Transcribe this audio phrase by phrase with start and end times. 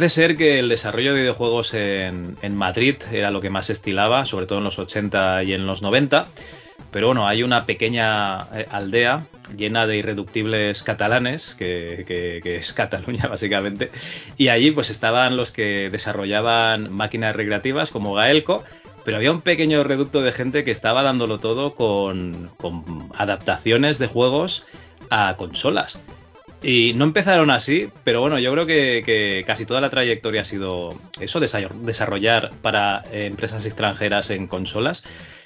[0.00, 4.46] Parece ser que el desarrollo de videojuegos en, Madrid era lo que más estilaba, sobre
[4.46, 6.26] todo en los 80 y en los 90.
[6.90, 13.90] Pero bueno, hay una pequeña eh, aldea llena de irreductibles catalanes, que, es Cataluña básicamente,
[14.38, 18.64] y allí pues estaban los que desarrollaban máquinas recreativas como Gaelco,
[19.04, 22.50] pero había un pequeño reducto de gente que estaba dándolo todo con
[23.18, 24.64] adaptaciones de juegos
[25.10, 25.98] a consolas.
[26.62, 30.94] Y no empezaron así, pero bueno, yo creo que, casi toda la trayectoria ha sido
[31.18, 35.04] eso, desarrollar para eh, empresas extranjeras en consolas.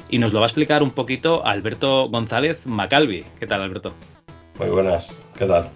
[0.09, 3.25] Y nos lo va a explicar un poquito Alberto González Macalvi.
[3.39, 3.95] ¿Qué tal, Alberto?
[4.59, 5.71] Muy buenas, ¿qué tal?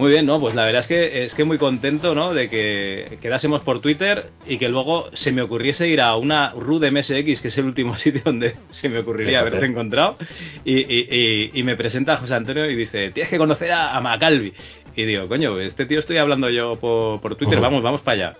[0.00, 0.40] Muy bien, ¿no?
[0.40, 2.32] Pues la verdad es que es que muy contento, ¿no?
[2.32, 6.78] De que quedásemos por Twitter y que luego se me ocurriese ir a una RU
[6.78, 10.16] de MSX, que es el último sitio donde se me ocurriría haberte encontrado,
[10.64, 14.54] y, me presenta a José Antonio y dice, tienes que conocer a, Macalvi.
[14.96, 18.36] Y digo, coño, este tío estoy hablando yo por, Twitter, vamos, vamos para allá.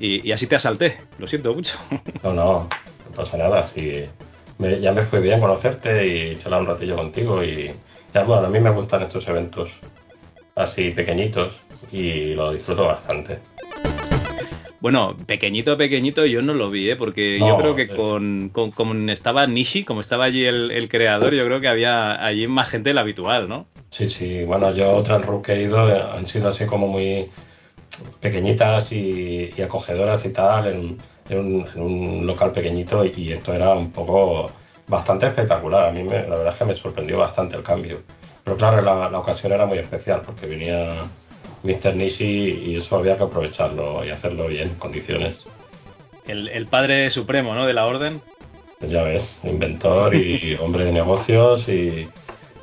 [0.00, 1.76] Y, así te asalté, lo siento mucho.
[2.22, 4.06] No, no, no pasa nada, sí.
[4.80, 7.70] ya me fue bien conocerte y charlar un ratillo contigo y
[8.14, 9.68] ya, bueno, a mí me gustan estos eventos
[10.54, 11.54] así pequeñitos
[11.92, 13.38] y lo disfruto bastante.
[14.84, 16.96] Bueno, pequeñito, pequeñito, yo no lo vi, ¿eh?
[16.96, 21.58] porque yo creo que con, con, estaba Nishi, como estaba allí el, creador, yo creo
[21.58, 23.64] que había allí más gente de la habitual, ¿no?
[23.88, 27.30] Sí, sí, bueno, yo otras RUC que he ido eh, han sido así como muy
[28.20, 30.98] pequeñitas y, acogedoras y tal, en,
[31.78, 34.50] un, local pequeñito y, esto era un poco
[34.86, 35.88] bastante espectacular.
[35.88, 38.02] A mí me, la verdad es que me sorprendió bastante el cambio.
[38.44, 41.04] Pero claro, la, ocasión era muy especial porque venía
[41.62, 41.96] Mr.
[41.96, 45.42] Nishi y eso había que aprovecharlo y hacerlo bien, en condiciones.
[46.26, 47.66] El, padre supremo, ¿no?
[47.66, 48.20] De la orden.
[48.78, 52.08] Pues ya ves, inventor y hombre de negocios y,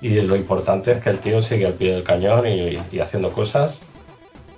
[0.02, 3.80] lo importante es que el tío sigue al pie del cañón y, haciendo cosas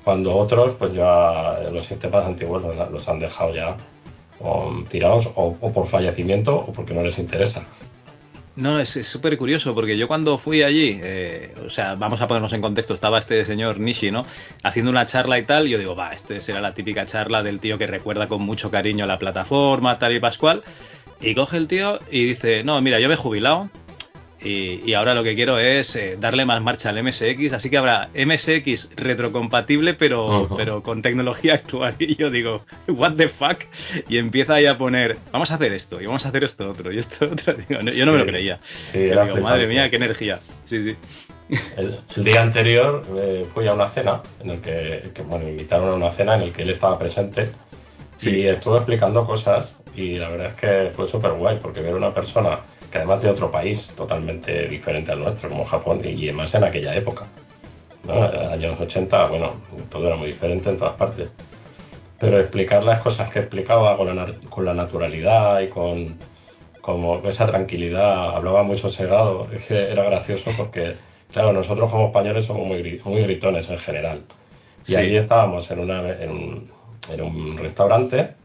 [0.03, 3.78] cuando otros, pues ya los sistemas antiguos los, han dejado ya
[4.89, 7.63] tirados o por fallecimiento o porque no les interesa.
[8.55, 12.53] No, es súper curioso porque yo cuando fui allí, eh, o sea, vamos a ponernos
[12.53, 14.27] en contexto, estaba este señor Nishi, ¿no?
[14.61, 17.59] Haciendo una charla y tal, y yo digo, va, este será la típica charla del
[17.59, 20.63] tío que recuerda con mucho cariño la plataforma, tal y pascual.
[21.19, 23.69] Y coge el tío y dice, no, mira, yo me he jubilado,
[24.43, 28.09] y, ahora lo que quiero es eh, darle más marcha al MSX, así que habrá
[28.13, 31.95] MSX retrocompatible, pero, pero con tecnología actual.
[31.99, 33.59] Y yo digo, ¿what the fuck?
[34.09, 36.91] Y empieza ahí a poner, vamos a hacer esto, y vamos a hacer esto otro,
[36.91, 37.55] y esto otro.
[37.69, 38.59] yo no me lo creía.
[38.93, 40.39] digo, madre mía, qué energía.
[40.65, 40.95] Sí, sí.
[41.77, 45.93] El, día anterior eh, fui a una cena, en el que, bueno, me invitaron a
[45.93, 47.49] una cena en el que él estaba presente.
[48.21, 51.97] Y estuvo explicando cosas, y la verdad es que fue súper guay, porque ver a
[51.97, 52.59] una persona
[52.93, 56.95] que además de otro país totalmente diferente al nuestro, como Japón, y más en aquella
[56.95, 57.25] época.
[58.03, 58.13] ¿no?
[58.51, 59.53] Años 80, bueno,
[59.89, 61.27] todo era muy diferente en todas partes.
[62.19, 66.19] Pero explicar las cosas que explicaba con la, con la naturalidad y con
[66.81, 70.93] como esa tranquilidad, hablaba muy sosegado, es que era gracioso porque,
[71.31, 74.21] claro, nosotros como españoles somos muy, muy gritones en general.
[74.85, 76.71] Y ahí estábamos en, una, en, un,
[77.11, 78.35] en un restaurante,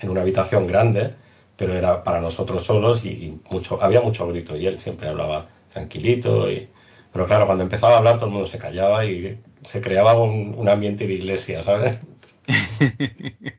[0.00, 1.12] en una habitación grande,
[1.58, 6.50] pero era para nosotros solos y, mucho, había mucho grito y él siempre hablaba tranquilito.
[6.50, 6.68] Y,
[7.12, 10.68] pero claro, cuando empezaba a hablar todo el mundo se callaba y se creaba un,
[10.68, 11.98] ambiente de iglesia, ¿sabes?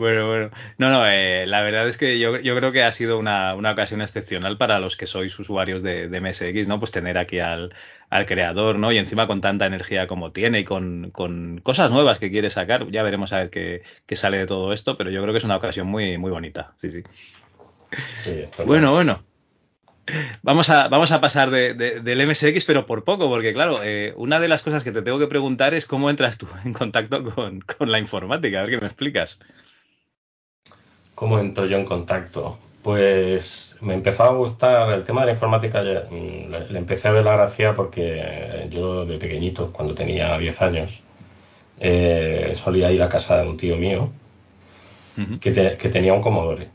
[0.00, 0.50] Bueno, bueno.
[0.78, 4.56] No, no, eh, la verdad es que yo, creo que ha sido una, ocasión excepcional
[4.56, 6.78] para los que sois usuarios de, MSX, ¿no?
[6.80, 7.74] Pues tener aquí al,
[8.26, 8.92] creador, ¿no?
[8.92, 11.10] Y encima con tanta energía como tiene y con,
[11.62, 12.90] cosas nuevas que quiere sacar.
[12.90, 13.82] Ya veremos a ver qué,
[14.16, 16.72] sale de todo esto, pero yo creo que es una ocasión muy, muy bonita.
[16.78, 17.02] Sí, sí.
[18.64, 19.22] bueno, bueno.
[20.42, 24.48] Vamos a, vamos a pasar del MSX, pero por poco, porque claro, eh, una de
[24.48, 27.92] las cosas que te tengo que preguntar es cómo entras tú en contacto con, con
[27.92, 28.60] la informática.
[28.60, 29.38] A ver qué me explicas.
[31.20, 32.56] ¿Cómo entro yo en contacto?
[32.82, 37.24] Pues me empezó a gustar el tema de la informática, mm, le, empecé a ver
[37.24, 40.90] la gracia porque yo de pequeñito, cuando tenía 10 años,
[41.78, 44.08] eh, solía ir a casa de un tío mío
[45.42, 45.52] que,
[45.92, 46.68] tenía un Commodore.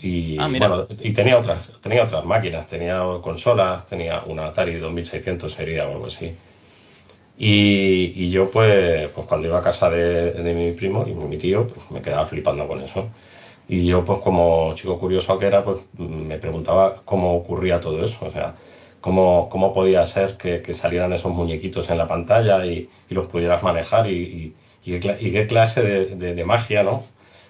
[0.00, 5.52] Y, ah, bueno, y tenía otras, tenía otras máquinas, tenía consolas, tenía una Atari 2600
[5.52, 6.34] sería o algo así.
[7.36, 11.90] Y, yo pues, pues cuando iba a casa de, mi primo y mi tío, pues
[11.90, 13.10] me quedaba flipando con eso.
[13.72, 18.26] Y yo pues como chico curioso que era, pues me preguntaba cómo ocurría todo eso,
[18.26, 18.54] o sea,
[19.00, 24.10] cómo, cómo podía ser que, salieran esos muñequitos en la pantalla y, los pudieras manejar
[24.10, 24.54] y,
[24.84, 27.04] qué, clase de, magia, ¿no?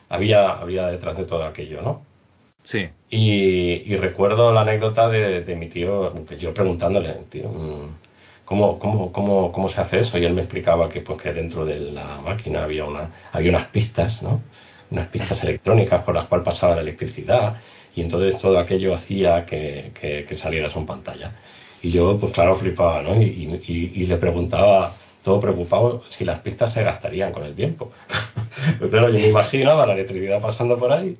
[0.09, 2.03] Había, había detrás de todo aquello, ¿no?
[2.63, 2.89] Sí.
[3.11, 7.97] Y, recuerdo la anécdota de, mi tío, que yo preguntándole, tío, mm,
[8.45, 10.19] ¿cómo, cómo, cómo, cómo se hace eso?
[10.19, 13.67] Y él me explicaba que, pues, que dentro de la máquina había, una, había unas
[13.67, 14.41] pistas, ¿no?
[14.93, 17.56] Unas pistas electrónicas por las cuales pasaba la electricidad
[17.94, 21.33] y entonces todo aquello hacía que, que, eso en pantalla.
[21.83, 23.21] Y yo, pues claro, flipaba, ¿no?
[23.21, 24.94] Y, y, le preguntaba,
[25.25, 27.91] todo preocupado, si las pistas se gastarían con el tiempo.
[28.79, 31.17] Pero yo me imaginaba la electricidad pasando por ahí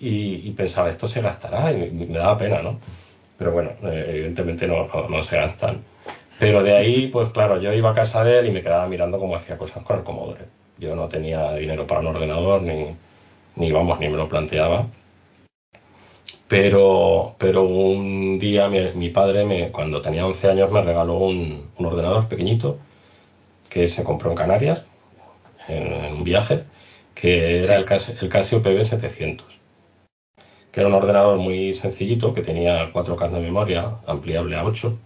[0.00, 2.78] y, pensaba, esto se gastará, y me, daba pena, ¿no?
[3.36, 5.82] Pero bueno, eh, evidentemente no, no, se gastan.
[6.38, 9.18] Pero de ahí, pues claro, yo iba a casa de él y me quedaba mirando
[9.18, 10.59] cómo hacía cosas con el Commodore.
[10.80, 12.96] Yo no tenía dinero para un ordenador, ni,
[13.56, 14.86] ni vamos, ni me lo planteaba.
[16.48, 21.86] Pero, pero un día mi, padre, me, cuando tenía 11 años, me regaló un, un,
[21.86, 22.78] ordenador pequeñito
[23.68, 24.84] que se compró en Canarias,
[25.68, 26.64] en, un viaje,
[27.14, 27.86] que era el,
[28.20, 29.60] el Casio PB700
[30.72, 34.98] que era un ordenador muy sencillito, que tenía 4K de memoria, ampliable a 8.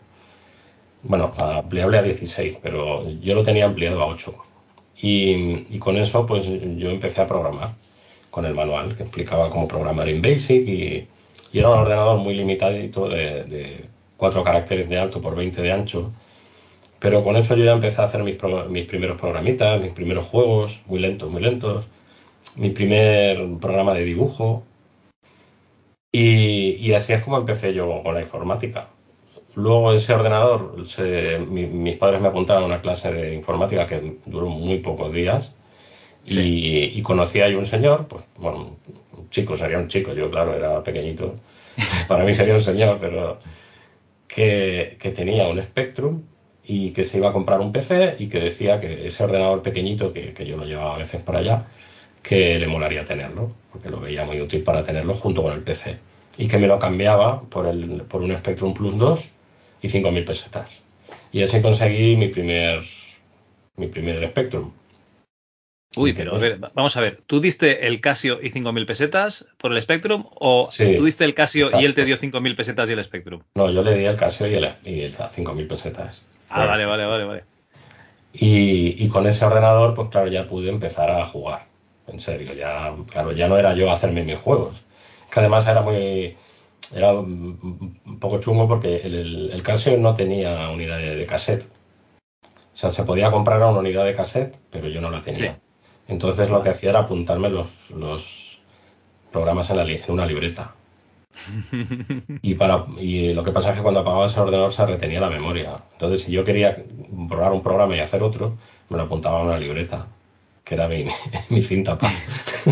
[1.05, 4.35] Bueno, ampliable a 16, pero yo lo tenía ampliado a 8.
[5.00, 7.70] Y, con eso, pues yo empecé a programar
[8.31, 10.67] con el manual, que explicaba cómo programar en Basic.
[10.69, 11.08] Y,
[11.52, 13.85] era un ordenador muy limitadito, de, de
[14.17, 16.12] 4 caracteres de alto por 20 de ancho.
[16.99, 18.37] Pero con eso yo ya empecé a hacer mis,
[18.70, 21.87] mis primeros programitas, mis primeros juegos, muy lentos, muy lentos.
[22.56, 24.64] Mi primer programa de dibujo,
[26.17, 28.87] y, así es como empecé yo con la informática.
[29.56, 34.79] Luego ese ordenador, mis padres me apuntaron a una clase de informática que duró muy
[34.79, 35.53] pocos días.
[36.27, 38.77] Y, conocí a un señor, pues bueno,
[39.17, 41.35] un chico, sería un chico, yo claro, era pequeñito,
[42.09, 43.41] para mí sería un señor, pero
[44.27, 46.23] que, tenía un Spectrum
[46.65, 50.15] y que se iba a comprar un PC y que decía que ese ordenador pequeñito,
[50.15, 51.67] que, que yo lo llevaba a veces para allá,
[52.23, 55.99] que le molaría tenerlo, porque lo veía muy útil para tenerlo junto con el PC.
[56.39, 59.34] Y que me lo cambiaba por, el, por un Spectrum Plus 2
[59.85, 60.81] y 5.000 pesetas.
[61.31, 62.85] Y así conseguí mi primer,
[63.77, 64.73] mi primer Spectrum.
[65.97, 69.73] Uy, pero a ver, vamos a ver, ¿tú diste el Casio y 5.000 pesetas por
[69.73, 73.05] el Spectrum o tú diste el Casio y él te dio 5.000 pesetas y el
[73.05, 73.43] Spectrum?
[73.57, 76.25] No, yo le di el Casio y el, y el 5.000 pesetas.
[76.49, 77.45] Ah, vale, vale, vale, vale.
[78.33, 81.67] Y, y, con ese ordenador, pues claro, ya pude empezar a jugar
[82.09, 82.55] en serio.
[82.55, 84.77] Ya, claro, ya no era yo hacerme mis juegos.
[85.31, 86.37] Que además era muy.
[86.95, 91.65] Era un poco chungo porque el, el Casio no tenía unidad de, cassette.
[92.45, 95.59] O sea, se podía comprar una unidad de cassette, pero yo no la tenía.
[96.09, 98.61] Entonces lo que hacía era apuntarme los, los
[99.33, 100.75] programas en, la, en una libreta.
[102.43, 105.31] y, para, y lo que pasa es que cuando apagaba ese ordenador se retenía la
[105.31, 105.83] memoria.
[105.93, 108.57] Entonces, si yo quería borrar un programa y hacer otro,
[108.88, 110.07] me lo apuntaba en una libreta
[110.64, 111.06] que era mi,
[111.62, 111.99] cinta.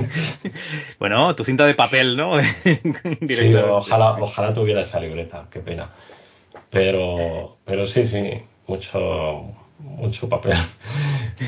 [0.98, 2.40] bueno, tu cinta de papel, ¿no?
[3.28, 5.90] sí, ojalá, ojalá tuviera esa libreta, qué pena.
[6.70, 9.44] Pero, pero sí, sí, mucho,
[9.78, 10.56] mucho papel.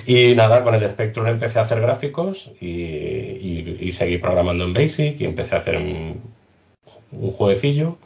[0.06, 5.24] Y nada, con el Spectrum empecé a hacer gráficos y, seguí programando en Basic y
[5.24, 6.20] empecé a hacer un,
[7.36, 7.96] jueguecillo.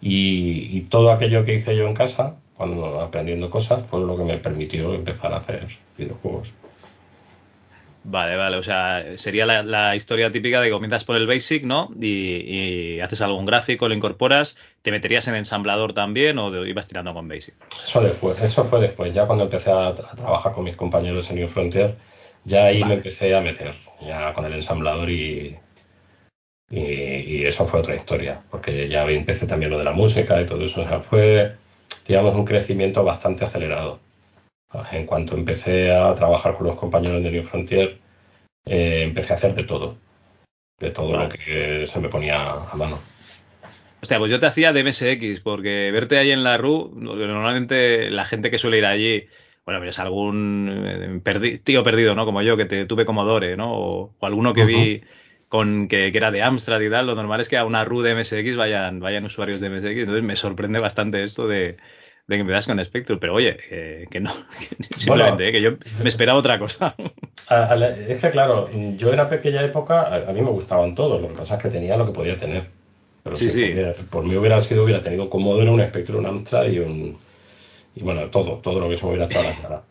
[0.00, 4.24] Y, y, todo aquello que hice yo en casa, cuando aprendiendo cosas, fue lo que
[4.24, 5.66] me permitió empezar a hacer
[5.96, 6.52] videojuegos.
[8.10, 11.90] Vale, vale, o sea, sería la, historia típica de que comienzas por el basic, ¿no?
[12.00, 17.28] Y, haces algún gráfico, lo incorporas, ¿te meterías en ensamblador también o ibas tirando con
[17.28, 17.54] basic?
[17.84, 21.48] Eso, después, eso fue después, ya cuando empecé a, trabajar con mis compañeros en New
[21.48, 21.96] Frontier,
[22.44, 25.58] ya ahí me empecé a meter, ya con el ensamblador y,
[26.70, 30.64] y, eso fue otra historia, porque ya empecé también lo de la música y todo
[30.64, 31.56] eso, o sea, fue,
[32.06, 34.00] digamos, un crecimiento bastante acelerado.
[34.92, 37.98] En cuanto empecé a trabajar con los compañeros de New Frontier,
[38.66, 39.96] eh, empecé a hacer de todo,
[40.78, 42.98] de todo lo que se me ponía a mano.
[44.02, 48.26] Hostia, pues yo te hacía de MSX, porque verte ahí en la RU, normalmente la
[48.26, 49.26] gente que suele ir allí,
[49.64, 52.24] bueno, es algún eh, tío perdido, ¿no?
[52.24, 53.72] Como yo, que te tuve Commodore, ¿no?
[53.72, 55.02] O, alguno que vi
[55.48, 58.14] con que, era de Amstrad y tal, lo normal es que a una RU de
[58.14, 61.78] MSX vayan, vayan usuarios de MSX, entonces me sorprende bastante esto de,
[62.28, 63.56] de que me das con Spectrum, pero oye,
[64.10, 64.30] que no,
[64.80, 66.94] simplemente, eh, que yo me esperaba otra cosa.
[68.08, 71.34] es que claro, yo en la pequeña época, a, mí me gustaban todos, lo que
[71.34, 72.66] pasa es que tenía lo que podía tener.
[73.22, 73.72] Pero Sí, sí.
[73.72, 76.78] Por, mí, por mí hubiera sido, hubiera tenido un Commodore, un Spectrum, un Amstrad y
[76.78, 77.16] un.
[77.94, 79.82] Y bueno, todo, todo lo que se me hubiera estado a la cara.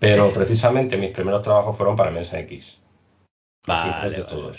[0.00, 2.78] Pero precisamente mis primeros trabajos fueron para MSX.
[3.66, 4.58] Vale, vale, todos.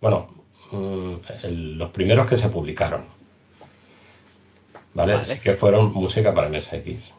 [0.00, 3.21] Bueno, mm, el- los primeros que se publicaron.
[4.94, 5.14] ¿Vale?
[5.14, 5.24] Vale.
[5.24, 7.14] Sí que fueron música para MSX.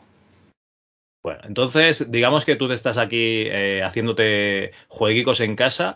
[1.24, 5.96] Bueno, entonces, digamos que tú te estás aquí eh, haciéndote jueguicos en casa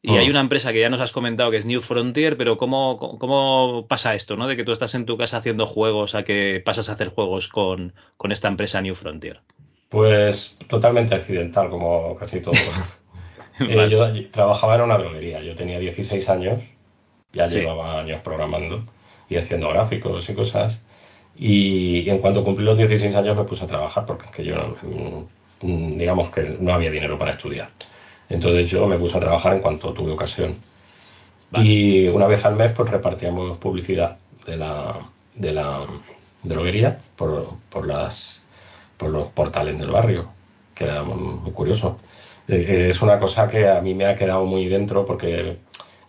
[0.00, 0.16] y Mm.
[0.18, 3.86] hay una empresa que ya nos has comentado que es New Frontier, pero ¿cómo, cómo-
[3.88, 4.48] pasa esto, no?
[4.48, 7.48] De que tú estás en tu casa haciendo juegos a que pasas a hacer juegos
[7.48, 9.40] con, con esta empresa New Frontier.
[9.90, 12.54] Pues totalmente accidental, como casi todo.
[13.60, 15.42] Eh, yo trabajaba en una droguería.
[15.42, 16.62] Yo tenía 16 años,
[17.34, 17.58] ya Sí.
[17.60, 18.86] llevaba años programando
[19.28, 20.80] y haciendo gráficos y cosas.
[21.36, 24.44] Y, y en cuanto cumplí los 16 años me puse a trabajar porque es que
[24.44, 24.76] yo,
[25.62, 27.70] mm, digamos que no había dinero para estudiar.
[28.28, 30.54] Entonces yo me puse a trabajar en cuanto tuve ocasión.
[31.50, 31.68] Vale.
[31.68, 34.98] Y una vez al mes pues repartíamos publicidad de la,
[35.34, 35.86] de la
[36.42, 38.46] droguería por, por, las,
[38.96, 40.28] por los portales del barrio,
[40.74, 41.98] que era muy, muy curioso.
[42.48, 45.58] Eh, eh, es una cosa que a mí me ha quedado muy dentro porque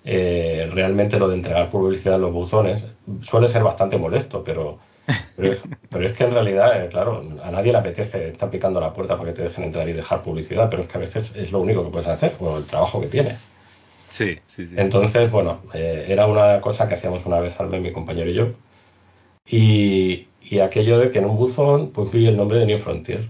[0.03, 2.83] eh, realmente lo de entregar publicidad en los buzones
[3.23, 4.79] suele ser bastante molesto, pero,
[5.35, 8.93] pero, pero es que en realidad, eh, claro, a nadie le apetece estar picando la
[8.93, 11.51] puerta para que te dejen entrar y dejar publicidad, pero es que a veces es
[11.51, 13.37] lo único que puedes hacer, por el trabajo que tienes.
[14.09, 14.75] Sí, sí, sí.
[14.77, 18.33] Entonces, bueno, eh, era una cosa que hacíamos una vez al mes mi compañero y
[18.35, 18.47] yo.
[19.45, 23.29] Y, y aquello de que en un buzón, pues vi el nombre de New Frontier.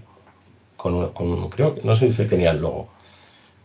[0.76, 2.88] Con, con- creo que no sé si tenía el logo.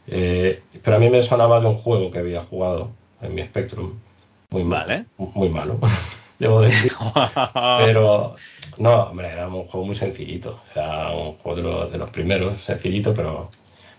[0.08, 3.94] Eh, pero a mí me sonaba de un juego que había jugado en mi Spectrum.
[4.52, 4.88] Muy malo.
[4.88, 5.06] Vale.
[5.36, 5.80] Muy malo,
[6.40, 6.94] debo decir.
[7.76, 8.36] Pero
[8.78, 10.62] no, hombre, era un juego muy sencillito.
[10.76, 13.52] Era un juego de los, de los primeros, sencillito, pero,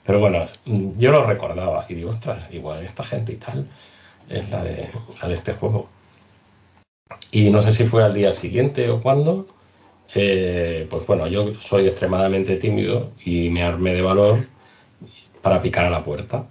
[0.05, 3.69] pero bueno, yo lo recordaba y digo, ostras, igual esta gente y tal
[4.29, 4.91] es la de,
[5.23, 5.91] la de este juego.
[7.33, 9.47] Y no sé si fue al día siguiente o cuándo.
[10.15, 14.49] eh, pues bueno, yo soy extremadamente tímido y me armé de valor
[15.43, 16.47] para picar a la puerta.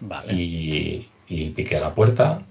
[0.00, 0.32] Vale.
[0.34, 2.47] Y, y piqué a la puerta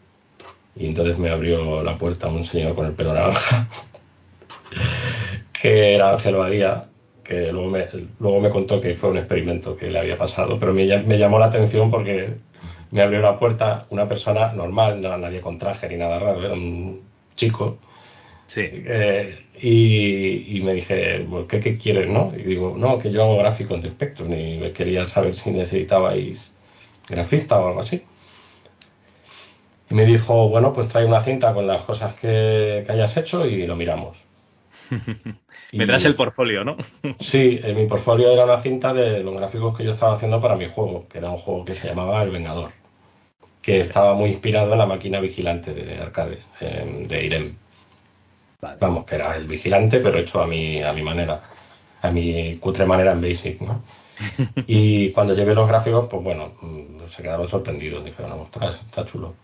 [0.79, 3.67] y entonces me abrió la puerta un señor con el pelo naranja
[5.61, 6.85] que era Ángel Badía
[7.23, 7.85] que luego me,
[8.19, 11.17] luego me contó que fue un experimento que le había pasado pero me, llam- me
[11.17, 12.35] llamó la atención porque
[12.91, 16.53] me abrió la puerta una persona normal no nadie con traje ni nada raro era
[16.53, 17.01] un
[17.35, 17.77] chico
[18.49, 18.61] Sí.
[18.71, 22.31] eh, y, y me dije, "Pues, ¿qué, qué quieres, no?
[22.33, 26.53] Y digo, no, que yo hago gráficos de Spectrum y me quería saber si necesitabais
[27.09, 28.01] grafista o algo así.
[29.89, 33.45] Y me dijo, bueno, pues trae una cinta con las cosas que, que hayas hecho
[33.45, 34.17] y lo miramos.
[35.73, 36.77] Me traes el portfolio, ¿no?
[37.19, 40.55] Sí, en mi portfolio era una cinta de los gráficos que yo estaba haciendo para
[40.55, 42.71] mi juego, que era un juego que se llamaba El Vengador,
[43.61, 47.55] que estaba muy inspirado en la máquina vigilante de arcade, eh, de Irem.
[48.61, 48.77] Vale.
[48.79, 51.41] Vamos, que era el vigilante, pero hecho a mi, a mi manera,
[52.01, 53.81] a mi cutre manera en Basic, ¿no?
[54.67, 59.35] Y cuando llevé los gráficos, pues bueno, mm, se quedaron sorprendidos, dijeron, ostras, está chulo.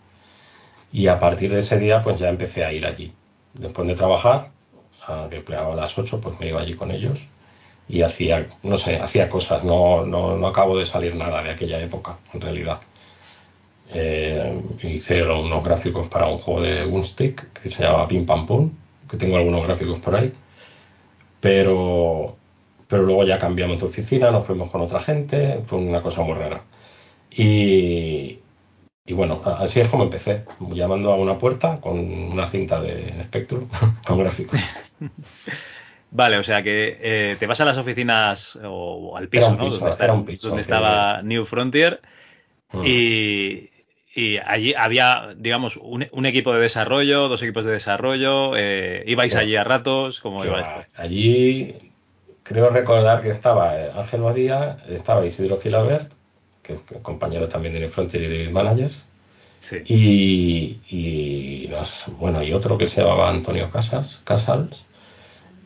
[0.93, 3.11] Y a partir de ese día, pues ya empecé a ir allí.
[3.53, 4.51] Después de trabajar,
[5.29, 7.19] que plegaba a las 8, pues me iba allí con ellos
[7.89, 11.79] y hacía, no sé, hacía cosas, no, no, no acabo de salir nada de aquella
[11.81, 12.79] época, en realidad.
[13.93, 18.71] Eh, hice unos gráficos para un juego de Gunstick que se llama Pim Pam Pum,
[19.09, 20.33] que tengo algunos gráficos por ahí,
[21.39, 22.37] pero,
[22.87, 26.35] pero luego ya cambiamos de oficina, nos fuimos con otra gente, fue una cosa muy
[26.35, 26.63] rara.
[27.31, 28.39] Y,
[29.05, 33.67] y bueno, así es como empecé, llamando a una puerta con una cinta de Spectrum
[34.07, 34.59] con gráficos.
[36.11, 38.69] Vale, o sea que eh, te vas a las oficinas o,
[39.13, 39.67] o al piso, un ¿no?
[39.69, 42.01] donde está- era un piso, donde que- estaba New Frontier
[42.71, 42.81] Mm.
[42.87, 43.69] y,
[44.15, 49.35] y allí había, digamos, un, un equipo de desarrollo, dos equipos de desarrollo, eh, ibais
[49.35, 50.83] allí a ratos, ¿cómo iba esto?
[50.97, 51.91] Allí
[52.41, 56.11] creo recordar que estaba Ángel Badía, estaba Isidro Gilabert,
[56.63, 59.03] que es compañero también de New Frontier y de Managers,
[59.59, 59.77] Sí.
[60.89, 61.69] y,
[62.19, 64.83] bueno, y otro que se llamaba Antonio Casas, Casals,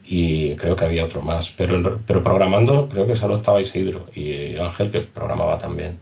[0.05, 4.55] y creo que había otro más, pero, pero programando creo que solo estaba Isidro y
[4.57, 5.99] Ángel que programaba también.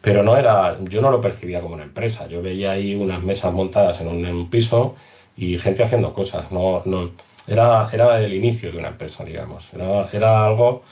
[0.00, 3.52] Pero no era, yo no lo percibía como una empresa, yo veía ahí unas mesas
[3.52, 4.94] montadas en un, en un piso
[5.36, 7.10] y gente haciendo cosas, no, no,
[7.46, 10.82] era, era el inicio de una empresa, digamos, era, era algo,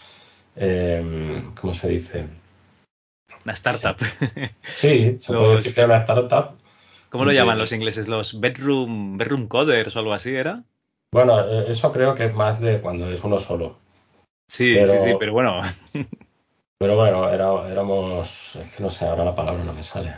[0.57, 2.25] eh, ¿cómo se dice?
[3.45, 3.97] Una startup.
[4.77, 6.59] Sí, se puede decir que era una startup.
[7.11, 8.09] ¿Cómo lo llaman los ingleses?
[8.09, 10.63] ¿Los bedroom, bedroom coders o algo así era?
[11.13, 13.79] Bueno, eh, eso creo que es más de cuando es uno solo.
[14.49, 15.63] Sí, Pero- sí, sí, pero bueno,
[16.79, 20.15] Pero bueno, era, éramos, es que no sé, ahora la palabra no me sale.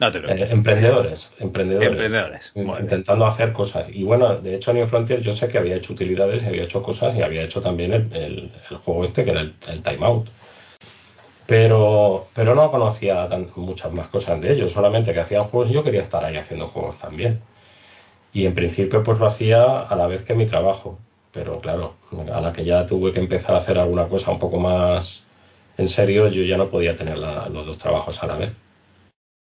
[0.00, 1.90] eh, emprendedores, emprendedores.
[1.90, 2.52] Emprendedores.
[2.54, 3.88] intentando hacer cosas.
[3.92, 7.16] Y bueno, de hecho, New Frontier yo sé que había hecho utilidades, había hecho cosas
[7.16, 8.50] y había hecho también el,
[8.84, 10.28] juego este, que era el, Time Out.
[11.46, 15.82] Pero, pero no conocía muchas más cosas de ellos, solamente que hacían juegos y yo
[15.82, 17.40] quería estar ahí haciendo juegos también.
[18.32, 20.98] Y en principio pues lo hacía a la vez que mi trabajo.
[21.32, 21.94] Pero claro,
[22.32, 25.22] a la que ya tuve que empezar a hacer alguna cosa un poco más
[25.78, 28.56] en serio, yo ya no podía tener los dos trabajos a la vez.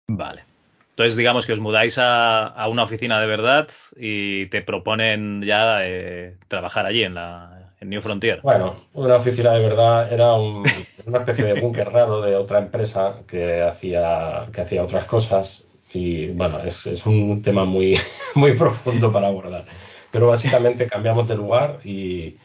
[0.08, 0.44] Vale.
[0.92, 6.38] Entonces, digamos que os mudáis a, una oficina de verdad y te proponen ya eh,
[6.48, 7.55] trabajar allí en la
[7.89, 8.39] New Frontier.
[8.42, 13.62] Bueno, una oficina de verdad era una especie de búnker raro de otra empresa que
[13.62, 15.65] hacía, que hacía otras cosas
[15.96, 17.98] y bueno, es, un tema muy,
[18.36, 19.65] muy profundo para abordar.
[20.12, 22.38] Pero básicamente cambiamos de lugar y,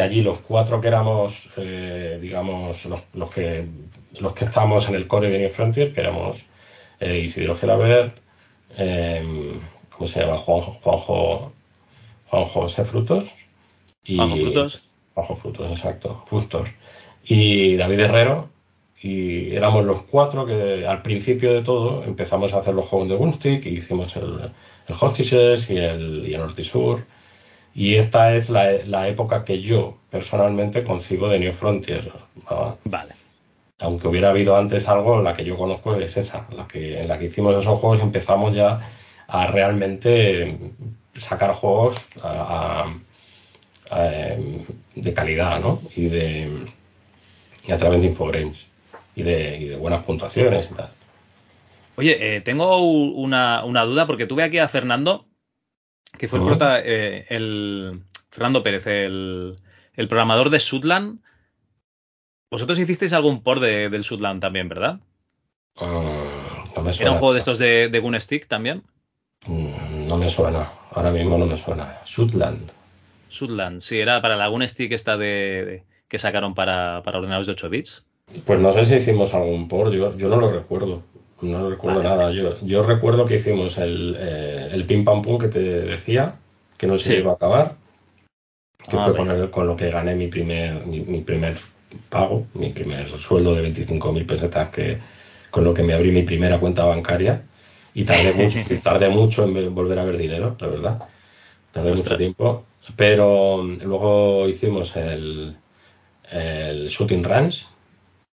[0.00, 3.66] allí los cuatro que éramos, eh, digamos, los, que,
[4.18, 6.44] los que estamos en el core de New Frontier, que éramos
[7.00, 8.16] eh, Isidro Gelabert,
[8.78, 9.58] eh,
[9.90, 10.38] ¿cómo se llama?
[10.38, 11.52] Juanjo, Juanjo,
[12.28, 13.24] José Frutos.
[14.06, 14.82] Y, Juanjo Frutos.
[15.14, 16.22] Juanjo Frutos, exacto.
[16.26, 16.68] Frutos.
[17.24, 18.48] Y David Herrero.
[19.02, 23.16] Y éramos los cuatro que al principio de todo empezamos a hacer los juegos de
[23.16, 24.50] Gunstick y hicimos el,
[24.88, 27.04] el Hostices y el, y el Nortisur.
[27.74, 32.10] Y esta es la, la, época que yo personalmente concibo de New Frontier.
[32.84, 33.16] Vale
[33.78, 37.18] aunque hubiera habido antes algo, la que yo conozco es esa, la que, en la
[37.18, 38.80] que hicimos esos juegos y empezamos ya
[39.28, 40.58] a realmente
[41.14, 41.96] sacar juegos
[43.90, 45.80] de calidad, ¿no?
[45.94, 46.72] Y, de,
[47.70, 48.58] a través de Infogrames
[49.14, 50.90] y de, buenas puntuaciones y tal.
[51.96, 55.26] Oye, eh, tengo una, duda porque tuve aquí a Fernando,
[56.18, 59.56] que fue el, prota, eh, el Fernando Pérez, el,
[59.94, 61.20] el programador de Sudland
[62.50, 65.00] vosotros hicisteis algún port de, del Sudland también, ¿verdad?
[65.76, 68.82] Mm, no ¿Era un juego de estos de, de Stick también?
[69.46, 70.70] Mm, no me suena.
[70.92, 72.00] Ahora mismo no me suena.
[72.04, 72.70] Sudland.
[73.28, 77.70] Sudland, sí, era para la Stick esta de, que sacaron para, para, ordenadores de 8
[77.70, 78.06] bits.
[78.44, 81.02] Pues no sé si hicimos algún port, yo, yo no lo recuerdo.
[81.42, 82.30] No lo recuerdo nada.
[82.32, 86.36] Yo, yo recuerdo que hicimos el, eh, el pim pam pum que te decía,
[86.76, 87.76] que no se iba a acabar,
[88.88, 91.58] que ah, fue con, con, lo que gané mi primer, mi primer
[92.08, 94.98] pago, mi primer sueldo de 25.000 pesetas, que,
[95.50, 97.42] con lo que me abrí mi primera cuenta bancaria.
[97.94, 100.98] Y tardé mucho, tardé mucho en volver a ver dinero, la verdad.
[101.72, 102.64] Tardé mucho tiempo.
[102.94, 105.56] Pero mm, luego hicimos el,
[106.30, 107.66] el Shooting Ranch,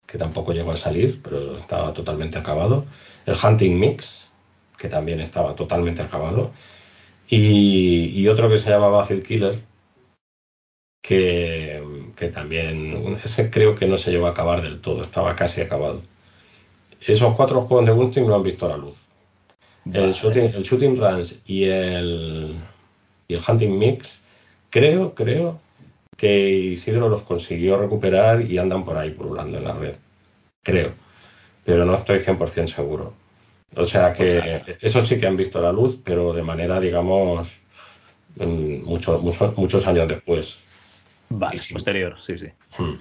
[0.07, 2.85] que tampoco llegó a salir, pero estaba totalmente acabado.
[3.25, 4.31] El Hunting Mix,
[4.77, 6.53] que también estaba totalmente acabado.
[7.29, 9.61] Y, y otro que se llamaba Acid Killer,
[11.03, 11.83] que,
[12.17, 16.03] que también ese creo que no se llegó a acabar del todo, estaba casi acabado.
[17.01, 18.99] Esos cuatro juegos de Gunting no han visto la luz.
[19.93, 22.55] El, shooting, el Shooting Runs y el,
[23.27, 24.21] y el Hunting Mix,
[24.72, 25.61] creo, creo
[26.16, 29.94] que Isidro los consiguió recuperar y andan por ahí pululando en la red.
[30.62, 30.92] Creo.
[31.64, 33.12] Pero no estoy 100% seguro.
[33.76, 37.48] O sea que esos sí que han visto la luz, pero de manera, digamos,
[38.37, 40.58] muchos muchos años después.
[41.30, 42.48] Vale, posterior, sí, sí.
[42.76, 42.96] Hmm.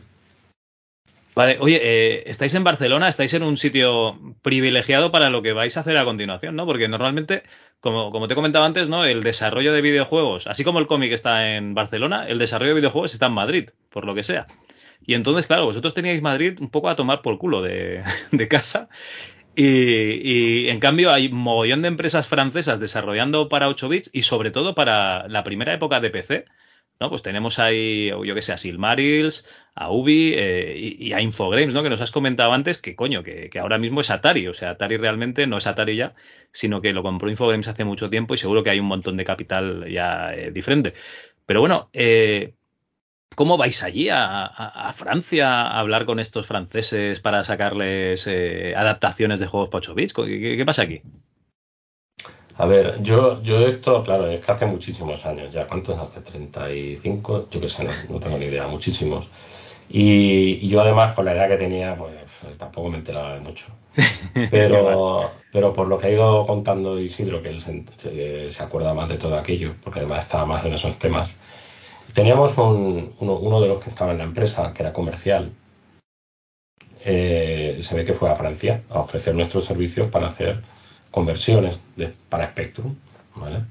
[1.34, 5.78] Vale, oye, eh, estáis en Barcelona, estáis en un sitio privilegiado para lo que vais
[5.78, 6.65] a hacer a continuación, ¿no?
[6.65, 7.44] Porque normalmente,
[7.80, 9.06] como, como te comentaba antes, ¿no?
[9.06, 13.13] El desarrollo de videojuegos, así como el cómic está en Barcelona, el desarrollo de videojuegos
[13.13, 14.46] está en Madrid, por lo que sea.
[15.06, 18.04] Y entonces, claro, vosotros teníais Madrid un poco a tomar por culo de,
[18.50, 18.89] casa.
[19.56, 24.52] Y, y, en cambio hay mogollón de empresas francesas desarrollando para 8 bits y sobre
[24.52, 26.46] todo para la primera época de PC
[27.02, 27.10] ¿no?
[27.10, 31.82] Pues tenemos ahí, yo que sé, a Silmarils, a Ubi eh, y, a Infogrames, ¿no?
[31.82, 34.48] Que nos has comentado antes que, coño, que, ahora mismo es Atari.
[34.48, 36.14] O sea, Atari realmente no es Atari ya,
[36.52, 39.26] sino que lo compró Infogrames hace mucho tiempo y seguro que hay un montón de
[39.26, 40.94] capital ya eh, diferente.
[41.48, 42.54] Pero bueno, eh,
[43.36, 48.28] ¿cómo vais allí a, Francia a hablar con estos franceses para sacarles
[48.76, 50.14] adaptaciones de juegos para 8 bits?
[50.14, 51.02] qué pasa aquí?
[52.58, 55.68] A ver, yo, yo esto, claro, es que hace muchísimos años ya.
[55.68, 56.22] ¿Cuántos hace?
[56.22, 57.48] ¿35?
[57.50, 59.28] Yo qué sé, no, tengo ni idea, muchísimos.
[59.90, 62.14] Y, yo además con la edad que tenía, pues
[62.58, 63.66] tampoco me enteraba de mucho.
[64.52, 69.18] Pero, pero por lo que ha ido contando Isidro, que él se, acuerda más de
[69.18, 71.36] todo aquello, porque además estaba más en esos temas.
[72.14, 75.52] Teníamos un, uno, de los que estaba en la empresa, que era comercial.
[77.04, 80.62] Eh, se ve que fue a Francia a ofrecer nuestros servicios para hacer
[81.12, 81.80] conversiones
[82.30, 82.95] para Spectrum.
[83.36, 83.63] ¿vale?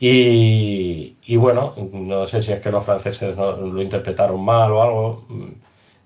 [0.00, 5.24] y, bueno, no sé si es que los franceses lo interpretaron mal o algo,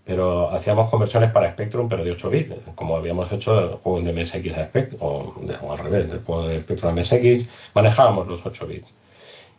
[0.04, 4.12] pero hacíamos conversiones para Spectrum, pero de 8 bits, como habíamos hecho el juego de
[4.12, 5.34] MSX a Spectrum, o,
[5.72, 8.94] al revés, el juego de Spectrum a MSX, manejábamos los 8 bits.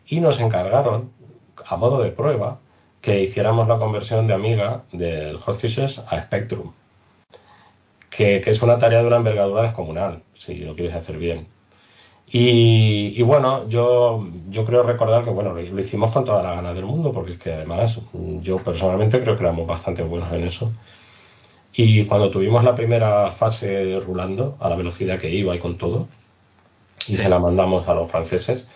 [0.07, 1.11] Y nos encargaron,
[1.65, 2.59] a modo de prueba,
[3.01, 6.71] que hiciéramos la conversión de Amiga del Hostages a Spectrum,
[8.17, 11.47] que, que es una tarea de una envergadura descomunal, si lo quieres hacer bien.
[12.29, 16.83] Y, bueno, yo, yo creo recordar que bueno, lo, hicimos con toda la gana del
[16.85, 17.99] mundo, porque es que además
[18.41, 20.73] yo personalmente creo que éramos bastante buenos en eso.
[21.73, 26.07] Y cuando tuvimos la primera fase rulando, a la velocidad que iba y con todo,
[27.07, 28.67] y se la mandamos a los franceses,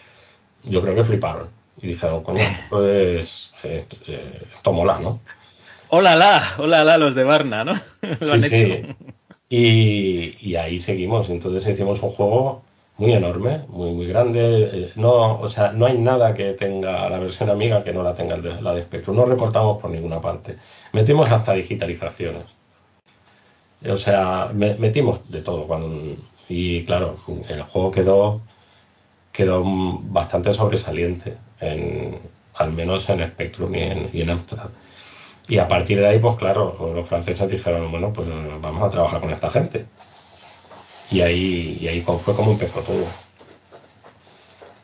[0.63, 1.49] yo creo que fliparon.
[1.82, 3.86] Y dijeron, coño, pues eh,
[4.71, 5.19] mola, ¿no?
[5.89, 7.73] Hola, la, hola, la, los de Varna, ¿no?
[8.21, 8.95] lo han hecho.
[9.51, 11.29] Y, ahí seguimos.
[11.29, 12.63] Entonces hicimos un juego
[12.97, 14.39] muy enorme, muy muy grande.
[14.73, 18.15] Eh, no, o sea, no hay nada que tenga la versión amiga que no la
[18.15, 19.17] tenga la de Spectrum.
[19.17, 20.57] No recortamos por ninguna parte.
[20.93, 22.45] Metimos hasta digitalizaciones.
[23.89, 25.67] O sea, metimos de todo.
[25.67, 26.15] Cuando,
[26.47, 27.17] y claro,
[27.49, 28.41] el juego quedó,
[29.33, 32.19] quedó bastante sobresaliente, en,
[32.55, 34.69] al menos en Spectrum y en, y en Amstrad.
[35.47, 38.27] Y a partir de ahí, pues claro, los franceses dijeron, bueno, pues
[38.62, 39.86] vamos a trabajar con esta gente.
[41.10, 43.06] Y ahí, y ahí fue como empezó todo.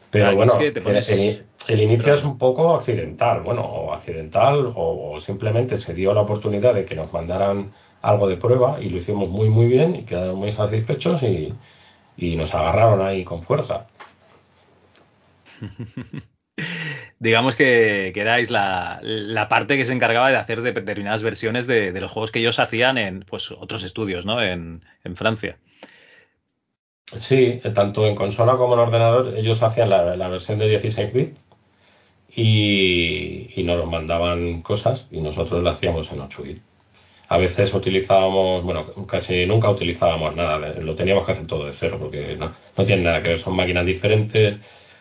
[0.09, 6.13] Pero bueno, el, inicio es un poco accidental, bueno, o accidental, o, simplemente se dio
[6.13, 9.95] la oportunidad de que nos mandaran algo de prueba y lo hicimos muy, muy bien
[9.95, 11.53] y quedaron muy satisfechos y,
[12.35, 13.87] nos agarraron ahí con fuerza.
[17.19, 22.11] Digamos que, que erais la, parte que se encargaba de hacer determinadas versiones de, los
[22.11, 24.41] juegos que ellos hacían en pues, otros estudios, ¿no?
[24.41, 25.57] En, en Francia.
[27.15, 31.39] Sí, tanto en consola como en ordenador, ellos hacían la, versión de 16 bits
[32.35, 36.61] y, nos mandaban cosas y nosotros la hacíamos en 8 bits.
[37.29, 41.97] A veces utilizábamos, bueno, casi nunca utilizábamos nada, lo teníamos que hacer todo de cero
[41.99, 44.57] porque no, no tiene nada que ver, son máquinas diferentes,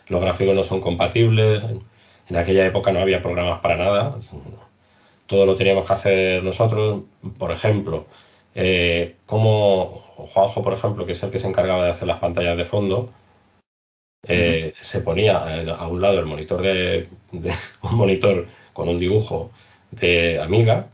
[0.08, 1.64] los gráficos no son compatibles,
[2.28, 4.16] en aquella época no había programas para nada,
[5.26, 7.02] todo lo teníamos que hacer nosotros,
[7.38, 8.06] por ejemplo,
[8.54, 12.56] eh, como Juanjo, por ejemplo, que es el que se encargaba de hacer las pantallas
[12.56, 13.10] de fondo,
[14.28, 15.38] eh, se ponía
[15.76, 17.08] a un lado el monitor de,
[17.82, 19.50] un monitor con un dibujo
[19.90, 20.88] de Amiga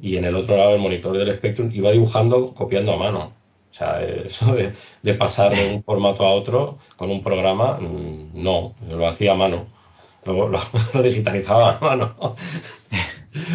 [0.00, 3.32] y en el otro lado el monitor del Spectrum iba dibujando copiando a mano.
[3.70, 4.54] O sea, eso
[5.02, 9.36] de, pasar de un formato a otro con un programa, mm, no, lo hacía a
[9.36, 9.66] mano.
[10.24, 10.60] Luego lo,
[10.94, 12.36] lo digitalizaba a mano.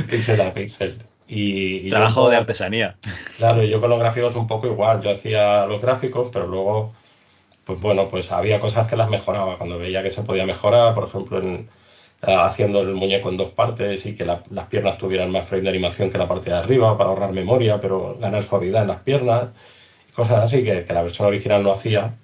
[0.10, 0.98] pixel a pixel.
[1.28, 2.96] Y, Trabajo de artesanía.
[3.38, 5.02] Claro, yo con los gráficos un poco igual.
[5.02, 6.94] Yo hacía los gráficos, pero luego,
[7.66, 9.58] pues bueno, pues había cosas que las mejoraba.
[9.58, 11.70] Cuando veía que se podía mejorar, por ejemplo, en,
[12.22, 15.70] eh, haciendo el muñeco en dos partes y que las piernas tuvieran más frame de
[15.70, 19.50] animación que la parte de arriba para ahorrar memoria, pero ganar suavidad en las piernas,
[20.16, 22.16] cosas así que, la versión original no hacía.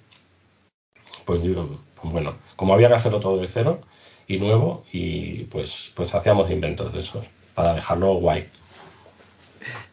[1.24, 3.80] Pues, pues, bueno, como había que hacerlo todo de cero
[4.26, 8.48] y nuevo, y pues, pues hacíamos inventos de esos para dejarlo guay.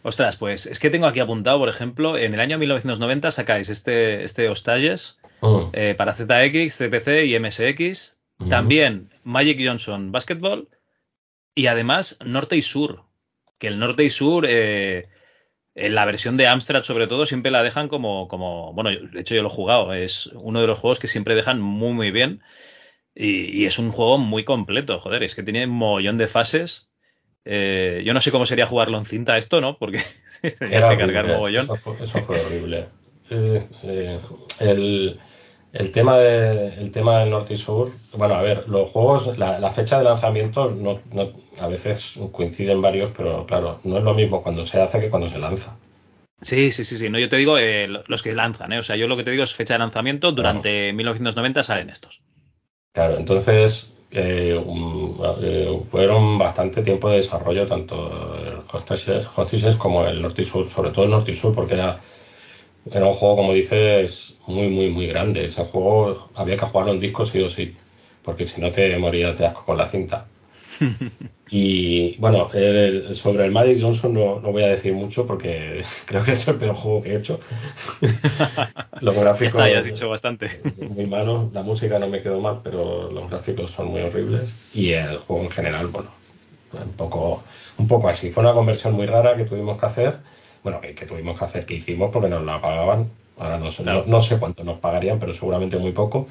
[0.03, 4.23] Ostras, pues es que tengo aquí apuntado, por ejemplo, en el año 1990 sacáis este,
[4.23, 5.69] este Hostages oh.
[5.73, 8.17] eh, para ZX, CPC y MSX.
[8.49, 10.67] También Magic Johnson Basketball.
[11.53, 13.03] Y además Norte y Sur.
[13.59, 15.07] Que el Norte y Sur, eh,
[15.75, 18.73] en la versión de Amstrad sobre todo, siempre la dejan como, como.
[18.73, 19.93] Bueno, de hecho yo lo he jugado.
[19.93, 22.41] Es uno de los juegos que siempre dejan muy, muy bien.
[23.13, 25.23] Y, y es un juego muy completo, joder.
[25.23, 26.91] Es que tiene un mogollón de fases
[27.43, 29.77] eh, yo no sé cómo sería jugarlo en cinta esto, ¿no?
[29.77, 30.01] Porque
[30.59, 31.65] tenía que cargar mogollón.
[31.65, 32.87] Eso fue, horrible.
[33.29, 34.19] Eh, eh,
[34.59, 35.19] el,
[35.73, 39.71] el, tema de, el tema del norte y sur, bueno, a ver, los juegos, la,
[39.71, 44.43] fecha de lanzamiento no, no, a veces coinciden varios, pero claro, no es lo mismo
[44.43, 45.77] cuando se hace que cuando se lanza.
[46.41, 47.09] Sí, sí, sí, sí.
[47.09, 47.55] No, yo te digo
[48.07, 48.79] los que lanzan, ¿eh?
[48.79, 50.31] O sea, yo lo que te digo es fecha de lanzamiento.
[50.31, 52.23] Durante 1990 salen estos.
[52.93, 54.53] Claro, entonces eh,
[55.41, 58.63] eh, fueron bastante tiempo de desarrollo, tanto el
[59.35, 62.01] Hostages como el Norte y Sur, sobre todo el Norte y Sur, porque era,
[62.85, 65.45] era un juego, como dices, muy, muy, muy grande.
[65.45, 67.77] Ese juego había que jugarlo en disco sí o sí,
[68.23, 70.30] porque si no te morías de asco con la cinta.
[71.49, 72.49] y bueno,
[73.13, 76.75] sobre el Magic Johnson no, voy a decir mucho porque creo que es el peor
[76.75, 77.39] juego que he hecho.
[79.01, 79.65] los gráficos.
[79.65, 80.61] Ya has dicho bastante.
[80.89, 81.49] Muy malo.
[81.53, 84.49] La música no me quedó mal, pero los gráficos son muy horribles.
[84.73, 86.09] Y el juego en general, bueno,
[86.73, 87.43] un poco,
[87.77, 88.31] un poco así.
[88.31, 90.17] Fue una conversión muy rara que tuvimos que hacer.
[90.63, 93.09] Bueno, que, tuvimos que hacer, que hicimos porque nos la pagaban.
[93.37, 96.27] Ahora no sé, no sé cuánto nos pagarían, pero seguramente muy poco.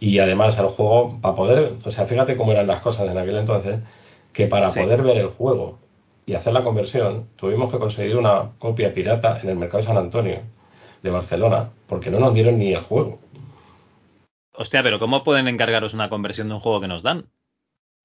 [0.00, 3.36] Y además el juego, para poder, o sea, fíjate cómo eran las cosas en aquel
[3.36, 3.80] entonces,
[4.32, 5.78] que para poder ver el juego
[6.26, 9.96] y hacer la conversión, tuvimos que conseguir una copia pirata en el mercado de San
[9.96, 10.40] Antonio
[11.02, 13.18] de Barcelona, porque no nos dieron ni el juego.
[14.56, 17.26] Hostia, pero ¿cómo pueden encargaros una conversión de un juego que nos dan?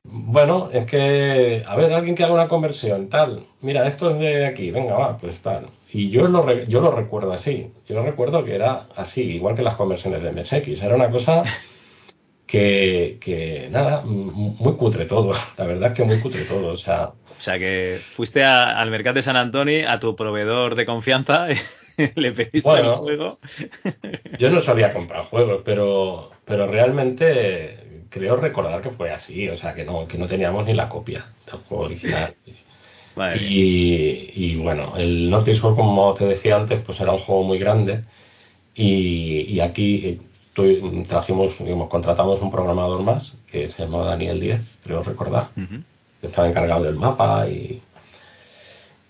[0.03, 4.45] Bueno, es que, a ver, alguien que haga una conversión, tal, mira, esto es de
[4.45, 5.67] aquí, venga, va, pues tal.
[5.91, 9.61] Y yo lo, yo lo recuerdo así, yo lo recuerdo que era así, igual que
[9.61, 11.43] las conversiones de MSX, era una cosa
[12.49, 17.11] que, que nada, muy cutre todo, la verdad es que muy cutre todo, o sea...
[17.37, 21.47] O sea, que fuiste al mercado de San Antonio, a tu proveedor de confianza,
[22.15, 23.39] le pediste el juego.
[24.37, 29.73] yo no sabía comprar juegos, pero, pero realmente creo recordar que fue así, o sea,
[29.73, 32.33] que no, que no teníamos ni la copia del juego original.
[33.39, 38.03] y, bueno, el Norte Sur, como te decía antes, pues era un juego muy grande
[38.75, 40.19] y, aquí eh,
[41.07, 45.49] trajimos, digamos, contratamos un programador más que se llamaba Daniel Díez, creo recordar,
[46.19, 47.81] que estaba encargado del mapa y,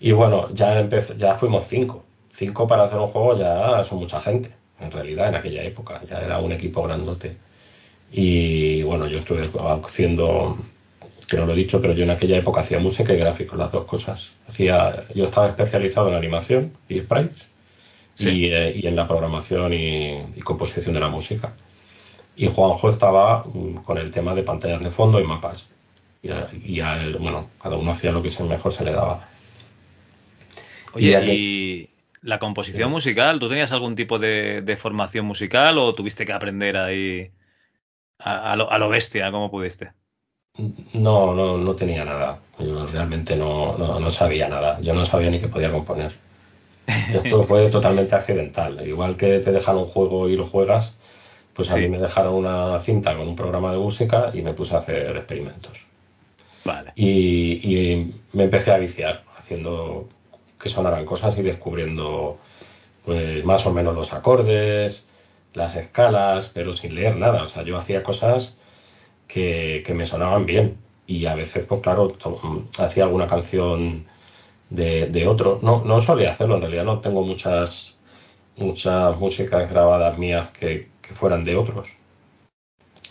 [0.00, 2.04] y bueno, ya, ya fuimos cinco.
[2.34, 6.00] Cinco para hacer un juego ya son mucha gente, en realidad, en aquella época.
[6.08, 7.36] Ya era un equipo grandote.
[8.10, 9.50] Y bueno, yo estuve
[9.84, 10.56] haciendo,
[11.28, 13.72] que no lo he dicho, pero yo en aquella época hacía música y gráficos, las
[13.72, 14.30] dos cosas.
[14.48, 17.49] Hacía, yo estaba especializado en animación y sprites
[18.22, 21.52] eh, y, en la programación y, composición de la música.
[22.36, 25.66] Y Juanjo estaba mm, con el tema de pantallas de fondo y mapas.
[26.22, 29.26] Y, a, él, bueno, cada uno hacía lo que mejor se le daba.
[30.92, 31.88] Oye, y,
[32.22, 37.30] la composición musical, ¿tú tenías algún tipo de formación musical o tuviste que aprender ahí?
[38.22, 39.92] a, lo, bestia, como pudiste?
[40.94, 42.40] No, no, no tenía nada.
[42.58, 44.80] Yo realmente no, no, sabía nada.
[44.80, 46.12] Yo no sabía ni que podía componer.
[46.86, 48.86] Esto fue totalmente accidental.
[48.86, 50.96] Igual que te dejan un juego y lo juegas,
[51.54, 54.74] pues a mí me dejaron una cinta con un programa de música y me puse
[54.74, 55.78] a hacer experimentos.
[56.64, 56.92] Vale.
[56.94, 60.08] Y, y me empecé a viciar, haciendo
[60.60, 62.38] que sonaran cosas y descubriendo
[63.04, 65.06] pues más o menos los acordes,
[65.54, 67.42] las escalas, pero sin leer nada.
[67.44, 68.54] O sea, yo hacía cosas
[69.26, 70.76] que, me sonaban bien.
[71.06, 72.12] Y a veces, pues claro,
[72.78, 74.06] hacía alguna canción
[74.70, 75.58] de, otro.
[75.62, 77.96] No, no solía hacerlo, en realidad no tengo muchas,
[78.56, 81.88] muchas músicas grabadas mías que, fueran de otros.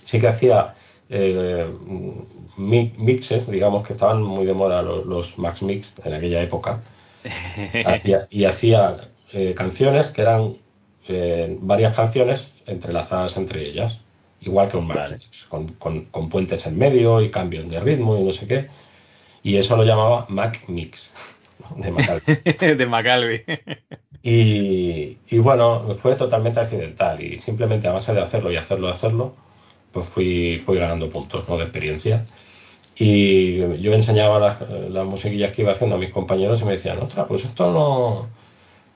[0.05, 0.73] Sí que hacía
[1.09, 1.69] eh,
[2.57, 6.81] mixes, digamos que estaban muy de moda los, Max Mix en aquella época.
[8.29, 10.55] y, hacía eh, canciones que eran
[11.59, 13.99] varias canciones entrelazadas entre ellas,
[14.41, 15.69] igual que un Max, con,
[16.29, 18.67] puentes en medio y cambios de ritmo y no sé qué.
[19.43, 21.11] Y eso lo llamaba Mac Mix,
[21.77, 22.75] de Macalvi.
[22.75, 22.85] de
[24.21, 28.91] y, y, bueno, fue totalmente accidental y simplemente a base de hacerlo y hacerlo y
[28.91, 29.35] hacerlo,
[29.91, 31.57] pues fui, fui ganando puntos ¿no?
[31.57, 32.25] de experiencia.
[32.95, 36.99] Y yo enseñaba las, las musiquillas que iba haciendo a mis compañeros y me decían,
[36.99, 38.27] ostras, pues esto no,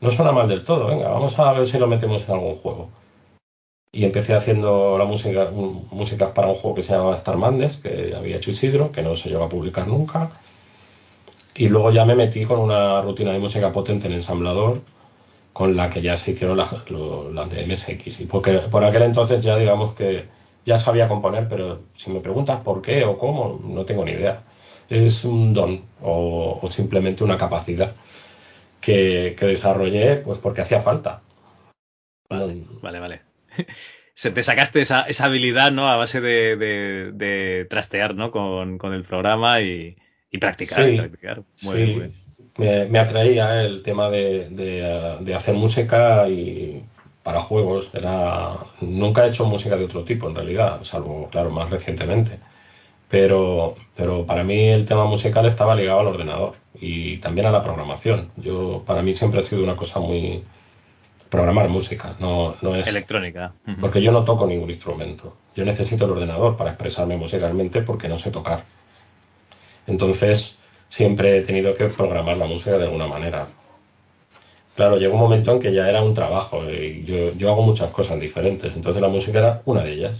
[0.01, 2.89] no suena mal del todo, venga, vamos a ver si lo metemos en algún juego.
[3.93, 8.13] Y empecé haciendo la música, músicas para un juego que se llamaba Star Mandes, que
[8.13, 10.31] había hecho Isidro, que no se llegó a publicar nunca.
[11.55, 14.81] Y luego ya me metí con una rutina de música potente en ensamblador,
[15.53, 18.21] con la que ya se hicieron las, de MSX.
[18.21, 20.25] Y porque por aquel entonces ya digamos que
[20.65, 24.43] ya sabía componer, pero si me preguntas por qué o cómo, no tengo ni idea.
[24.89, 27.93] Es un don o simplemente una capacidad
[28.83, 31.21] que, desarrollé pues porque hacía falta.
[32.29, 33.21] Vale, vale, vale.
[34.15, 35.89] Se te sacaste esa, esa habilidad, ¿no?
[35.89, 38.29] A base de, trastear, ¿no?
[38.31, 39.95] Con, el programa y,
[40.37, 41.43] practicar.
[41.53, 42.01] Sí,
[42.57, 46.83] Me, atraía el tema de, hacer música y
[47.23, 47.89] para juegos.
[47.93, 52.39] Era nunca he hecho música de otro tipo, en realidad, salvo, claro, más recientemente.
[53.09, 57.61] Pero, pero para mí el tema musical estaba ligado al ordenador y también a la
[57.61, 58.29] programación.
[58.37, 60.43] Yo, para mí siempre ha sido una cosa muy...
[61.29, 62.85] Programar música, no, no es...
[62.85, 63.53] Electrónica.
[63.81, 65.35] Porque yo no toco ningún instrumento.
[65.55, 68.63] Yo necesito el ordenador para expresarme musicalmente porque no sé tocar.
[69.87, 70.57] Entonces,
[70.89, 73.47] siempre he tenido que programar la música de alguna manera.
[74.75, 77.91] Claro, llegó un momento en que ya era un trabajo y yo, yo hago muchas
[77.91, 80.17] cosas diferentes, entonces la música era una de ellas.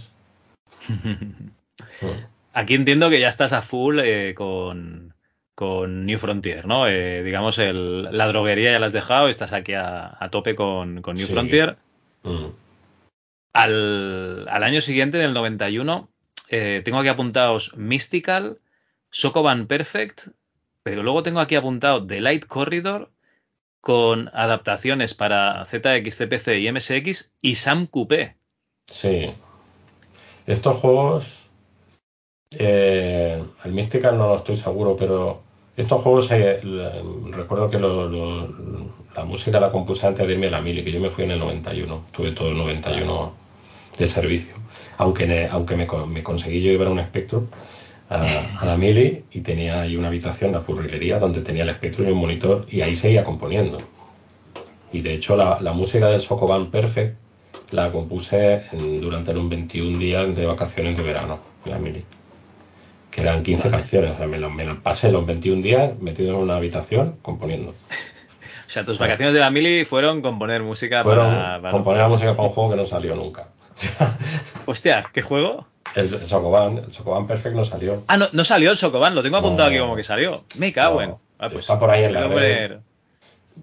[2.52, 5.12] Aquí entiendo que ya estás a full eh, con,
[5.54, 6.86] con New Frontier, ¿no?
[6.86, 11.26] Eh, digamos, el, la droguería ya la has dejado, estás aquí a, tope con, New
[11.26, 11.76] Frontier.
[12.22, 12.46] Mm.
[13.52, 16.08] Al, año siguiente, en el 91,
[16.48, 18.58] eh, tengo aquí apuntados Mystical,
[19.14, 20.26] Sokoban Perfect,
[20.82, 23.12] pero luego tengo aquí apuntado The Light Corridor
[23.80, 28.34] con adaptaciones para ZXCPC y MSX y Sam Coupé.
[28.88, 29.32] Sí.
[30.48, 31.26] Estos juegos,
[32.58, 35.42] eh, el Mystical no lo estoy seguro, pero
[35.76, 36.60] estos juegos, eh,
[37.30, 41.10] recuerdo que la música la compuse antes de irme a la Mili, que yo me
[41.10, 43.32] fui en el 91, tuve todo el 91
[43.96, 44.54] de servicio.
[44.98, 47.46] Aunque, aunque me, conseguí yo llevar un Spectrum
[48.08, 52.12] a, la Mili y tenía ahí una habitación, la furrilería, donde tenía el Spectrum y
[52.12, 53.78] un monitor y ahí seguía componiendo.
[54.92, 57.16] Y de hecho la, música del Sokoban Perfect
[57.70, 58.62] la compuse
[59.00, 62.04] durante los 21 días de vacaciones de verano en la Mili
[63.14, 64.18] que eran 15 canciones.
[64.18, 67.72] me, las pasé los 21 días metido en una habitación componiendo.
[68.66, 72.34] O sea, tus vacaciones de la mili fueron componer música fueron para, componer la música
[72.34, 73.46] para un juego que no salió nunca.
[74.66, 75.64] Hostia, ¿qué juego?
[75.94, 78.02] El, Sokoban, el Sokoban Perfect no salió.
[78.08, 80.42] Ah, no, no salió el Sokoban, lo tengo apuntado aquí como que salió.
[80.58, 81.14] Me cago en.
[81.38, 82.72] Ah, pues, está por ahí en la red.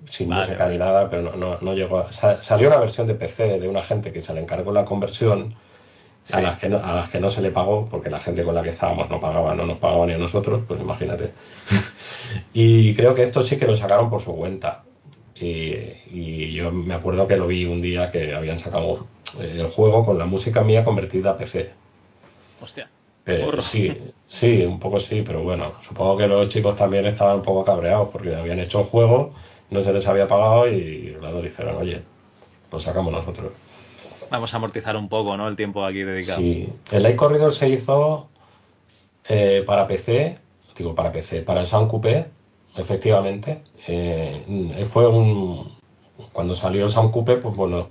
[0.09, 2.07] Sin música ni nada, pero no, no, llegó.
[2.11, 5.55] salió una versión de PC de una gente que se le encargó la conversión
[6.31, 8.55] a, las que no, a las que no se le pagó, porque la gente con
[8.55, 11.31] la que estábamos no pagaba, no nos pagaba ni a nosotros, pues imagínate.
[12.53, 14.83] y creo que esto sí que lo sacaron por su cuenta.
[15.35, 19.07] Y, yo me acuerdo que lo vi un día que habían sacado
[19.39, 21.71] eh, el juego con la música mía convertida a PC.
[22.61, 22.89] Hostia.
[23.23, 23.95] Pero, sí,
[24.27, 28.09] sí, un poco sí, pero bueno, supongo que los chicos también estaban un poco cabreados
[28.11, 29.33] porque habían hecho el juego,
[29.69, 32.01] no se les había pagado y claro, dijeron, oye,
[32.69, 33.51] pues sacamos nosotros
[34.31, 35.47] vamos a amortizar un poco, ¿no?
[35.47, 36.39] El tiempo aquí dedicado.
[36.39, 38.29] Sí, el Light Corridor se hizo
[39.27, 40.37] eh, para PC,
[40.75, 42.25] digo para PC, para el Sound Coupé,
[42.75, 43.61] efectivamente.
[43.87, 45.79] Eh, fue un.
[46.31, 47.89] Cuando salió el Sound Coupé, pues bueno,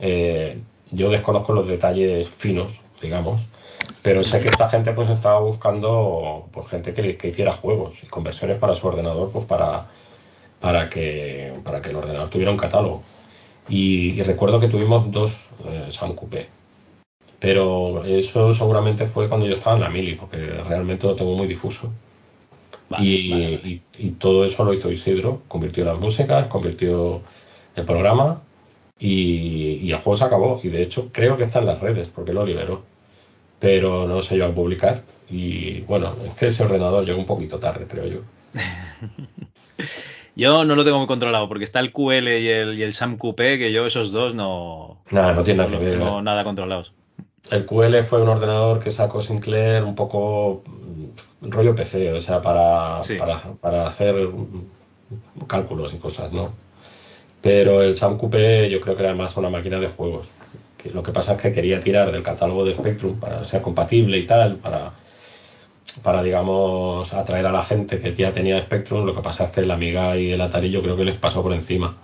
[0.00, 0.58] eh,
[0.90, 3.40] yo desconozco los detalles finos, digamos,
[4.02, 8.06] pero sé que esta gente pues estaba buscando pues, gente que, que, hiciera juegos y
[8.06, 9.86] conversiones para su ordenador, pues para,
[10.60, 13.02] para, que, para que el ordenador tuviera un catálogo.
[13.68, 16.48] Y, recuerdo que tuvimos dos eh, Sound Coupé.
[17.38, 21.46] Pero eso seguramente fue cuando yo estaba en la mili, porque realmente lo tengo muy
[21.46, 21.90] difuso.
[22.98, 23.80] y,
[24.18, 27.22] todo eso lo hizo Isidro, convirtió las músicas, convirtió
[27.74, 28.42] el programa
[28.98, 30.60] y, el juego se acabó.
[30.62, 32.82] Y de hecho creo que está en las redes, porque lo liberó.
[33.62, 35.02] Pero no se llegó a publicar.
[35.30, 38.20] Y bueno, es que ese ordenador llegó un poquito tarde, creo yo.
[40.34, 43.18] Yo no lo tengo muy controlado porque está el QL y el, y el SAM
[43.18, 45.02] Coupé, que yo esos dos no.
[45.10, 45.98] Nada, no tiene nada que ver.
[45.98, 46.22] No ¿eh?
[46.22, 46.92] nada controlados.
[47.50, 52.40] El QL fue un ordenador que sacó Sinclair un poco mm, rollo PC, o sea,
[52.40, 53.00] para,
[53.60, 54.30] para, hacer
[55.46, 56.52] cálculos y cosas, ¿no?
[57.42, 60.28] Pero el SAM Coupé yo creo que era más una máquina de juegos.
[60.82, 64.18] Que lo que pasa es que quería tirar del catálogo de Spectrum para ser compatible
[64.18, 64.92] y tal, para
[66.02, 69.04] para, digamos, atraer a la gente que ya tenía Spectrum.
[69.04, 71.42] Lo que pasa es que el Amiga y el Atari yo creo que les pasó
[71.42, 71.94] por encima,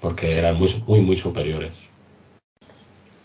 [0.00, 1.72] porque eran muy, muy, muy superiores.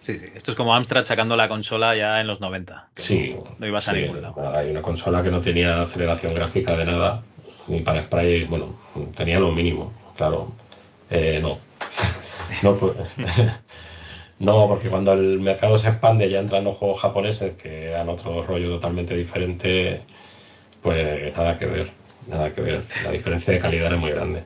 [0.02, 0.28] Sí, sí.
[0.36, 2.90] Esto es como Amstrad sacando la consola ya en los 90.
[2.96, 3.36] Sí.
[3.58, 4.36] No, ibas a ningún lado.
[4.56, 7.24] Hay una consola que no tenía aceleración gráfica de nada,
[7.68, 8.76] ni para spray, bueno,
[9.16, 10.52] tenía lo mínimo, claro.
[11.10, 11.58] Eh, no.
[12.64, 12.98] no, pues,
[14.40, 18.44] No, porque cuando el mercado se expande ya entran los juegos japoneses, que eran otro
[18.44, 20.02] rollo totalmente diferente,
[20.82, 21.90] pues nada que ver,
[22.28, 22.84] nada que ver.
[23.04, 24.44] La diferencia de calidad era muy grande.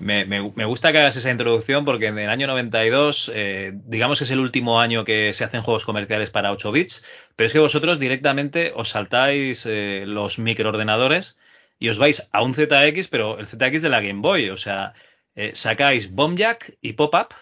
[0.00, 4.30] Me, gusta que hagas esa introducción porque en el año 92, eh, digamos que es
[4.30, 7.04] el último año que se hacen juegos comerciales para 8 bits,
[7.36, 11.38] pero es que vosotros directamente os saltáis eh, los microordenadores
[11.78, 14.94] y os vais a un ZX, pero el ZX de la Game Boy, o sea,
[15.34, 17.34] eh, sacáis Bomb Jack y Pop-Up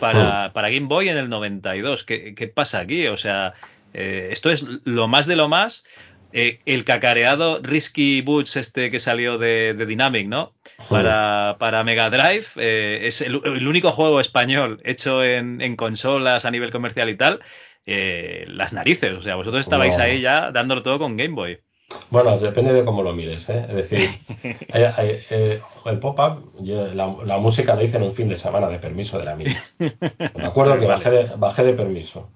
[0.00, 2.04] para, para Game Boy en el 92.
[2.04, 3.06] ¿Qué, qué pasa aquí?
[3.06, 3.54] O sea,
[3.94, 5.84] eh, esto es lo más de lo más.
[6.32, 10.52] Eh, el cacareado Risky Boots este que salió de, Dynamic, ¿no?
[10.88, 12.46] Para, para Mega Drive.
[12.56, 17.40] Eh, es el, único juego español hecho en, en, consolas a nivel comercial y tal.
[17.86, 19.12] las narices.
[19.16, 21.60] O sea, vosotros estabais ahí ya dándolo todo con Game Boy.
[22.10, 23.66] Bueno, depende de cómo lo mires, ¿eh?
[23.68, 24.08] Es decir,
[24.72, 29.24] eh, el pop-up, la, música la hice en un fin de semana de permiso de
[29.24, 29.62] la mía.
[29.78, 32.28] Me acuerdo que bajé de, bajé de permiso.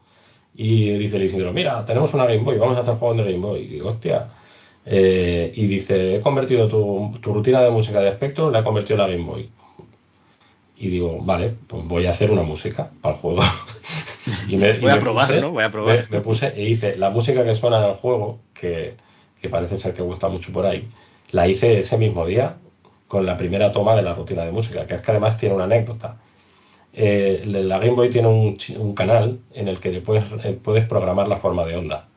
[0.54, 3.46] Y dice el Isidro, mira, tenemos una Game Boy, vamos a hacer juegos de Game
[3.46, 3.60] Boy.
[3.60, 4.28] Y digo, hostia.
[4.84, 9.02] Eh, y dice, he convertido tu, rutina de música de Spectrum, la he convertido en
[9.02, 9.50] la Game Boy.
[10.76, 13.42] Y digo, vale, pues voy a hacer una música para el juego.
[14.48, 15.52] y me, voy a probar, ¿no?
[15.52, 16.06] Voy a probar.
[16.10, 18.96] Me, me, puse e hice la música que suena en el juego, que
[19.40, 20.88] que parece ser que gusta mucho por ahí,
[21.30, 22.56] la hice ese mismo día
[23.06, 25.64] con la primera toma de la rutina de música, que es que además tiene una
[25.64, 26.16] anécdota.
[26.92, 31.36] Eh, la Game Boy tiene un, canal en el que puedes, eh, puedes programar la
[31.36, 32.08] forma de onda.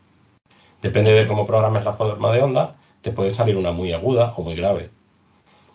[0.82, 4.43] Depende de cómo programes la forma de onda, te puede salir una muy aguda o
[4.43, 4.89] muy grave.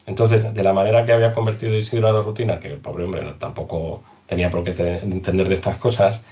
[0.06, 3.22] Entonces, de la manera que había convertido Isidro a la rutina, que el pobre hombre
[3.38, 6.22] tampoco tenía por qué entender de estas cosas,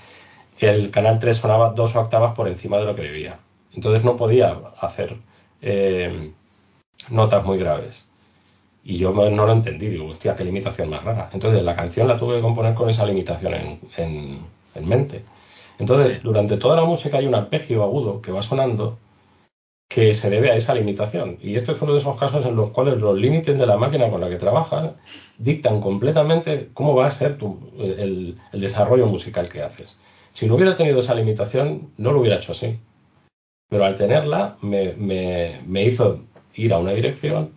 [0.59, 3.39] el canal 3 sonaba dos octavas por encima de lo que debía.
[3.75, 5.17] Entonces no podía hacer,
[5.61, 6.31] eh,
[7.09, 8.05] notas muy graves.
[8.83, 11.29] Y yo no lo entendí, digo, hostia, qué limitación más rara.
[11.33, 14.39] Entonces la canción la tuve que componer con esa limitación en,
[14.87, 15.23] mente.
[15.79, 18.97] Entonces, durante toda la música hay un arpegio agudo que va sonando
[19.87, 21.37] que se debe a esa limitación.
[21.41, 24.09] Y este es uno de esos casos en los cuales los límites de la máquina
[24.09, 24.91] con la que trabajas
[25.37, 27.37] dictan completamente cómo va a ser
[27.79, 29.97] el, desarrollo musical que haces.
[30.33, 32.77] Si no hubiera tenido esa limitación, no lo hubiera hecho así.
[33.69, 36.21] Pero al tenerla, me, me hizo
[36.55, 37.51] ir a una dirección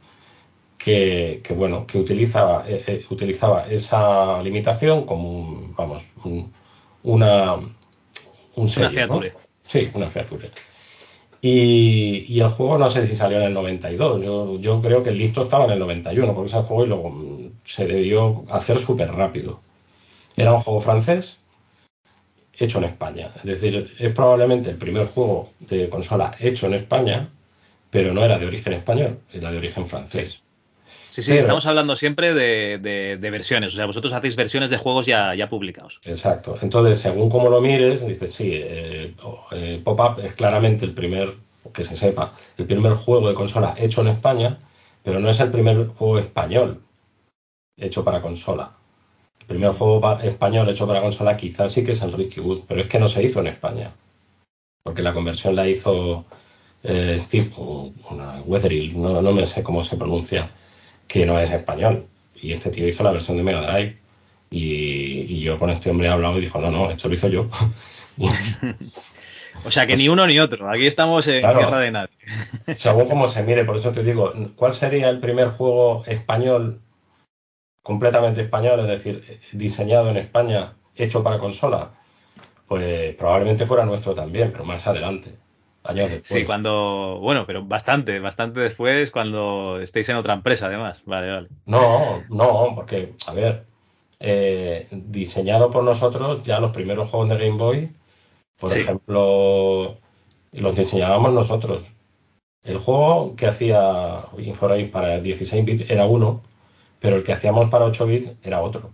[0.78, 6.02] que, bueno, que utilizaba, eh, eh, utilizaba esa limitación como un, vamos,
[7.02, 7.70] una, un
[8.56, 8.70] una
[9.66, 10.50] Sí, una feature.
[11.42, 15.10] Y, y, el juego no sé si salió en el 92, yo, yo creo que
[15.10, 18.78] el listo estaba en el 91, porque ese juego y luego mm, se debió hacer
[18.80, 19.60] súper rápido.
[20.36, 21.40] Era un juego francés
[22.58, 27.28] hecho en España, es decir, es probablemente el primer juego de consola hecho en España,
[27.90, 30.40] pero no era de origen español, era de origen francés.
[31.10, 33.72] Sí, sí, estamos hablando siempre de, versiones.
[33.72, 36.00] O sea, vosotros hacéis versiones de juegos ya, ya publicados.
[36.04, 36.58] Exacto.
[36.60, 39.14] Entonces, según como lo mires, dices, sí, eh,
[39.52, 41.34] eh, Pop-Up es claramente el primer,
[41.72, 44.58] que se sepa, el primer juego de consola hecho en España,
[45.02, 46.82] pero no es el primer juego español
[47.76, 48.77] hecho para consola.
[49.48, 52.86] Primer juego español hecho para consola quizás sí que es el Risky Wood, pero es
[52.86, 53.90] que no se hizo en España.
[54.82, 56.26] Porque la conversión la hizo
[56.82, 60.50] eh, Steve, una Weatherill, no, no me sé cómo se pronuncia
[61.06, 62.04] que no es español.
[62.34, 63.96] Y este tío hizo la versión de Mega Drive.
[64.50, 67.48] Y, yo con este hombre he hablado y dijo, no, no, esto lo hizo yo.
[69.64, 72.14] o sea que ni uno ni otro, aquí estamos en guerra de nadie.
[72.76, 76.80] según como se mire, por eso te digo, ¿cuál sería el primer juego español,
[77.88, 81.92] completamente español, es decir, diseñado en España, hecho para consola?
[82.66, 85.30] Pues probablemente fuera nuestro también, pero más adelante.
[86.22, 91.00] Sí, cuando, bueno, pero bastante, bastante después, cuando estéis en otra empresa, además.
[91.06, 91.48] Vale, vale.
[91.64, 93.64] No, no, porque, a ver,
[94.20, 97.90] eh, diseñado por nosotros, ya los primeros juegos de Game Boy,
[98.60, 99.96] por ejemplo,
[100.52, 101.84] los diseñábamos nosotros.
[102.64, 106.42] El juego que hacía Inforace para 16 bits era uno,
[107.00, 108.90] pero el que hacíamos para 8 bits era otro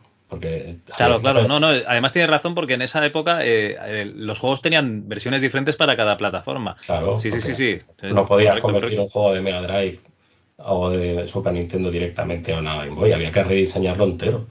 [0.96, 4.62] claro, claro, no, no, además tiene razón porque en esa época eh, eh, los juegos
[4.62, 6.76] tenían versiones diferentes para cada plataforma.
[6.86, 7.78] Claro, sí, sí, sí, sí.
[8.02, 9.98] No podías convertir un juego de Mega Drive
[10.58, 14.46] o de Super Nintendo directamente a una Game Boy, había que rediseñarlo entero.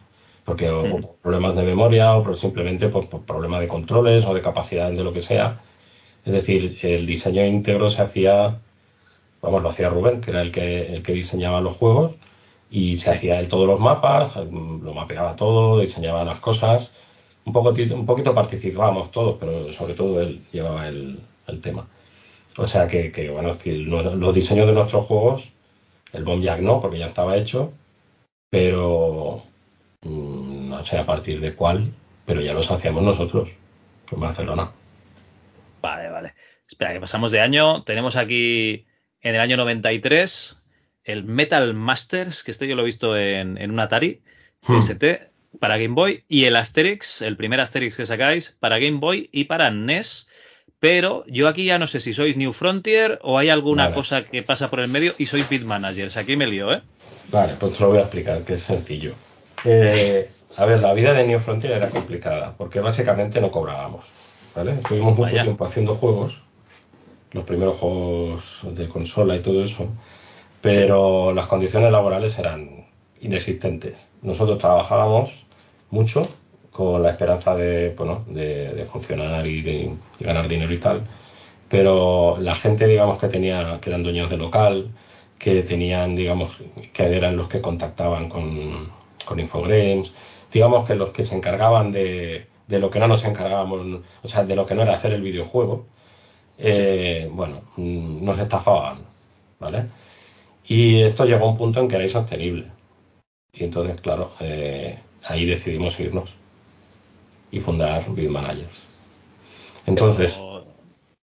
[0.46, 5.04] Porque o, problemas de memoria o simplemente por, problemas de controles o de capacidades de
[5.04, 5.62] lo que sea.
[6.26, 8.60] Es decir, el diseño íntegro se hacía,
[9.42, 12.16] vamos, lo hacía Rubén, que era el que, el que diseñaba los juegos
[12.74, 16.90] y se hacía él todos los mapas, lo mapeaba todo, diseñaba las cosas.
[17.46, 21.20] Un, poco, un poquito participábamos todos, pero sobre todo él llevaba el,
[21.62, 21.88] tema.
[22.58, 25.52] O sea que, bueno, que los diseños de nuestros juegos,
[26.14, 27.72] el Bomb Jack no, porque ya estaba hecho,
[28.50, 29.44] pero
[30.02, 31.94] mm, no sé a partir de cuál,
[32.26, 33.50] pero ya los hacíamos nosotros,
[34.12, 34.72] en Barcelona.
[35.80, 36.34] Vale, vale.
[36.68, 37.84] Espera, que pasamos de año.
[37.84, 38.88] Tenemos aquí
[39.22, 40.63] en el año 93
[41.04, 44.22] el Metal Masters, que este yo lo he visto en, un Atari
[44.68, 44.80] hmm.
[44.80, 49.30] ST para Game Boy, y el Asterix, el primer Asterix que sacáis, para Game Boy
[49.32, 50.28] y para NES.
[50.80, 54.44] Pero yo aquí ya no sé si sois New Frontier o hay alguna cosa que
[54.44, 56.18] pasa por el medio y sois Beat Managers.
[56.18, 56.82] Aquí me lío, ¿eh?
[57.32, 59.14] Vale, pues te lo voy a explicar, que es sencillo.
[59.64, 64.06] Eh, a ver, la vida de New Frontier era complicada, porque básicamente no cobrábamos.
[64.54, 64.74] ¿vale?
[64.74, 66.36] Estuvimos mucho tiempo haciendo juegos,
[67.32, 69.88] los primeros juegos de consola y todo eso
[70.64, 72.86] pero las condiciones laborales eran
[73.20, 74.08] inexistentes.
[74.22, 75.46] Nosotros trabajábamos
[75.92, 76.22] mucho
[76.72, 79.92] con la esperanza de, bueno, de, funcionar y de
[80.22, 81.04] ganar dinero y tal,
[81.68, 84.92] pero la gente, digamos, que tenía, que eran dueños de local,
[85.38, 86.58] que tenían, digamos,
[86.94, 88.90] que eran los que contactaban con,
[89.26, 90.14] con Infogrames,
[90.54, 94.46] digamos que los que se encargaban de, de lo que no nos encargábamos, o sea,
[94.46, 95.88] de lo que no era hacer el videojuego,
[96.58, 99.00] eh, bueno, mm, nos estafaban,
[99.60, 99.88] ¿vale?
[100.66, 102.68] Y esto llegó a un punto en que era insostenible.
[103.54, 106.30] Y entonces, claro, eh, ahí decidimos irnos
[107.52, 108.82] y fundar Big Managers.
[109.86, 110.40] Entonces.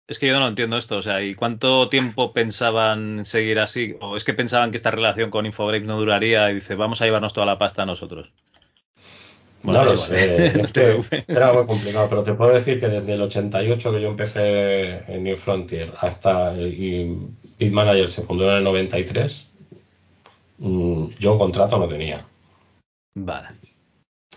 [0.09, 3.97] es que yo no entiendo esto, o sea, ¿y cuánto tiempo pensaban seguir así?
[4.01, 7.05] ¿O es que pensaban que esta relación con Infogrames no duraría y dice, vamos a
[7.05, 8.31] llevarnos toda la pasta a nosotros?
[9.63, 10.53] Bueno, no lo sé,
[11.29, 15.25] era muy complicado, pero te puedo decir que desde el 88 que yo empecé en
[15.25, 17.17] New Frontier hasta y
[17.59, 19.49] Big Manager se fundó en el 93,
[20.59, 22.25] mm, yo un contrato no tenía.
[23.15, 23.49] Vale.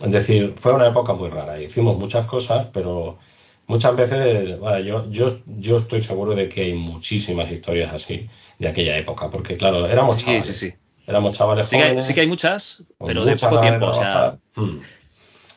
[0.04, 1.62] Es decir, fue una época muy rara.
[1.62, 3.20] Hicimos muchas cosas, pero
[3.68, 8.98] muchas veces, yo, yo, yo estoy seguro de que hay muchísimas historias así de aquella
[8.98, 10.46] época, porque claro, éramos Sí, chavales.
[10.48, 10.74] sí, sí.
[11.06, 13.88] Éramos chavales Sí que, hay, sí que hay muchas, pero de poco tiempo.
[13.88, 14.38] O sea, trabajar.
[14.56, 14.80] Mm.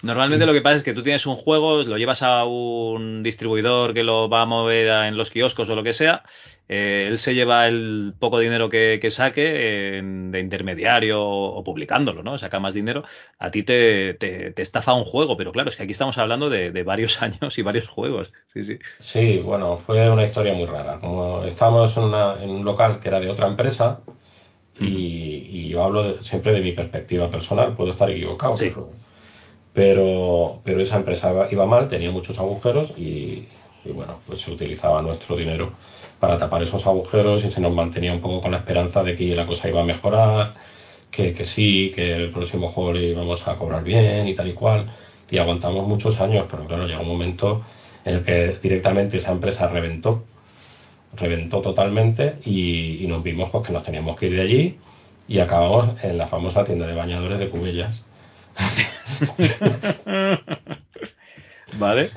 [0.03, 3.95] Normalmente lo que pasa es que tú tienes un juego, lo llevas a un distribuidor
[3.95, 6.23] que lo va a mover a- en los kioscos o lo que sea,
[6.69, 11.65] eh, él se lleva el poco dinero que, que saque en- de intermediario o, o
[11.65, 12.39] publicándolo, ¿no?
[12.39, 13.05] Saca más dinero,
[13.39, 16.51] a ti te, te- te estafa un juego, pero claro, es que aquí estamos hablando
[16.51, 18.33] de, de varios años y varios juegos.
[18.47, 18.79] Sí, sí.
[18.99, 20.99] Sí, bueno, fue una historia muy rara.
[21.01, 24.01] Como estábamos en, una- en un local que era de otra empresa,
[24.81, 24.87] y,
[25.51, 28.71] y yo hablo de- siempre de mi perspectiva personal, puedo estar equivocado, Sí.
[28.71, 28.91] pero,
[29.73, 33.49] pero, pero esa empresa iba, iba mal, tenía muchos agujeros y,
[33.85, 35.73] y bueno, pues se utilizaba nuestro dinero
[36.25, 39.37] para tapar esos agujeros y se nos mantenía un poco con la esperanza de que
[39.37, 40.55] la cosa iba a mejorar,
[41.11, 44.55] que, que sí, que el próximo juego le íbamos a cobrar bien y tal y
[44.55, 44.91] cual.
[45.31, 47.62] Y aguantamos muchos años, pero claro, llegó un momento
[48.07, 50.25] en el que directamente esa empresa reventó,
[51.14, 54.79] reventó totalmente y, y nos vimos pues que nos teníamos que ir de allí
[55.29, 58.03] y acabamos en la famosa tienda de bañadores de Cubellas.
[61.72, 62.11] Vale.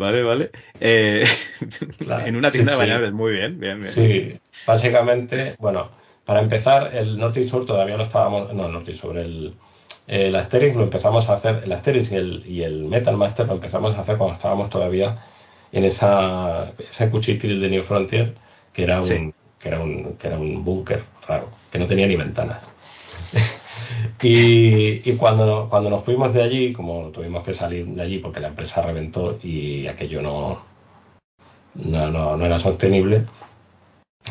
[0.00, 0.50] Vale, vale.
[0.80, 1.24] Eh,
[1.98, 2.82] Claro, en una sí, tienda de sí.
[2.84, 3.92] bañadores, muy bien, bien, bien.
[3.92, 5.90] Sí, básicamente, bueno,
[6.24, 9.54] para empezar, el Norte y Sur todavía lo estábamos, no, el Norte y Sur, el,
[10.06, 13.54] el Asterix lo empezamos a hacer, el Asterix y el, y el Metal Master lo
[13.54, 15.18] empezamos a hacer cuando estábamos todavía
[15.72, 18.34] en esa, ese cuchitril de New Frontier,
[18.72, 19.34] que era un, Sí.
[19.58, 22.62] que era un, que era un búnker raro, que no tenía ni ventanas.
[24.22, 28.48] Y, cuando, cuando nos fuimos de allí, como tuvimos que salir de allí porque la
[28.48, 30.62] empresa reventó y aquello no,
[31.74, 33.26] no, no, era sostenible,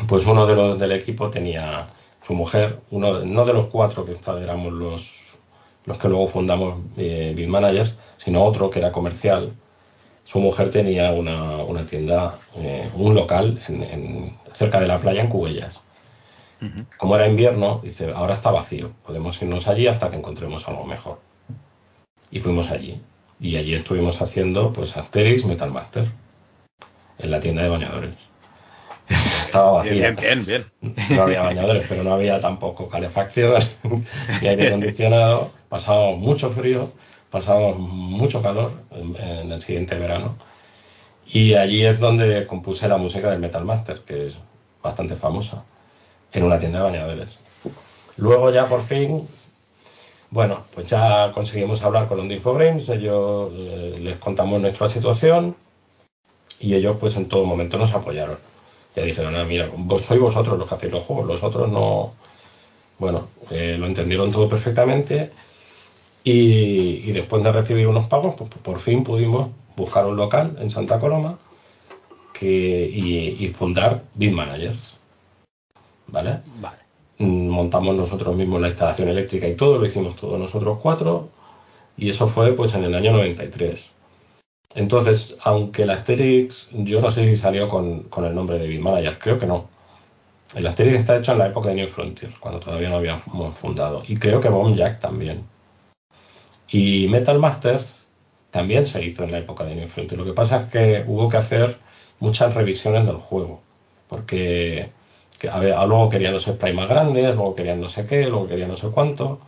[0.08, 1.88] pues uno de los del equipo tenía
[2.22, 5.38] su mujer, uno no de los cuatro que éramos los,
[5.86, 9.52] los que luego fundamos eh, Big Managers, sino otro que era comercial.
[10.24, 13.60] Su mujer tenía una, una tienda, eh, un local
[14.52, 15.80] cerca de la playa en Cubellas.
[16.98, 21.20] Como era invierno, dice, ahora está vacío, podemos irnos allí hasta que encontremos algo mejor.
[22.30, 23.00] Y fuimos allí.
[23.40, 26.10] Y allí estuvimos haciendo pues Asterix Metal Master
[27.18, 28.14] en la tienda de bañadores.
[29.46, 30.10] Estaba vacía.
[30.10, 30.96] Bien, bien, bien.
[31.16, 33.62] No había bañadores, pero no había tampoco calefacción
[34.42, 35.52] y aire acondicionado.
[35.70, 36.92] Pasábamos mucho frío,
[37.30, 40.36] pasábamos mucho calor en, en el siguiente verano.
[41.26, 44.38] Y allí es donde compuse la música del Metal Master, que es
[44.82, 45.64] bastante famosa,
[46.32, 47.38] en una tienda de bañadores.
[48.16, 49.26] Luego ya por fin,
[50.30, 55.56] bueno, pues ya conseguimos hablar con los Infogrames, ellos eh, les contamos nuestra situación
[56.60, 58.38] y ellos pues en todo momento nos apoyaron.
[58.94, 62.12] Ya dijeron, ah, mira, vos sois vosotros los que hacéis los juegos, los otros no.
[62.98, 65.30] Bueno, eh, lo entendieron todo perfectamente
[66.22, 71.00] y, después de recibir unos pagos, pues por fin pudimos buscar un local en Santa
[71.00, 71.38] Coloma
[72.40, 74.99] y, y fundar Big Managers.
[76.10, 76.40] ¿Vale?
[76.60, 76.78] Vale.
[77.18, 81.28] Mm, montamos nosotros mismos la instalación eléctrica y todo, lo hicimos todos nosotros cuatro,
[81.96, 83.92] y eso fue pues en el año 93.
[84.74, 88.80] Entonces, aunque el Asterix, yo no sé si salió con, con el nombre de Big
[88.80, 89.68] Manager, creo que no.
[90.54, 93.22] El Asterix está hecho en la época de New Frontier, cuando todavía no habíamos
[93.58, 95.44] fundado, y creo que Bomb Jack también.
[96.68, 98.06] Y Metal Masters
[98.50, 100.18] también se hizo en la época de New Frontier.
[100.18, 101.78] Lo que pasa es que hubo que hacer
[102.20, 103.60] muchas revisiones del juego,
[104.08, 104.90] porque
[105.40, 108.46] que, a ver, luego querían los sprites más grandes, luego querían no sé qué, luego
[108.46, 109.40] querían no sé cuánto.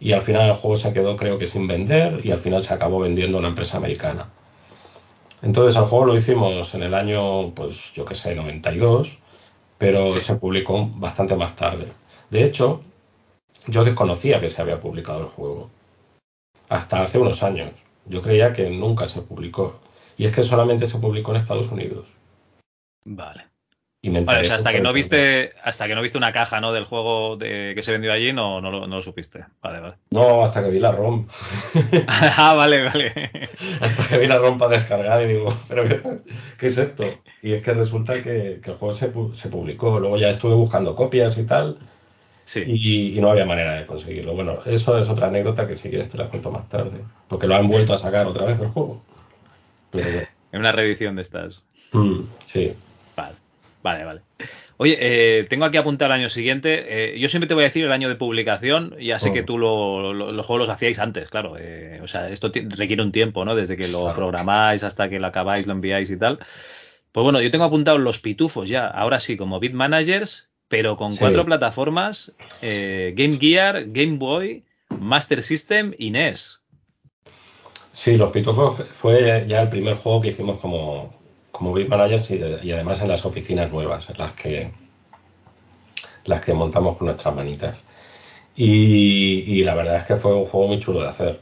[0.00, 2.74] Y al final el juego se quedó creo que sin vender y al final se
[2.74, 4.28] acabó vendiendo a una empresa americana.
[5.42, 9.18] Entonces el juego lo hicimos en el año, pues yo que sé, 92,
[9.78, 10.20] pero Sí.
[10.20, 11.86] se publicó bastante más tarde.
[12.30, 12.82] De hecho,
[13.66, 15.70] yo desconocía que se había publicado el juego.
[16.68, 17.70] Hasta hace unos años.
[18.06, 19.80] Yo creía que nunca se publicó.
[20.16, 22.06] Y es que solamente se publicó en Estados Unidos.
[23.04, 23.49] Vale.
[24.02, 26.72] Vale, o sea, hasta que no viste, hasta que no viste una caja, ¿no?
[26.72, 29.44] Del juego de- que se vendió allí, no, no, lo, no lo supiste.
[29.62, 29.94] Vale, vale.
[30.10, 31.26] No, hasta que vi la ROM.
[32.08, 33.12] ah, vale, vale.
[33.80, 37.04] hasta que vi la ROM para descargar y digo, ¿pero qué, es esto?
[37.42, 40.00] Y es que resulta que, que el juego se, se publicó.
[40.00, 41.76] Luego ya estuve buscando copias y tal.
[42.44, 42.64] Sí.
[42.66, 44.32] Y, y no había manera de conseguirlo.
[44.32, 47.02] Bueno, eso es otra anécdota que si quieres te la cuento más tarde.
[47.28, 49.02] Porque lo han vuelto a sacar otra vez el juego.
[49.90, 50.26] Pero.
[50.52, 51.62] En una reedición de estas.
[51.92, 52.72] Mm, sí.
[53.82, 54.20] Vale, vale.
[54.76, 56.86] Oye, eh, tengo aquí apuntado el año siguiente.
[57.14, 58.96] Eh, yo siempre te voy a decir el año de publicación.
[58.98, 61.56] Ya sé que tú lo- lo- los juegos los hacíais antes, claro.
[61.58, 63.54] eh, o sea, esto requiere un tiempo, ¿no?
[63.54, 64.16] Desde que lo Claro.
[64.16, 66.38] programáis hasta que lo acabáis, lo enviáis y tal.
[67.12, 68.86] Pues bueno, yo tengo apuntado los pitufos ya.
[68.86, 71.18] Ahora sí, como Bit Managers, pero con Sí.
[71.20, 74.64] cuatro plataformas: Game Gear, Game Boy,
[74.98, 76.60] Master System y NES.
[77.92, 81.19] Sí, Los Pitufos fue ya el primer juego que hicimos como,
[81.60, 84.70] como Big Managers y, además en las oficinas nuevas, en las que,
[86.24, 87.84] las que montamos con nuestras manitas.
[88.56, 91.40] Y, la verdad es que fue un juego muy chulo de hacer.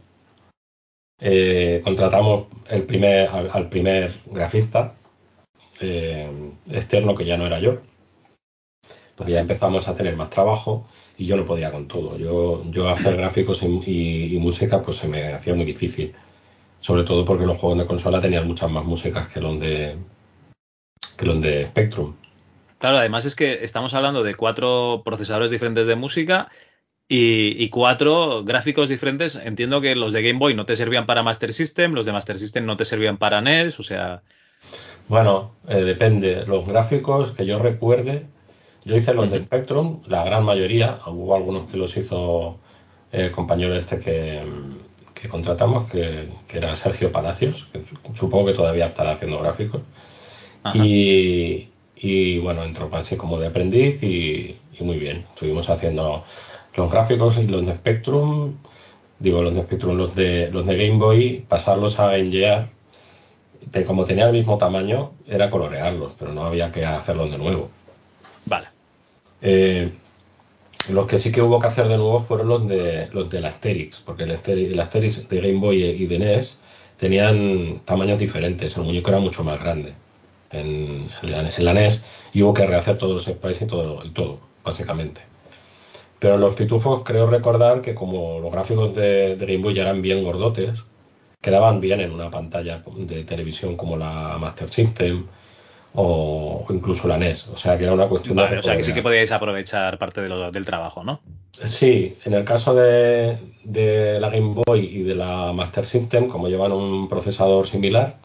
[1.21, 4.95] Eh, contratamos el primer, al, primer grafista
[5.81, 6.29] eh,
[6.69, 7.79] externo, que ya no era yo,
[9.15, 12.19] porque ya empezamos a tener más trabajo y yo no podía con todo.
[12.19, 16.13] Yo, yo hacer gráficos y, música pues se me hacía muy difícil.
[16.81, 19.97] Sobre todo porque los juegos de consola tenían muchas más músicas que los de
[21.17, 22.15] que los de Spectrum.
[22.79, 26.49] Claro, además es que estamos hablando de cuatro procesadores diferentes de música
[27.09, 29.35] y, cuatro gráficos diferentes.
[29.35, 32.39] Entiendo que los de Game Boy no te servían para Master System, los de Master
[32.39, 34.23] System no te servían para NES, o sea.
[35.09, 36.45] Bueno, eh, depende.
[36.47, 38.27] Los gráficos que yo recuerde,
[38.85, 42.59] yo hice los de Spectrum, la gran mayoría, hubo algunos que los hizo
[43.11, 44.43] el compañero este que,
[45.27, 47.83] contratamos, que, era Sergio Palacios, que
[48.15, 49.81] supongo que todavía estará haciendo gráficos.
[50.75, 55.25] Y, bueno, entró casi como de aprendiz y, y muy bien.
[55.35, 56.25] Estuvimos haciendo
[56.77, 58.55] los gráficos y los de Spectrum,
[59.19, 62.69] digo los de Spectrum, los de, los de Game Boy, pasarlos a Gear,
[63.87, 67.69] como tenía el mismo tamaño, era colorearlos, pero no había que hacerlos de nuevo.
[68.47, 68.69] Vale.
[69.43, 69.93] Eh,
[70.91, 74.01] los que sí que hubo que hacer de nuevo fueron los de los del Asterix,
[74.01, 76.59] porque el Asterix, de Game Boy y de NES
[76.97, 79.95] tenían tamaños diferentes, el muñeco era mucho más grande
[80.51, 85.21] en, la, NES y hubo que rehacer todos los sprites y todo, y todo, básicamente.
[86.19, 90.25] Pero los pitufos creo recordar que como los gráficos de, Game Boy ya eran bien
[90.25, 90.79] gordotes,
[91.41, 95.27] quedaban bien en una pantalla de televisión como la Master System
[95.95, 97.49] o, incluso la NES.
[97.49, 98.59] O sea que era una cuestión de...
[98.59, 101.21] O sea que sí que podíais aprovechar parte del trabajo, ¿no?
[101.53, 106.49] Sí, en el caso de, de, la Game Boy y de la Master System, como
[106.49, 108.17] llevan un procesador similar,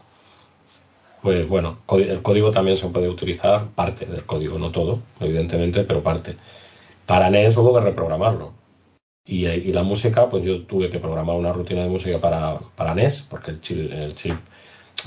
[1.24, 6.03] pues bueno, el código también se puede utilizar, parte del código, no todo, evidentemente, pero
[6.03, 6.36] parte.
[7.05, 8.51] Para NES hubo que reprogramarlo.
[9.26, 13.22] Y, la música, pues yo tuve que programar una rutina de música para, para NES,
[13.30, 14.36] porque el chip, el chip,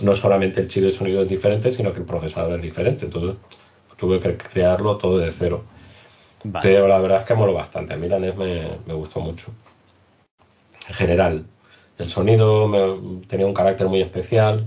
[0.03, 3.07] no solamente el chip de sonido es diferente, sino que el procesador es diferente.
[3.07, 3.37] Entonces
[3.97, 5.65] tuve que crearlo todo de cero.
[6.63, 7.95] Pero la verdad es que moló bastante.
[7.95, 9.53] A mí la NES me, gustó mucho.
[10.89, 11.45] En general,
[11.99, 12.71] el sonido
[13.27, 14.67] tenía un carácter muy especial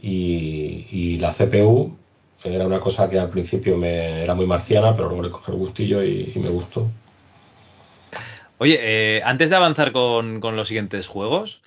[0.00, 1.96] y, y la CPU
[2.42, 5.58] era una cosa que al principio me era muy marciana, pero luego le cogí el
[5.58, 6.88] gustillo y, me gustó.
[8.58, 11.62] Oye, eh, antes de avanzar con, los siguientes juegos,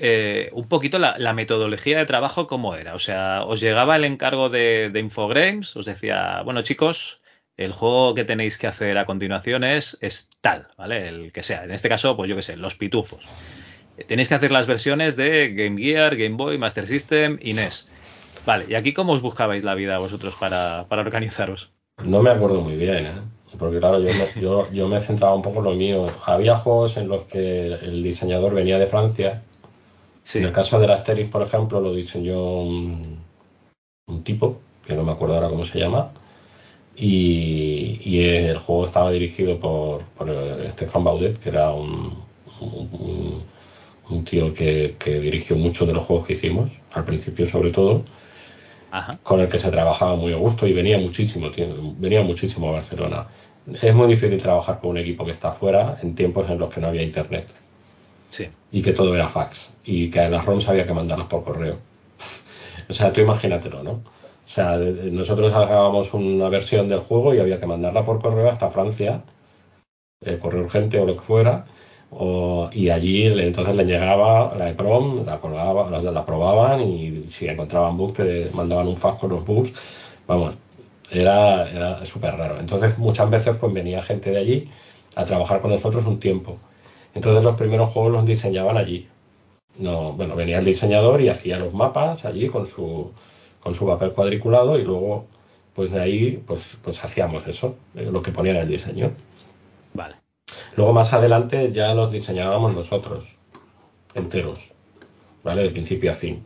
[0.00, 2.94] eh, un poquito la, metodología de trabajo, ¿cómo era?
[2.94, 5.76] O sea, ¿os llegaba el encargo de, Infogrames?
[5.76, 7.20] Os decía, bueno, chicos,
[7.56, 11.08] el juego que tenéis que hacer a continuación es, es tal, ¿vale?
[11.08, 11.64] El que sea.
[11.64, 13.28] En este caso, pues yo qué sé, los pitufos.
[14.06, 17.90] Tenéis que hacer las versiones de Game Gear, Game Boy, Master System y NES.
[18.46, 21.72] Vale, ¿y aquí cómo os buscabais la vida vosotros para, organizaros?
[22.04, 23.12] No me acuerdo muy bien, ¿eh?
[23.58, 26.06] porque claro, yo me, yo, yo me centraba un poco en lo mío.
[26.24, 29.42] Había juegos en los que el diseñador venía de Francia.
[30.34, 33.18] En el caso del Asterix, por ejemplo, lo diseñó un,
[34.08, 36.12] un tipo, que no me acuerdo ahora cómo se llama,
[36.96, 40.28] y, el juego estaba dirigido por, por
[40.70, 42.12] Stefan Baudet, que era un,
[44.10, 48.04] un, tío que, que, dirigió muchos de los juegos que hicimos, al principio sobre todo,
[49.22, 51.50] con el que se trabajaba muy a gusto y venía muchísimo,
[51.98, 53.28] venía muchísimo a Barcelona.
[53.82, 56.80] Es muy difícil trabajar con un equipo que está fuera en tiempos en los que
[56.80, 57.52] no había internet.
[58.70, 59.72] Y que todo era fax.
[59.84, 61.78] Y que las ROMs había que mandarlas por correo.
[62.88, 63.90] o sea, tú imagínatelo, ¿no?
[63.92, 68.70] O sea, nosotros hagábamos una versión del juego y había que mandarla por correo hasta
[68.70, 69.22] Francia,
[70.22, 71.66] el correo urgente o lo que fuera,
[72.72, 78.14] y allí entonces le llegaba la EPROM, la, colgaba, la, probaban y si encontraban bugs
[78.14, 79.72] te mandaban un fax con los bugs.
[80.26, 80.54] Vamos,
[81.10, 82.58] era, era súper raro.
[82.58, 84.70] Entonces muchas veces pues venía gente de allí
[85.16, 86.58] a trabajar con nosotros un tiempo.
[87.14, 89.08] Entonces los primeros juegos los diseñaban allí.
[89.78, 93.12] No, bueno, venía el diseñador y hacía los mapas allí con su,
[93.60, 95.26] con su papel cuadriculado y luego
[95.74, 99.12] pues de ahí pues, pues hacíamos eso, eh, lo que ponía en el diseño.
[99.94, 100.16] Vale.
[100.76, 103.24] Luego más adelante ya los diseñábamos nosotros,
[104.14, 104.58] enteros,
[105.44, 105.62] ¿vale?
[105.62, 106.42] De principio a fin.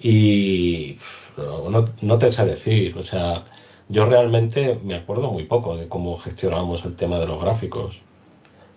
[0.00, 0.96] Y
[1.36, 3.44] no, no te sé decir, o sea,
[3.88, 8.00] yo realmente me acuerdo muy poco de cómo gestionábamos el tema de los gráficos.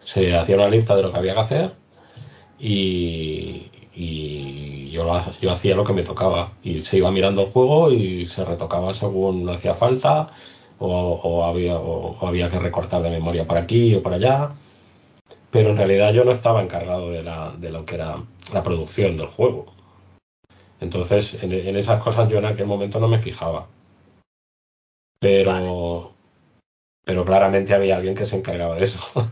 [0.05, 1.73] Se hacía una lista de lo que había que hacer
[2.59, 3.69] y,
[4.91, 5.05] yo,
[5.41, 6.53] yo hacía lo que me tocaba.
[6.63, 10.29] Y se iba mirando el juego y se retocaba según hacía falta
[10.79, 14.51] o, había, o, había que recortar de memoria por aquí o por allá.
[15.51, 19.17] pero en realidad yo no estaba encargado de, la, de lo que era la producción
[19.17, 19.75] del juego.
[20.81, 23.67] Entonces, en, esas cosas yo en aquel momento no me fijaba.
[25.19, 26.13] Pero,
[27.05, 28.99] pero claramente había alguien que se encargaba de eso.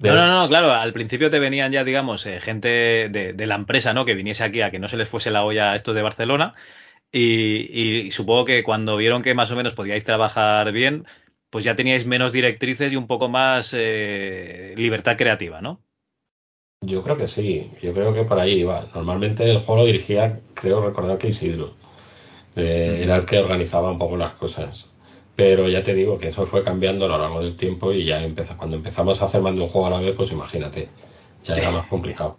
[0.00, 2.68] No, no, no, claro, al principio te venían ya, digamos, eh, gente
[3.08, 4.04] de, la empresa, ¿no?
[4.04, 6.54] Que viniese aquí a que no se les fuese la olla a estos de Barcelona.
[7.10, 11.04] Y, supongo que cuando vieron que más o menos podíais trabajar bien,
[11.50, 15.82] pues ya teníais menos directrices y un poco más eh, libertad creativa, ¿no?
[16.82, 18.86] Yo creo que sí, yo creo que por ahí iba.
[18.94, 21.74] Normalmente el juego lo dirigía, creo recordar que Isidro.
[22.54, 24.87] Eh, era el que organizaba un poco las cosas.
[25.38, 28.20] Pero ya te digo que eso fue cambiando a lo largo del tiempo y ya
[28.24, 30.88] empezó, cuando empezamos a hacer más de un juego a la vez, pues imagínate,
[31.44, 32.36] ya era más complicado.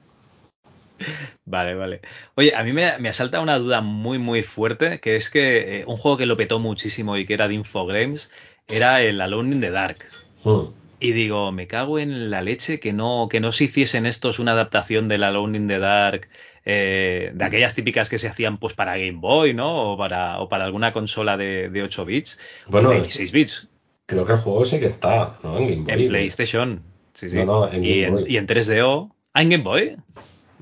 [1.45, 2.01] Vale, vale.
[2.35, 5.85] Oye, a mí me, me, asalta una duda muy, muy fuerte, que es que eh,
[5.87, 8.29] un juego que lo petó muchísimo y que era de Infogrames
[8.67, 9.99] era el Alone in the Dark.
[10.43, 10.65] Mm.
[10.99, 14.51] Y digo, me cago en la leche que no, que no se hiciesen estos una
[14.51, 16.27] adaptación del Alone in the Dark
[16.65, 19.93] eh, de aquellas típicas que se hacían pues para Game Boy, ¿no?
[19.93, 23.67] O para, o para alguna consola de, de 8 bits bueno, de 16 bits.
[24.05, 25.57] Creo que el juego sí que está, ¿no?
[25.57, 26.03] En Game Boy.
[26.03, 26.81] En PlayStation.
[27.13, 27.37] Sí, sí.
[27.37, 29.11] y, en, y, en, 3DO.
[29.33, 29.97] ¿Ah, en Game Boy?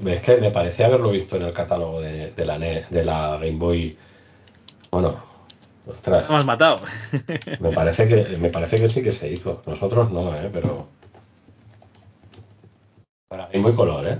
[0.05, 3.57] Es que me parecía haberlo visto en el catálogo de, de la, de la Game
[3.57, 3.97] Boy.
[4.91, 5.23] Bueno,
[5.87, 6.29] ostras.
[6.29, 6.81] has matado.
[7.59, 9.63] me, parece que, me parece que sí que se hizo.
[9.65, 10.49] Nosotros no, ¿eh?
[10.51, 10.87] Pero.
[13.27, 14.17] Para Game Boy Color, ¿eh?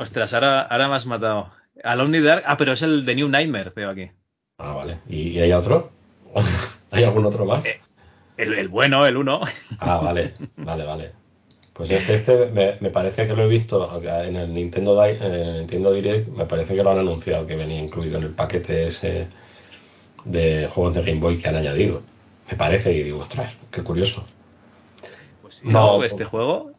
[0.00, 1.50] Ostras, ahora, ahora me has matado.
[1.84, 2.44] Alone Dark.
[2.46, 4.10] Ah, pero es el de New Nightmare, veo aquí.
[4.56, 5.00] Ah, vale.
[5.06, 5.90] ¿Y, hay otro?
[6.90, 7.62] ¿Hay algún otro más?
[7.66, 7.78] Eh,
[8.38, 9.42] el, bueno, el uno.
[9.78, 11.12] ah, vale, vale, vale.
[11.74, 16.28] Pues este me, parece que lo he visto en el Nintendo, en el Nintendo Direct,
[16.28, 19.28] me parece que lo han anunciado, que venía incluido en el paquete ese
[20.24, 22.02] de juegos de Game Boy que han añadido.
[22.50, 24.24] Me parece, y digo, ostras, qué curioso.
[25.42, 26.69] Pues no, este juego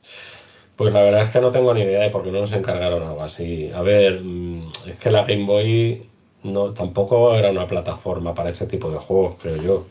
[0.81, 3.03] pues la verdad es que no tengo ni idea de por qué no nos encargaron
[3.03, 3.69] algo así.
[3.71, 6.07] A ver, mm, es que la Game Boy
[6.41, 9.85] no tampoco era una plataforma para ese tipo de juegos, creo yo.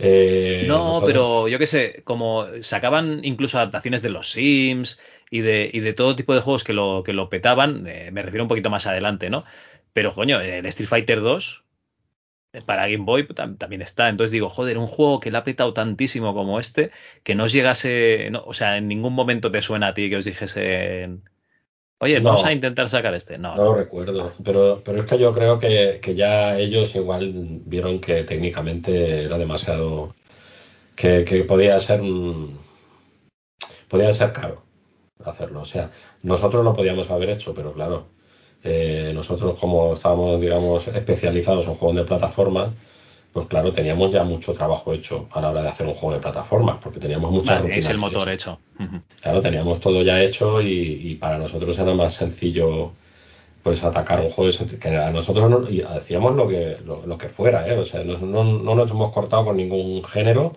[0.00, 4.98] Eh, no, pero yo qué sé, como sacaban incluso adaptaciones de los Sims
[5.30, 8.22] y de, y de todo tipo de juegos que lo, que lo petaban, eh, me
[8.22, 9.44] refiero un poquito más adelante, ¿no?
[9.92, 11.62] Pero coño, en Street Fighter 2
[12.66, 14.08] para Game Boy también está.
[14.08, 16.90] Entonces digo, joder, un juego que le ha petado tantísimo como este,
[17.22, 20.24] que no os llegase, o sea, en ningún momento te suena a ti que os
[20.24, 21.18] dijese,
[21.98, 23.38] oye, vamos a intentar sacar este.
[23.38, 27.32] No, no, recuerdo, pero, pero es que yo creo que, ya ellos igual
[27.64, 30.14] vieron que técnicamente era demasiado,
[30.96, 32.58] que, que podía ser un,
[33.88, 34.62] podía ser caro
[35.24, 35.60] hacerlo.
[35.60, 35.90] O sea,
[36.22, 38.06] nosotros lo podíamos haber hecho, pero claro,
[38.62, 42.70] eh, nosotros como estábamos, digamos, especializados en juegos de plataformas,
[43.32, 46.20] pues claro, teníamos ya mucho trabajo hecho a la hora de hacer un juego de
[46.20, 48.58] plataformas, porque teníamos mucha Es el motor hecho.
[49.22, 52.92] Claro, teníamos todo ya hecho y, para nosotros era más sencillo
[53.62, 57.68] pues atacar un juego que a nosotros no, y hacíamos lo que lo, que fuera,
[57.68, 57.78] ¿eh?
[57.78, 60.56] o sea, no, no, nos hemos cortado con ningún género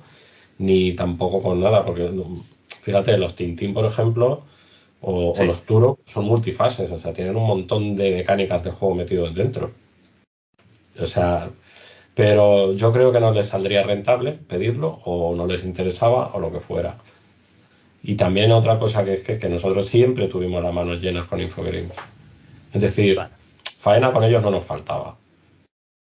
[0.57, 2.09] ni tampoco con nada, porque
[2.81, 4.43] fíjate, los Tintín, por ejemplo,
[5.05, 9.35] o, los Turok son multifases, o sea, tienen un montón de mecánicas de juego metidos
[9.35, 9.71] dentro.
[10.97, 11.49] O sea,
[12.15, 16.53] pero yo creo que no les saldría rentable pedirlo, o no les interesaba, o lo
[16.53, 16.95] que fuera.
[18.01, 21.91] Y también otra cosa que es que, nosotros siempre tuvimos las manos llenas con Infogrames.
[22.71, 23.19] Es decir,
[23.79, 25.17] faena con ellos no nos faltaba.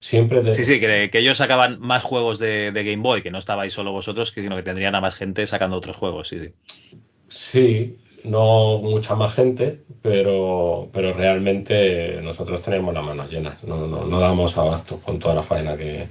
[0.01, 3.72] Siempre Sí, sí, que, ellos sacaban más juegos de, de, Game Boy, que no estabais
[3.72, 6.53] solo vosotros, sino que tendrían a más gente sacando otros juegos, sí, sí.
[7.28, 14.05] Sí, no mucha más gente, pero, pero realmente nosotros tenemos las manos llenas, no, no,
[14.05, 16.09] no damos abasto con toda la faena que,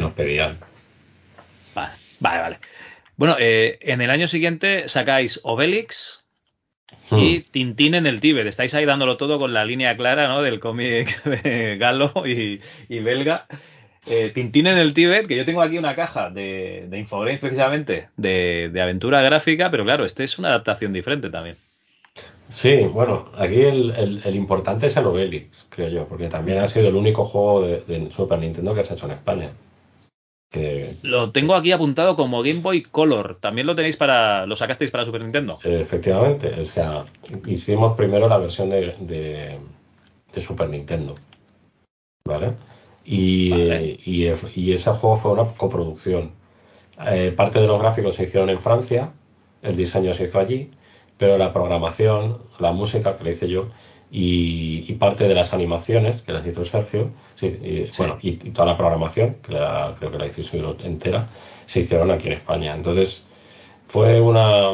[0.00, 0.58] nos pedían.
[1.74, 2.58] Vale, vale, vale.
[3.16, 6.22] Bueno, eh, en el año siguiente sacáis Obelix
[7.10, 7.42] y hmm.
[7.50, 8.46] Tintín en el Tíbet.
[8.46, 10.42] Estáis ahí dándolo todo con la línea clara ¿no?
[10.42, 11.20] del cómic
[11.78, 13.46] Galo y, y belga.
[14.10, 18.08] Eh, Tintín en el Tíbet, que yo tengo aquí una caja de, de Infogrames precisamente,
[18.16, 21.56] de, aventura gráfica, pero claro, este es una adaptación diferente también.
[22.48, 26.94] Sí, bueno, aquí el, importante es el Obelix, creo yo, porque también ha sido el
[26.94, 29.50] único juego de, Super Nintendo que se ha hecho en España.
[31.02, 33.36] Lo tengo aquí apuntado como Game Boy Color.
[33.38, 34.46] ¿También lo tenéis para.
[34.46, 35.58] lo sacasteis para Super Nintendo?
[35.62, 37.04] Efectivamente, o sea,
[37.46, 39.58] hicimos primero la versión de,
[40.32, 41.16] de Super Nintendo.
[42.24, 42.54] ¿Vale?
[43.10, 46.32] Y, ese juego fue una coproducción.
[47.06, 49.12] Eh, parte de los gráficos se hicieron en Francia,
[49.62, 50.70] el diseño se hizo allí,
[51.16, 53.68] pero la programación, la música que le hice yo
[54.10, 59.36] y, parte de las animaciones que las hizo Sergio, y, bueno, y, toda la programación,
[59.42, 59.54] que
[59.98, 61.28] creo que la hizo entera,
[61.66, 62.74] se hicieron aquí en España.
[62.74, 63.22] Entonces
[63.86, 64.72] fue una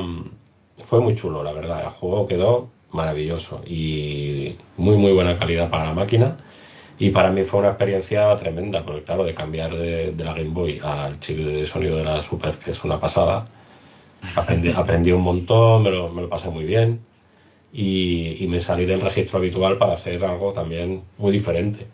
[0.78, 1.82] fue muy chulo, la verdad.
[1.84, 6.36] El juego quedó maravilloso y muy, muy buena calidad para la máquina.
[6.98, 10.80] Y para mí fue una experiencia tremenda, porque claro, de cambiar de, la Game Boy
[10.82, 13.48] al chip de sonido de la Super, que es una pasada,
[14.36, 17.00] aprendí, aprendí un montón, me lo, me lo pasé muy bien
[17.72, 21.86] y, me salí del registro habitual para hacer algo también muy diferente,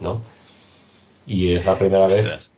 [0.00, 0.22] ¿no?
[1.26, 2.50] Y es la primera vez,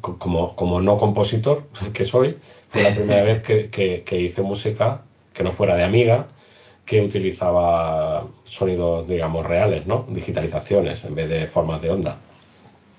[0.00, 2.36] como, como no compositor que soy,
[2.68, 3.68] fue la primera vez que,
[4.04, 5.02] que hice música
[5.34, 6.28] que no fuera de amiga,
[6.86, 10.06] que utilizaba sonidos, digamos, reales, ¿no?
[10.08, 12.16] Digitalizaciones en vez de formas de onda.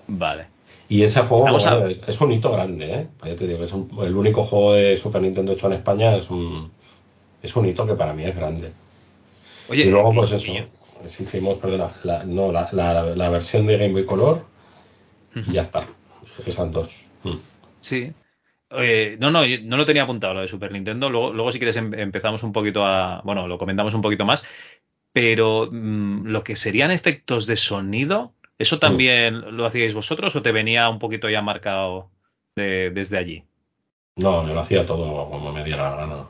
[0.07, 0.45] Vale.
[0.89, 3.07] Y ese juego es, un hito grande, ¿eh?
[3.25, 6.69] Yo te digo, es el único juego de Super Nintendo hecho en España, es un,
[7.41, 8.71] es un hito que para mí es grande.
[9.69, 10.53] Oye, y luego, pues eso,
[11.01, 14.45] pues hicimos, perdona, la, no, la, la, versión de Game Boy Color
[15.35, 15.85] y ya está.
[16.45, 16.89] Esas dos.
[17.23, 17.35] Mm.
[17.81, 18.13] Sí,
[18.69, 21.09] no, no, no lo tenía apuntado lo de Super Nintendo.
[21.09, 23.21] Luego, luego si quieres, em, empezamos un poquito a.
[23.23, 24.43] Bueno, lo comentamos un poquito más.
[25.13, 28.79] Pero mm, lo que serían efectos de sonido, ¿eso mm.
[28.79, 32.11] también lo hacíais vosotros o te venía un poquito ya marcado
[32.55, 33.43] desde allí?
[34.17, 36.25] No, yo lo hacía todo como me diera la gana.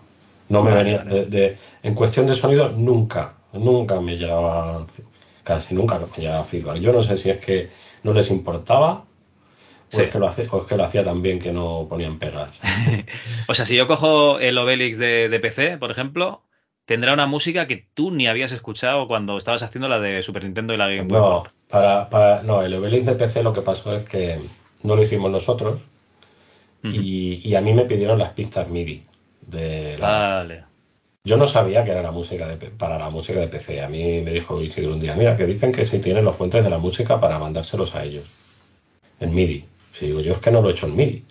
[0.49, 0.99] No me venía.
[0.99, 4.85] De, en cuestión de sonido, nunca, nunca me llegaba.
[5.43, 6.77] Casi nunca me llegaba feedback.
[6.77, 7.69] Yo no sé si es que
[8.03, 9.06] no les importaba
[9.93, 12.59] o, es que lo hace, que lo hacía tan bien que no ponían pegas.
[13.47, 16.43] o sea, si yo cojo el Obelix de, PC, por ejemplo,
[16.85, 20.73] tendrá una música que tú ni habías escuchado cuando estabas haciendo la de Super Nintendo
[20.73, 21.19] y la Game Boy.
[21.19, 24.39] No, para, para, no, el Obelix de PC lo que pasó es que
[24.83, 25.79] no lo hicimos nosotros
[26.83, 29.03] y, a mí me pidieron las pistas MIDI.
[29.41, 30.63] De Vale.
[31.23, 33.81] Yo no sabía que era la música de, para la música de PC.
[33.81, 36.63] A mí me dijo Isidro un día, mira, que dicen que si tienen los fuentes
[36.63, 38.25] de la música para mandárselos a ellos
[39.19, 39.65] en MIDI.
[40.01, 41.23] Y digo, yo es que no lo he hecho en MIDI.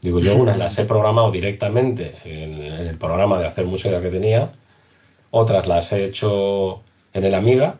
[0.00, 4.52] Digo, yo unas las he programado directamente en, el programa de hacer música que tenía,
[5.30, 7.76] otras las he hecho en el Amiga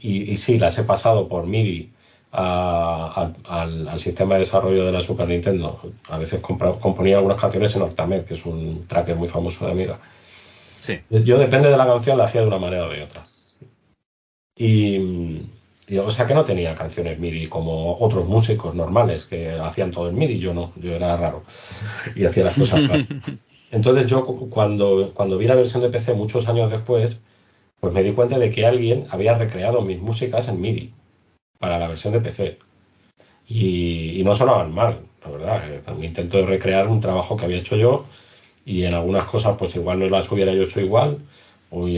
[0.00, 1.90] y, sí, las he pasado por MIDI
[2.30, 5.80] al, sistema de desarrollo de la Super Nintendo.
[6.08, 9.98] A veces componía algunas canciones en Octamed, que es un tracker muy famoso de Amiga.
[10.80, 11.00] Sí.
[11.10, 13.24] Yo depende de la canción la hacía de una manera o de otra.
[14.56, 15.42] Y,
[15.90, 20.16] o sea que no tenía canciones MIDI como otros músicos normales que hacían todo en
[20.16, 21.42] MIDI, yo no, yo era raro
[22.14, 23.06] y hacía las cosas raras.
[23.70, 27.18] Entonces yo cuando, cuando vi la versión de PC muchos años después,
[27.80, 30.92] pues me di cuenta de que alguien había recreado mis músicas en MIDI
[31.58, 32.58] para la versión de PC.
[33.48, 35.72] Y, no sonaban mal, la verdad.
[35.72, 38.06] Eh, también intento recrear un trabajo que había hecho yo
[38.64, 41.18] y en algunas cosas pues igual no las hubiera yo hecho igual
[41.72, 41.88] o,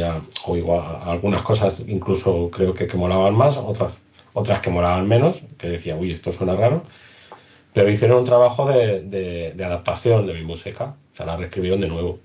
[0.46, 3.92] o igual algunas cosas incluso creo que, que molaban más, otras,
[4.32, 6.84] otras que molaban menos, que decía, uy, esto suena raro,
[7.72, 11.88] pero hicieron un trabajo de, de, adaptación de mi música, o sea, la reescribieron de
[11.88, 12.20] nuevo.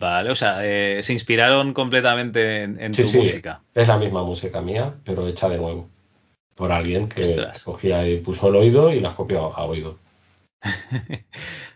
[0.00, 3.60] Vale, o sea, eh, se inspiraron completamente en, tu música.
[3.74, 5.88] Es la misma música mía, pero hecha de nuevo.
[6.56, 9.98] Por alguien que cogía y puso el oído y las copió a oído.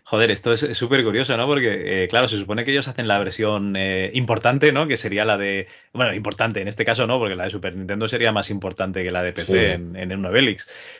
[0.09, 1.45] Joder, esto es súper curioso, ¿no?
[1.47, 4.87] Porque, eh, claro, se supone que ellos hacen la versión eh, importante, ¿no?
[4.87, 5.67] Que sería la de.
[5.91, 9.11] Bueno, importante, en este caso no, porque la de Super Nintendo sería más importante que
[9.11, 10.55] la de PC en, en un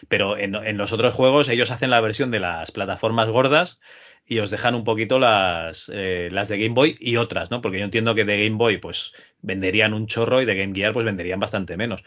[0.10, 3.80] Pero en, los otros juegos, ellos hacen la versión de las plataformas gordas
[4.26, 7.62] y os dejan un poquito las, eh, las de Game Boy y otras, ¿no?
[7.62, 10.92] Porque yo entiendo que de Game Boy, pues venderían un chorro y de Game Gear,
[10.92, 12.04] pues venderían bastante menos.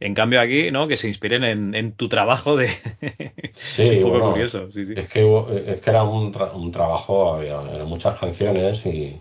[0.00, 0.88] En cambio aquí, ¿no?
[0.88, 2.68] Que se inspiren en, tu trabajo de...
[3.54, 4.70] Sí, un poco curioso.
[4.72, 4.94] Sí, sí.
[4.96, 9.16] Es, que, es que era un, un trabajo, había, eran muchas canciones y,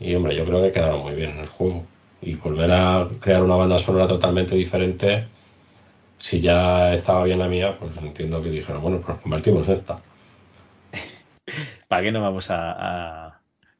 [0.00, 1.84] y, hombre, yo creo que quedaron muy bien en el juego.
[2.22, 5.26] Y volver a crear una banda sonora totalmente diferente,
[6.18, 9.98] si ya estaba bien la mía, pues entiendo que dijeron, bueno, pues convertimos esta.
[11.88, 13.21] ¿Para qué no vamos a a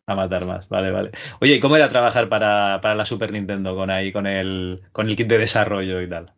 [0.06, 1.10] matar más, vale, vale.
[1.40, 5.16] Oye, ¿y cómo era trabajar para, la Super Nintendo con ahí, con el, con el
[5.16, 6.32] kit de desarrollo y tal?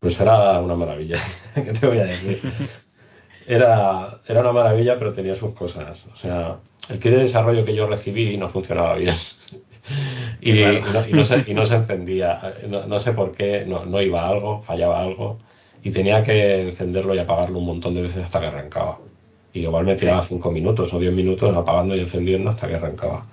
[0.00, 1.18] Pues era una maravilla,
[1.54, 2.40] ¿qué te voy a decir?
[3.46, 6.06] Era, era una maravilla, pero tenía sus cosas.
[6.12, 6.56] O sea,
[6.90, 9.14] el kit de desarrollo que yo recibí no funcionaba bien.
[10.40, 10.52] Y,
[11.12, 12.54] no, se, encendía.
[12.68, 15.38] No, sé por qué, no, iba algo, fallaba algo.
[15.82, 18.98] Y tenía que encenderlo y apagarlo un montón de veces hasta que arrancaba.
[19.52, 23.24] Y igual me tiraba 5 minutos o 10 minutos apagando y encendiendo hasta que arrancaba.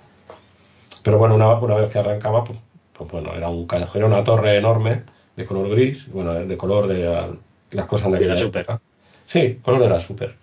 [1.02, 2.58] Pero bueno, una, una vez que arrancaba, pues,
[2.92, 5.02] pues bueno, era, un, era una torre enorme
[5.36, 7.36] de color gris, bueno, de, color de
[7.70, 8.80] las cosas de aquella época.
[9.24, 10.34] Sí, color era súper.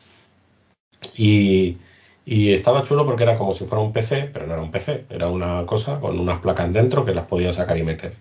[1.15, 1.77] Y,
[2.25, 5.05] y estaba chulo porque era como si fuera un PC, pero no era un PC,
[5.09, 8.13] era una cosa con unas placas dentro que las podías sacar y meter.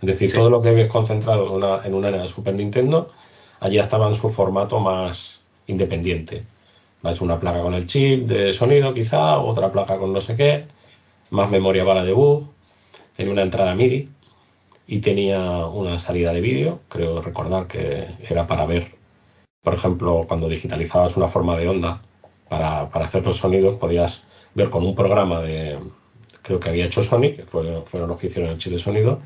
[0.00, 3.12] Es decir, todo lo que ves concentrado en una, en una Super Nintendo,
[3.60, 6.44] allí estaba en su formato más independiente.
[7.10, 10.66] Es una placa con el chip de sonido quizá, otra placa con no sé qué,
[11.30, 12.48] más memoria para debug,
[13.16, 14.08] tenía una entrada MIDI
[14.86, 18.92] y tenía una salida de vídeo, creo recordar que era para ver,
[19.62, 22.02] por ejemplo, cuando digitalizabas una forma de onda
[22.48, 25.78] para, hacer los sonidos, podías ver con un programa de,
[26.42, 29.20] creo que había hecho Sony, que fueron, los que hicieron el chip de sonido,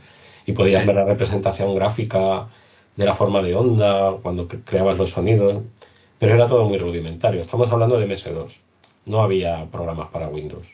[0.47, 2.49] y podías ver la representación gráfica
[2.97, 5.59] de la forma de onda cuando creabas los sonidos,
[6.21, 7.41] pero era todo muy rudimentario.
[7.41, 8.51] Estamos hablando de MS2,
[9.07, 10.67] no había programas para Windows.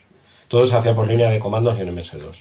[0.49, 2.35] Todo se hacía por línea de comandos y en MS2.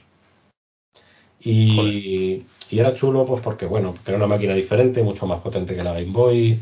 [1.41, 5.93] Y, era chulo, pues porque, bueno, era una máquina diferente, mucho más potente que la
[5.93, 6.59] Game Boy.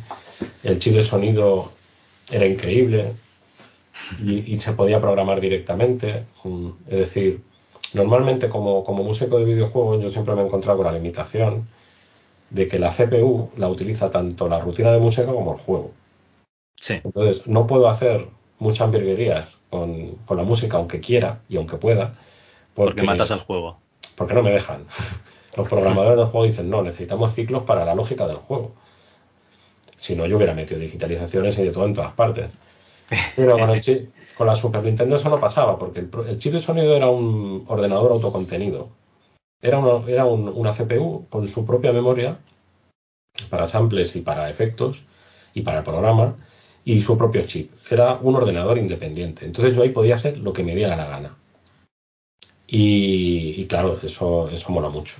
[0.62, 1.72] El chip de sonido
[2.30, 3.12] era increíble
[4.22, 6.24] y, se podía programar directamente.
[6.44, 7.40] Mm, es decir,
[7.94, 11.66] normalmente como, como músico de videojuegos yo siempre me he encontrado con la limitación
[12.50, 16.03] de que la CPU la utiliza tanto la rutina de música como el juego.
[16.80, 17.00] Sí.
[17.02, 22.14] Entonces, no puedo hacer muchas virguerías con, con, la música, aunque quiera y aunque pueda.
[22.74, 23.78] Porque, matas al juego.
[24.16, 24.86] Porque no me dejan.
[25.56, 28.72] Los programadores del juego dicen, no, necesitamos ciclos para la lógica del juego.
[29.96, 32.50] Si no, yo hubiera metido digitalizaciones y de todo en todas partes.
[33.36, 36.60] Pero con, el chip, con la Super Nintendo eso no pasaba, porque el, chip de
[36.60, 38.88] sonido era un ordenador autocontenido.
[39.62, 42.38] Era, era una CPU con su propia memoria
[43.48, 45.02] para samples y para efectos
[45.54, 46.36] y para el programa
[46.84, 47.70] y su propio chip.
[47.90, 49.44] Era un ordenador independiente.
[49.44, 51.36] Entonces yo ahí podía hacer lo que me diera la gana.
[52.66, 55.14] Y, claro, eso, eso mola mucho.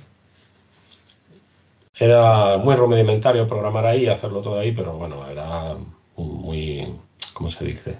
[1.97, 5.75] Era muy rudimentario programar ahí, hacerlo todo ahí, pero bueno, era
[6.17, 6.87] muy,
[7.33, 7.97] ¿cómo se dice?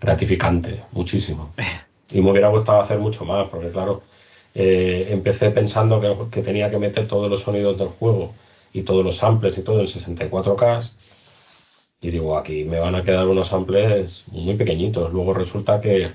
[0.00, 1.52] Gratificante, muchísimo.
[2.12, 4.02] Y me hubiera gustado hacer mucho más, porque claro,
[4.54, 6.00] eh, empecé pensando
[6.30, 8.34] que, tenía que meter todos los sonidos del juego
[8.72, 10.90] y todos los samples y todo en 64K.
[12.00, 15.12] Y digo, aquí me van a quedar unos samples muy pequeñitos.
[15.12, 16.10] Luego resulta que,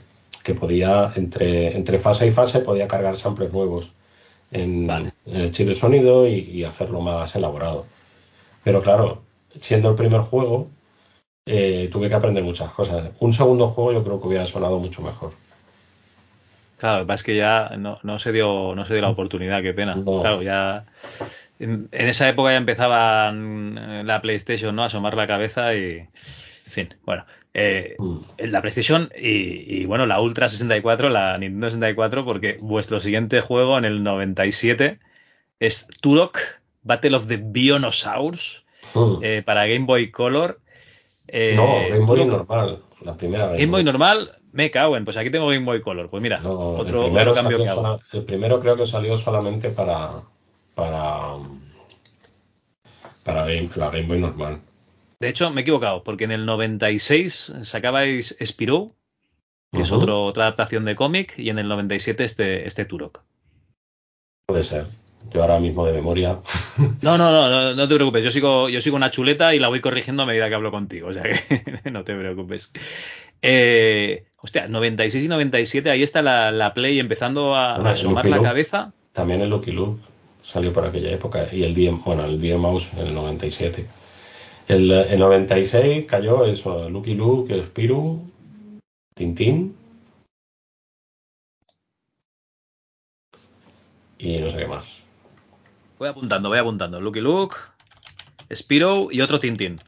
[0.60, 3.92] podía, entre, entre fase y fase, podía cargar samples nuevos
[4.52, 4.90] en,
[5.26, 7.86] el chip de sonido y, hacerlo más elaborado.
[8.64, 9.22] Pero claro,
[9.62, 10.70] siendo el primer juego,
[11.46, 13.12] eh, tuve que aprender muchas cosas.
[13.20, 15.32] Un segundo juego yo creo que hubiera sonado mucho mejor.
[16.78, 19.96] Claro, es que ya no, se dio no se dio la oportunidad, qué pena.
[20.04, 20.86] Claro, ya
[21.60, 24.84] en, esa época ya empezaban eh, la PlayStation, ¿no?
[24.84, 27.26] A asomar la cabeza y en fin, bueno,
[27.58, 28.18] eh, mm.
[28.50, 33.86] la PlayStation y, bueno, la Ultra 64, la Nintendo 64, porque vuestro siguiente juego en
[33.86, 35.00] el 97
[35.62, 36.40] es Turok
[36.84, 39.14] Battle of the Bionosaurs mm.
[39.22, 40.60] eh, para Game Boy Color.
[41.30, 45.30] Eh, no, Game Boy normal, la primera Game, Boy, normal, me cago en, pues aquí
[45.30, 46.10] tengo Game Boy Color.
[46.10, 48.00] Pues mira, otro, cambio que hago.
[48.12, 50.24] el primero creo que salió solamente para
[50.76, 51.38] para
[53.24, 54.62] para la Game Boy normal.
[55.20, 58.94] De hecho, me he equivocado, porque en el 96 sacabais Spirou,
[59.72, 63.24] que es otro, otra adaptación de cómic, y en el 97 este, este Turok.
[64.46, 64.86] Puede ser.
[65.34, 66.40] Yo ahora mismo de memoria.
[67.02, 68.24] No, no, no, no, te preocupes.
[68.24, 71.08] Yo sigo, yo sigo una chuleta y la voy corrigiendo a medida que hablo contigo.
[71.08, 72.74] O sea que no te preocupes.
[73.42, 78.94] Eh, hostia, 96 y 97, ahí está la, Play empezando a, asomar la cabeza.
[79.14, 80.02] También el Lucky Luke
[80.56, 81.54] salió por aquella época.
[81.54, 83.86] Y el DM, bueno, el DM Mouse en el 97.
[84.70, 88.22] El, el 96 cayó eso, Lucky Luke, Spiru,
[89.14, 89.76] Tintín.
[94.18, 95.02] Y no sé qué más.
[96.00, 97.02] Voy apuntando, voy apuntando.
[97.02, 97.58] Lucky Luke,
[98.54, 99.82] Spiro y otro Tintín.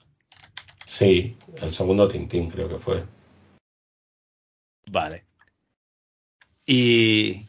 [0.85, 3.05] Sí, el segundo Tintín creo que fue.
[4.91, 5.23] Vale.
[6.65, 7.46] Y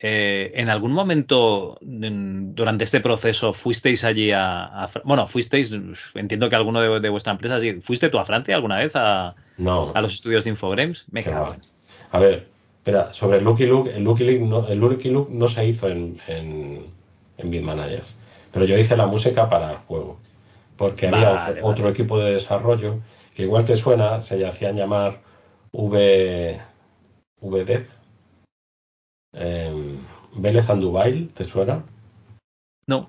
[0.00, 5.72] eh, ¿En algún momento durante este proceso fuisteis allí a, Bueno, fuisteis,
[6.14, 10.00] entiendo que alguno de, vuestra empresa, sí, ¿fuiste tú a Francia alguna vez a, a
[10.00, 11.04] los estudios de Infogrames?
[11.10, 11.56] Me cago
[12.12, 12.46] A ver,
[12.76, 15.88] espera, sobre el Lucky Look, el Lucky Look no, el Lucky Look no se hizo
[15.88, 16.86] en, en,
[17.36, 18.04] en Bitmanager,
[18.52, 20.20] pero yo hice la música para el juego,
[20.76, 23.00] porque había otro, equipo de desarrollo
[23.34, 25.18] que igual te suena, se hacían llamar
[25.72, 26.60] V,
[27.40, 27.88] VDEP,
[29.32, 29.87] eh,
[30.38, 31.82] Vélez Andubail, ¿te suena?
[32.86, 33.08] No.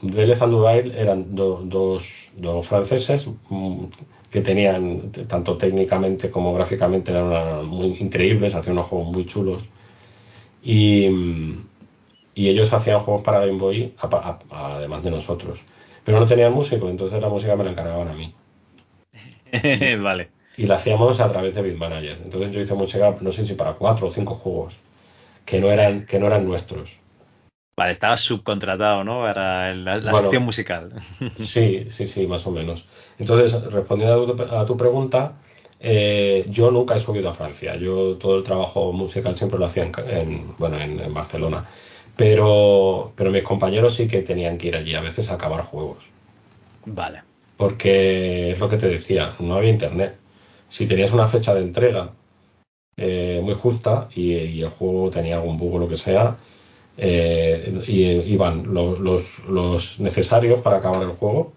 [0.00, 2.30] Vélez Andubail eran dos,
[2.62, 3.84] franceses mm,
[4.30, 9.64] que tenían, tanto técnicamente como gráficamente, eran muy increíbles, hacían unos juegos muy chulos.
[10.62, 11.08] Y,
[12.34, 13.92] ellos hacían juegos para Game Boy,
[14.50, 15.58] además de nosotros.
[16.04, 18.32] Pero no tenían músico, entonces la música me la encargaban a mí.
[20.00, 20.28] vale.
[20.56, 22.16] Y la hacíamos a través de Bitmanager.
[22.22, 24.74] Entonces yo hice música, no sé si para cuatro o cinco juegos
[25.48, 26.90] que no eran, que no eran nuestros.
[27.74, 29.22] Vale, estabas subcontratado, ¿no?
[29.22, 30.92] Para la, sección musical.
[31.42, 32.84] Sí, sí, sí, más o menos.
[33.18, 35.36] Entonces, respondiendo a tu, pregunta,
[35.80, 37.76] Eh, yo nunca he subido a Francia.
[37.76, 41.64] Yo todo el trabajo musical siempre lo hacía en, bueno, en, Barcelona.
[42.16, 45.98] Pero, pero mis compañeros sí que tenían que ir allí a veces a acabar juegos.
[46.84, 47.22] Vale.
[47.56, 50.16] Porque es lo que te decía, no había internet.
[50.68, 52.10] Si tenías una fecha de entrega
[52.98, 56.36] eh, muy justa y, el juego tenía algún bug o lo que sea,
[56.96, 58.98] eh, y, iban los,
[59.48, 61.52] los, necesarios para acabar el juego,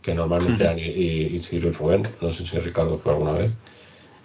[0.00, 3.52] que normalmente eran y, y, y Rubén, no sé si Ricardo fue alguna vez,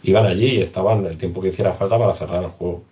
[0.04, 2.84] iban allí y estaban el tiempo que hiciera falta para cerrar el juego.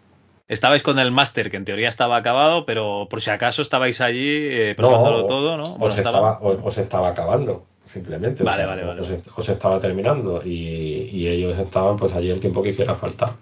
[0.47, 4.47] Estabais con el máster, que en teoría estaba acabado, pero por si acaso estabais allí
[4.49, 5.76] eh, probándolo todo, ¿no?
[5.80, 8.43] os, estaba, os, estaba, acabando, simplemente.
[8.43, 9.01] Vale, vale, vale.
[9.38, 13.36] Os, estaba terminando y, y, ellos estaban pues allí el tiempo que hiciera falta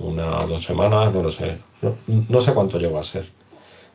[0.00, 1.58] una o dos semanas, no lo sé.
[2.06, 3.26] No, sé cuánto llegó a ser.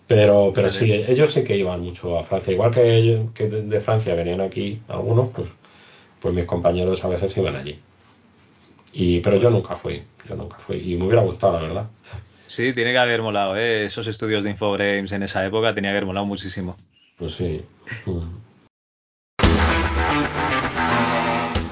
[0.08, 2.54] Pero, pero sí, ellos sí que iban mucho a Francia.
[2.54, 5.50] Igual que, que de Francia venían aquí algunos, pues,
[6.20, 7.80] pues mis compañeros a veces iban allí.
[8.94, 10.78] Y, pero yo nunca fui, yo nunca fui.
[10.78, 11.90] Y me hubiera gustado, la verdad.
[12.48, 13.86] Sí, tiene que haber molado, ¿eh?
[13.86, 16.78] Esos estudios de Infogrames en esa época tenía que haber molado muchísimo.
[17.18, 17.62] Pues sí.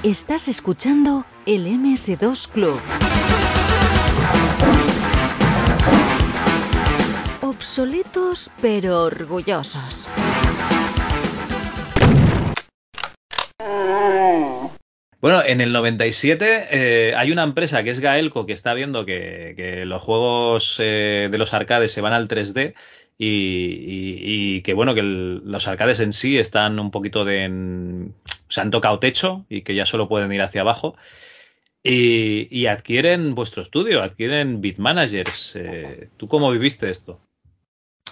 [0.02, 2.80] Estás escuchando el MS2 Club.
[7.42, 10.08] Obsoletos pero orgullosos.
[15.24, 19.84] Bueno, en el 97 eh, hay una empresa que es Gaelco que está viendo que,
[19.86, 22.74] los juegos eh, de los arcades se van al 3D
[23.16, 28.10] y, que bueno, que los arcades en sí están un poquito de...
[28.48, 30.94] se han tocado techo y que ya solo pueden ir hacia abajo.
[31.86, 35.54] Y, adquieren vuestro estudio, adquieren Bitmanagers.
[35.56, 37.20] Eh, ¿Tú cómo viviste esto?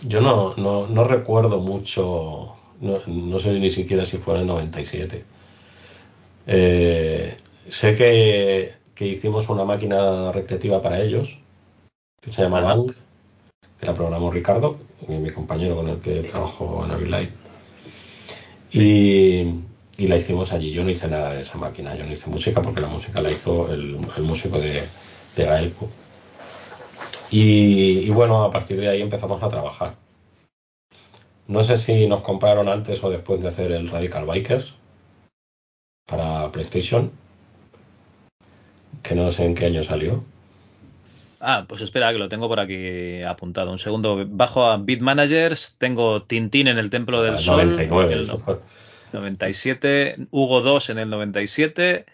[0.06, 5.24] Yo no, no, recuerdo mucho, no, sé ni siquiera si fue en el 97.
[6.46, 7.36] Eh,
[7.68, 11.38] sé que, hicimos una máquina recreativa para ellos,
[12.20, 12.92] que se llama Bang,
[13.80, 14.76] que la programó Ricardo,
[15.08, 17.32] mi compañero con el que trabajo en Avilite.
[18.72, 19.71] Y,
[20.02, 20.72] y la hicimos allí.
[20.72, 23.30] Yo no hice nada de esa máquina, yo no hice música porque la música la
[23.30, 24.82] hizo el, músico de,
[25.36, 25.88] de Gaelco.
[27.30, 29.94] Y, bueno, a partir de ahí empezamos a trabajar.
[31.46, 34.74] No sé si nos compraron antes o después de hacer el Radical Bikers
[36.06, 37.12] para PlayStation,
[39.04, 40.24] que no sé en qué año salió.
[41.38, 43.70] Ah, pues espera, que lo tengo por aquí apuntado.
[43.70, 44.24] Un segundo.
[44.28, 47.70] Bajo a Beat Managers, tengo Tintín en el Templo del Sol.
[47.70, 48.26] 99, el
[49.12, 52.06] 97, Hugo 2 en el 97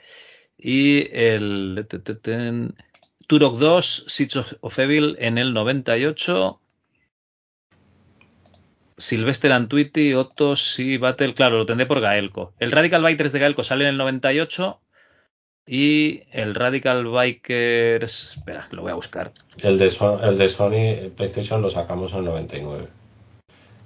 [0.56, 1.86] y el
[3.26, 6.60] Turok 2, Siege of Evil en el 98.
[8.96, 12.54] Sylvester Antuiti, Otto, sí, Battle, claro, lo tendré por Gaelco.
[12.58, 14.80] El Radical Bikers de Gaelco sale en el 98
[15.66, 19.32] y el Radical Bikers, espera, lo voy a buscar.
[19.62, 22.88] El de, el de Sony PlayStation lo sacamos en el 99.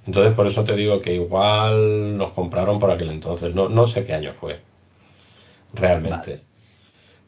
[0.05, 3.55] Entonces, por eso te digo que igual nos compraron por aquel entonces.
[3.55, 4.59] No, no sé qué año fue.
[5.73, 6.41] Realmente.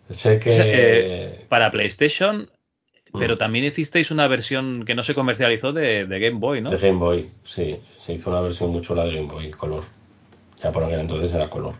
[0.09, 0.49] Sé que.
[0.53, 2.49] Eh, para PlayStation,
[3.13, 3.17] mm.
[3.17, 6.69] pero también hicisteis una versión que no se comercializó de, Game Boy, ¿no?
[6.69, 7.77] De Game Boy, sí.
[8.05, 9.83] Se hizo una versión muy chula de Game Boy, color.
[10.61, 11.75] Ya por aquel entonces era color.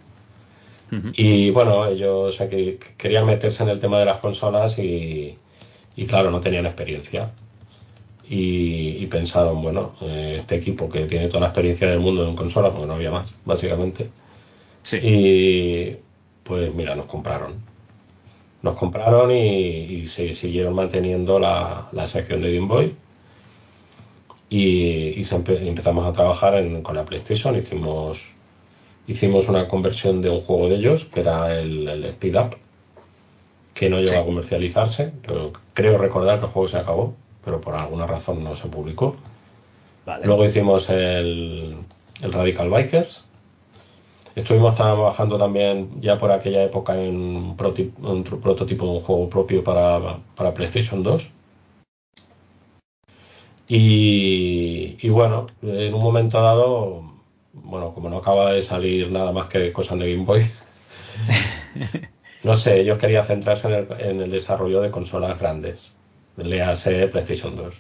[1.13, 2.41] Y bueno, ellos
[2.97, 5.35] querían meterse en el tema de las consolas y,
[5.97, 7.31] y claro, no tenían experiencia
[8.29, 12.71] y, pensaron, bueno, eh, este equipo que tiene toda la experiencia del mundo en consola,
[12.71, 14.09] porque no había más, básicamente.
[14.83, 14.97] Sí.
[14.97, 15.97] Y
[16.43, 17.55] pues mira, nos compraron.
[18.61, 22.95] Nos compraron y, se siguieron manteniendo la, sección de Game Boy.
[24.49, 27.55] Y, empezamos a trabajar con la PlayStation.
[27.55, 28.19] Hicimos,
[29.07, 32.57] hicimos una conversión de un juego de ellos, que era el, Speed Up,
[33.73, 37.15] que no llegó a comercializarse, pero creo recordar que el juego se acabó
[37.45, 39.11] pero por alguna razón no se publicó.
[40.23, 41.77] Luego hicimos el,
[42.21, 43.23] Radical Bikers.
[44.35, 50.53] Estuvimos trabajando también ya por aquella época en un, prototipo de un juego propio para,
[50.53, 51.29] PlayStation 2.
[53.67, 57.03] Y, bueno, en un momento dado,
[57.53, 60.41] bueno, como no acaba de salir nada más que cosas de Game Boy,
[62.43, 65.94] no sé, ellos querían centrarse en el desarrollo de consolas grandes
[66.37, 67.73] léase PlayStation 2.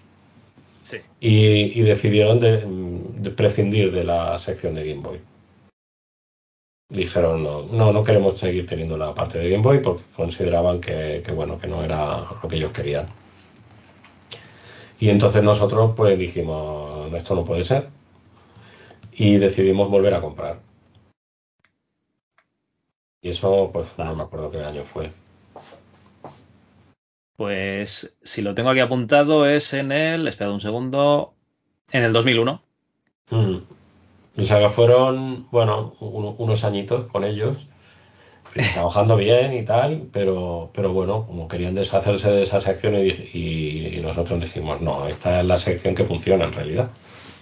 [0.83, 0.97] Sí.
[1.19, 5.19] Y, decidieron de, prescindir de la sección de Game Boy.
[6.89, 11.23] Dijeron, no, no, no queremos seguir teniendo la parte de Game Boy porque consideraban que,
[11.33, 13.07] bueno, que no era lo que ellos querían.
[14.99, 17.89] Y entonces nosotros pues dijimos, esto no puede ser.
[19.11, 20.59] Y decidimos volver a comprar.
[23.21, 25.11] Y eso, pues no me acuerdo qué año fue.
[27.35, 31.33] Pues si lo tengo aquí apuntado es en el, espera un segundo,
[31.91, 32.61] en el 2001.
[33.29, 33.57] Mm.
[34.37, 37.57] O sea que fueron, bueno, unos añitos con ellos,
[38.73, 44.41] trabajando bien y tal, pero, pero bueno, como querían deshacerse de esa sección y, nosotros
[44.41, 46.89] dijimos, no, esta es la sección que funciona en realidad.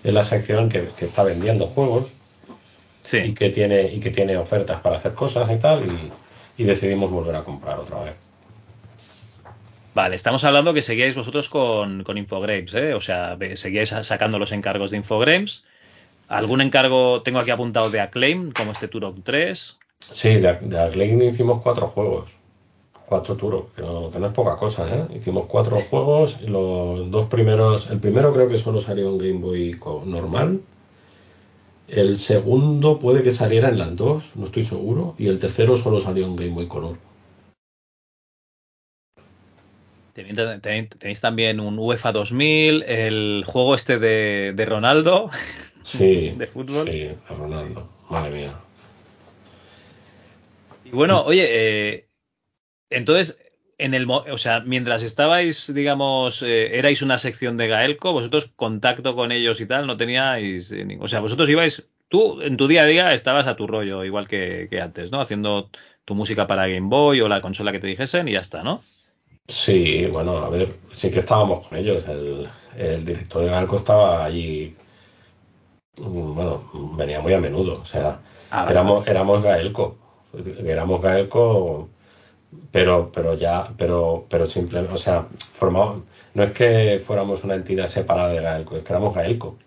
[0.03, 2.05] Es la sección que, está vendiendo juegos
[3.11, 6.11] y, que tiene, y que tiene ofertas para hacer cosas y tal,
[6.57, 8.22] y decidimos volver a comprar otra vez.
[9.93, 12.93] Vale, estamos hablando que seguíais vosotros con, con Infogrames, ¿eh?
[12.95, 15.63] O sea, seguíais sacando los encargos de Infogrames.
[16.27, 19.77] ¿Algún encargo tengo aquí apuntado de Acclaim, como este Turok 3?
[19.99, 22.29] Sí, de, Acclaim hicimos cuatro juegos.
[23.05, 25.05] Cuatro Turok, que no, que no es poca cosa, ¿eh?
[25.15, 26.41] Hicimos cuatro juegos.
[26.41, 27.87] Los dos primeros.
[27.91, 30.61] El primero creo que solo salió en Game Boy normal.
[31.87, 35.13] El segundo puede que saliera en las dos, no estoy seguro.
[35.19, 36.97] Y el tercero solo salió en Game Boy Color.
[40.13, 45.31] Tenéis también un UEFA 2000, el juego este de, Ronaldo.
[45.83, 46.87] Sí, de fútbol.
[46.87, 47.89] Sí, de Ronaldo.
[48.09, 48.59] Madre mía.
[50.85, 52.07] Y bueno, oye, eh,
[52.91, 53.43] entonces,
[53.79, 59.15] en el, o sea, mientras estabais, digamos, eh, erais una sección de Gaelco, vosotros contacto
[59.15, 62.83] con ellos y tal, no teníais, eh, o sea, vosotros ibais, tú en tu día
[62.83, 65.21] a día estabas a tu rollo, igual que, que antes, ¿no?
[65.21, 65.71] Haciendo
[66.05, 68.83] tu música para Game Boy o la consola que te dijesen y ya está, ¿no?
[69.47, 72.03] Sí, bueno, a ver, sí que estábamos con ellos.
[72.77, 74.75] El, director de Galco estaba allí,
[75.97, 76.63] mm, bueno,
[76.97, 77.73] venía muy a menudo.
[77.81, 78.19] O sea,
[78.51, 79.97] ah, éramos, éramos Gaelco,
[80.65, 81.89] éramos Gaelco,
[82.71, 86.03] pero, pero ya, pero, pero simplemente, o sea, formamos,
[86.33, 89.57] no es que fuéramos una entidad separada de Gaelco, es que éramos Gaelco.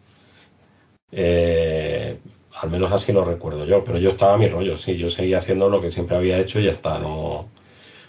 [1.13, 2.19] Eh,
[2.55, 5.39] al menos así lo recuerdo yo, pero yo estaba a mi rollo, sí, yo seguía
[5.39, 7.49] haciendo lo que siempre había hecho y ya está, no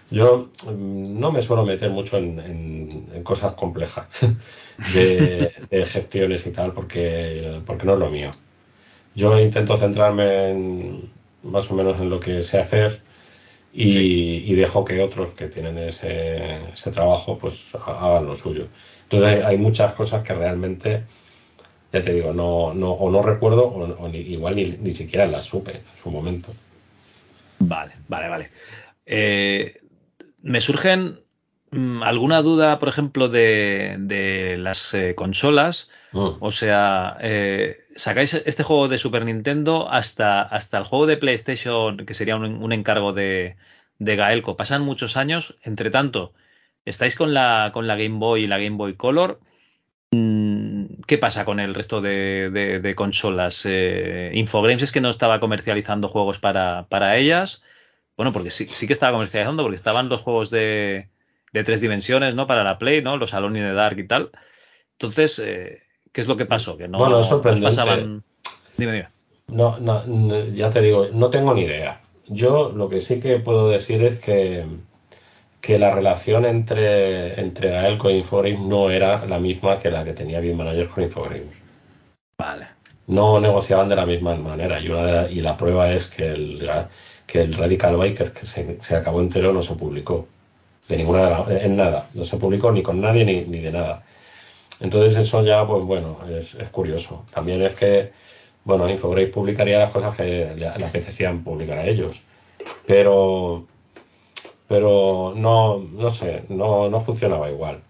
[0.10, 4.08] yo mm, no me suelo meter mucho en, cosas complejas
[4.94, 5.52] de,
[5.86, 8.32] gestiones y tal, porque, porque no es lo mío.
[9.16, 11.12] Yo intento centrarme en,
[11.44, 13.02] más o menos en lo que sé hacer
[13.74, 16.60] y, dejo que otros que tienen ese,
[16.92, 18.68] trabajo pues hagan lo suyo.
[19.04, 21.04] Entonces hay muchas cosas que realmente,
[21.94, 25.72] ya te digo, no, no, o no recuerdo o, igual ni, ni, siquiera las supe
[25.72, 26.54] en su momento.
[27.60, 28.50] Vale, vale, vale.
[29.06, 29.82] Eh,
[30.42, 31.20] me surgen
[31.72, 35.90] mm, alguna duda, por ejemplo, de, las eh, consolas.
[36.12, 36.30] Mm.
[36.40, 41.98] O sea, eh, sacáis este juego de Super Nintendo hasta, hasta el juego de PlayStation,
[42.06, 43.58] que sería un, encargo de,
[44.00, 44.58] de, Gaelco.
[44.58, 45.58] Pasan muchos años.
[45.64, 46.34] Entre tanto,
[46.86, 49.40] estáis con la, con la Game Boy y la Game Boy Color.
[50.12, 53.66] Mm, ¿Qué pasa con el resto de, consolas?
[53.66, 57.64] Eh, Infogrames es que no estaba comercializando juegos para, para ellas.
[58.18, 61.10] Bueno, porque sí, sí que estaba comercializando, porque estaban los juegos de,
[61.54, 62.48] de tres dimensiones, ¿no?
[62.48, 63.16] Para la Play, ¿no?
[63.18, 64.32] Los Alone in the Dark y tal.
[64.94, 66.78] Entonces, eh, ¿qué es lo que pasó?
[66.78, 67.22] Que no, bueno,
[67.62, 68.24] pasaban.
[68.76, 69.08] Dime, dime.
[69.48, 70.04] No, no,
[70.48, 72.02] ya te digo, no tengo ni idea.
[72.28, 74.66] Yo lo que sí que puedo decir es que,
[75.62, 80.14] que la relación entre, entre Gaelco e Infogrames no era la misma que la que
[80.14, 81.56] tenía Game Manager con Infogrames.
[82.38, 82.68] Vale.
[83.06, 86.70] No negociaban de la misma manera y, una y la prueba es que el,
[87.28, 90.28] que el Radical Biker, que se, acabó entero, no se publicó.
[90.88, 92.08] De ninguna en nada.
[92.14, 94.04] No se publicó ni con nadie ni, de nada.
[94.80, 97.26] Entonces eso ya, pues bueno, es, curioso.
[97.34, 98.12] También es que,
[98.64, 102.18] bueno, Infograce publicaría las cosas que le, apetecían publicar a ellos.
[102.86, 103.66] Pero,
[104.68, 107.82] pero no, no sé, no, no funcionaba igual.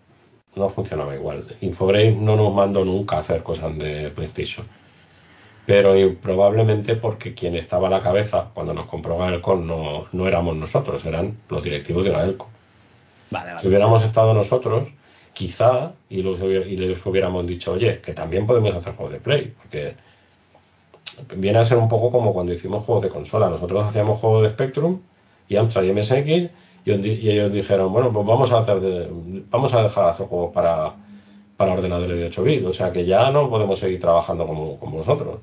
[0.55, 1.45] No funcionaba igual.
[1.61, 4.65] Infograce no nos mandó nunca a hacer cosas de PlayStation
[5.68, 10.56] pero probablemente porque quien estaba a la cabeza cuando nos compró Gaelco no, no éramos
[10.56, 12.48] nosotros, eran los directivos de Gaelco.
[13.57, 14.88] Si hubiéramos estado nosotros,
[15.34, 19.95] quizá, y, les hubiéramos dicho, oye, que también podemos hacer juegos de Play, porque
[21.35, 23.49] viene a ser un poco como cuando hicimos juegos de consola.
[23.49, 25.02] Nosotros hacíamos juegos de Spectrum
[25.49, 26.49] y Amstrad y MSX,
[26.85, 29.10] y, ellos dijeron, bueno, pues vamos a hacer
[29.49, 30.94] vamos a dejar de hacer juegos para,
[31.57, 34.99] para ordenadores de 8 bits, o sea que ya no podemos seguir trabajando como, como
[34.99, 35.39] vosotros.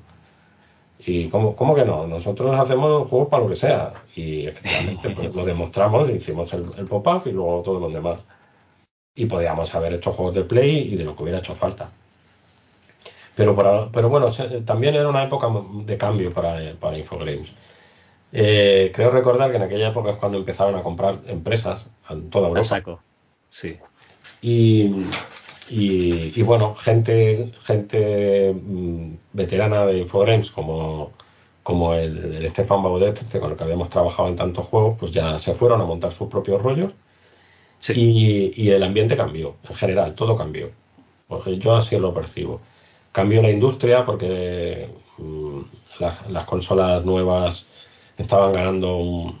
[1.05, 2.07] ¿Y cómo, cómo, que no?
[2.07, 3.93] Nosotros hacemos juegos para lo que sea.
[4.15, 8.19] Y efectivamente pues, lo demostramos, hicimos el, pop-up y luego todos los demás.
[9.15, 11.89] Y podíamos haber hecho juegos de Play y de lo que hubiera hecho falta.
[13.35, 13.55] Pero,
[13.91, 14.29] pero bueno,
[14.65, 15.47] también era una época
[15.83, 17.49] de cambio para, para Infogrames.
[18.31, 22.47] Eh, creo recordar que en aquella época es cuando empezaron a comprar empresas en toda
[22.47, 22.67] Europa.
[22.67, 22.99] Saco.
[23.49, 23.77] Sí.
[24.41, 25.05] Y,
[25.69, 31.11] y, bueno, gente, gente mm, veterana de Infogrames como,
[31.63, 35.11] como el, el Stefan Baudet, este con el que habíamos trabajado en tantos juegos, pues
[35.11, 36.91] ya se fueron a montar sus propios rollos.
[37.89, 40.71] Y, el ambiente cambió, en general, todo cambió.
[41.27, 42.61] Pues yo así lo percibo.
[43.11, 45.59] Cambió la industria porque mm,
[45.99, 47.67] las, consolas nuevas
[48.17, 49.35] estaban ganando,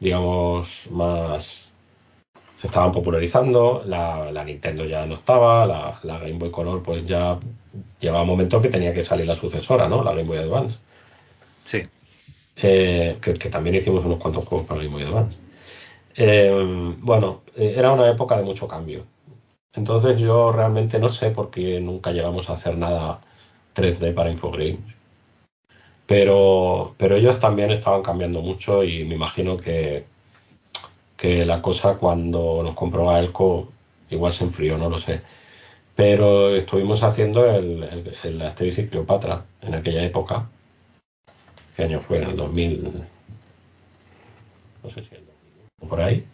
[0.00, 1.67] digamos, más.
[2.58, 5.64] Se estaban popularizando, la, Nintendo ya no estaba,
[6.02, 7.38] la, Game Boy Color, pues ya
[8.00, 10.02] llegaba un momento que tenía que salir la sucesora, ¿no?
[10.02, 10.76] La Game Boy Advance.
[11.64, 11.82] Sí.
[12.56, 15.36] Eh, que, también hicimos unos cuantos juegos para Game Boy Advance.
[16.16, 19.04] Eh, bueno, eh, era una época de mucho cambio.
[19.74, 23.20] Entonces yo realmente no sé por qué nunca llegamos a hacer nada
[23.74, 24.80] 3D para Infogrames.
[26.06, 30.04] Pero, pero ellos también estaban cambiando mucho y me imagino que,
[31.18, 33.70] que la cosa cuando nos compró a Elco
[34.08, 35.20] igual se enfrió, no lo sé.
[35.96, 40.48] Pero estuvimos haciendo el, el, el Asterix y Cleopatra en aquella época.
[41.76, 42.18] ¿Qué año fue?
[42.18, 42.82] En el 2000.
[44.84, 45.28] No sé si el
[45.88, 46.24] por ahí.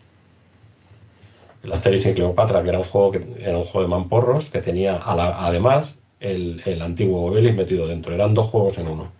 [1.62, 4.60] El Asterix y Cleopatra, que era un juego, que, era un juego de mamporros, que
[4.60, 8.14] tenía además el, antiguo Obelix metido dentro.
[8.14, 9.10] Eran dos juegos en uno.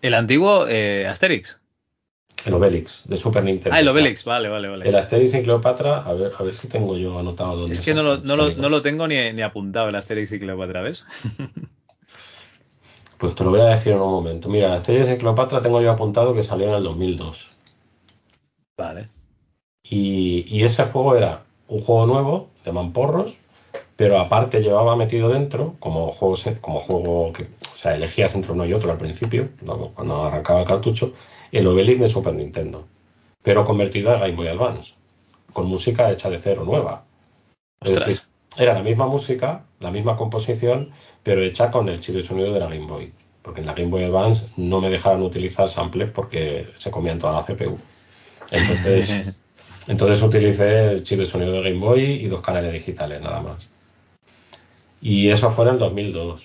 [0.00, 1.60] ¿El antiguo eh, Asterix?
[2.46, 3.74] El Obelix, de Super Nintendo.
[3.76, 4.88] Ah, el Obelix, vale, vale, vale.
[4.88, 7.94] El Asterix y Cleopatra, a ver, a ver si tengo yo anotado dónde Es que
[7.94, 11.06] no lo, no, lo, no lo, tengo ni, ni, apuntado, el Asterix y Cleopatra, ¿ves?
[13.18, 14.48] pues te lo voy a decir en un momento.
[14.48, 17.48] Mira, el Asterix y Cleopatra tengo yo apuntado que salió en el 2002.
[18.76, 19.08] Vale.
[19.84, 23.34] Y, ese juego era un juego nuevo de mamporros,
[23.96, 28.66] pero aparte llevaba metido dentro, como juego, como juego que, o sea, elegías entre uno
[28.66, 29.48] y otro al principio,
[29.94, 31.12] cuando arrancaba el cartucho,
[31.58, 32.86] el Obelix de Super Nintendo,
[33.42, 34.92] pero convertido a Game Boy Advance,
[35.52, 37.04] con música hecha de cero, nueva.
[37.80, 38.20] Es decir,
[38.56, 40.90] era la misma música, la misma composición,
[41.22, 43.12] pero hecha con el chip de sonido de la Game Boy.
[43.42, 47.34] Porque en la Game Boy Advance no me dejaron utilizar samples porque se comían toda
[47.34, 47.78] la CPU.
[48.50, 49.34] Entonces,
[49.86, 53.68] Entonces utilicé el chip de sonido de Game Boy y dos canales digitales nada más.
[55.00, 56.42] Y eso fue en el 2002.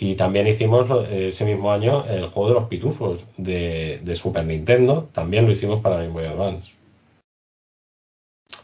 [0.00, 5.08] Y también hicimos ese mismo año el juego de los pitufos de, Super Nintendo.
[5.12, 6.70] También lo hicimos para Game Boy Advance.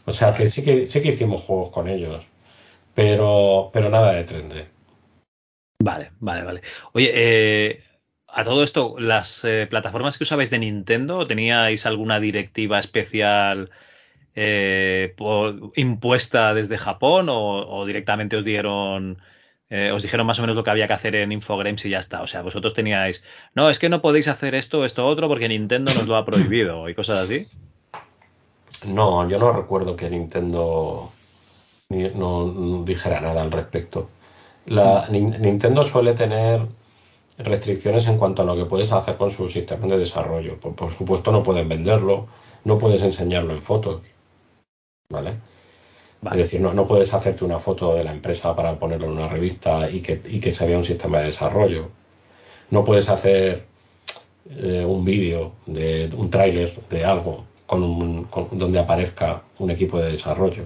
[0.05, 2.23] O sea que sí que, sí que hicimos juegos con ellos.
[2.93, 4.65] Pero, pero nada de 3D.
[5.83, 6.61] Vale, vale, vale.
[6.93, 7.83] Oye, eh,
[8.27, 13.69] a todo esto, ¿las eh, plataformas que usabais de Nintendo, teníais alguna directiva especial
[14.35, 15.15] eh,
[15.75, 19.19] impuesta desde Japón o, directamente os dieron,
[19.75, 21.99] eh, os dijeron más o menos lo que había que hacer en Infogrames y ya
[21.99, 22.21] está?
[22.21, 23.23] O sea, vosotros teníais,
[23.55, 26.87] no, es que no podéis hacer esto, esto, otro porque Nintendo nos lo ha prohibido
[26.87, 27.47] y cosas así.
[28.87, 31.11] No, yo no recuerdo que Nintendo
[31.89, 34.09] no, dijera nada al respecto.
[34.67, 35.07] La.
[35.09, 36.61] Nintendo suele tener
[37.37, 40.57] restricciones en cuanto a lo que puedes hacer con su sistema de desarrollo.
[40.57, 42.27] Por, supuesto, no pueden venderlo,
[42.63, 44.01] no puedes enseñarlo en fotos.
[45.09, 45.35] ¿Vale?
[46.23, 49.27] Es decir, no, no, puedes hacerte una foto de la empresa para ponerlo en una
[49.27, 51.89] revista y que, y que se vea un sistema de desarrollo.
[52.71, 53.65] No puedes hacer
[54.49, 60.65] eh, un vídeo, de un tráiler de algo con donde aparezca un equipo de desarrollo.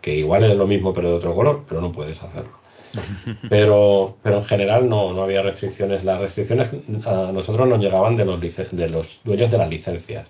[0.00, 2.58] Que igual es lo mismo pero de otro color, pero no puedes hacerlo.
[3.50, 6.04] Pero, pero en general no, no había restricciones.
[6.04, 6.70] Las restricciones
[7.04, 10.26] a nosotros nos llegaban de los, de los dueños de las licencias.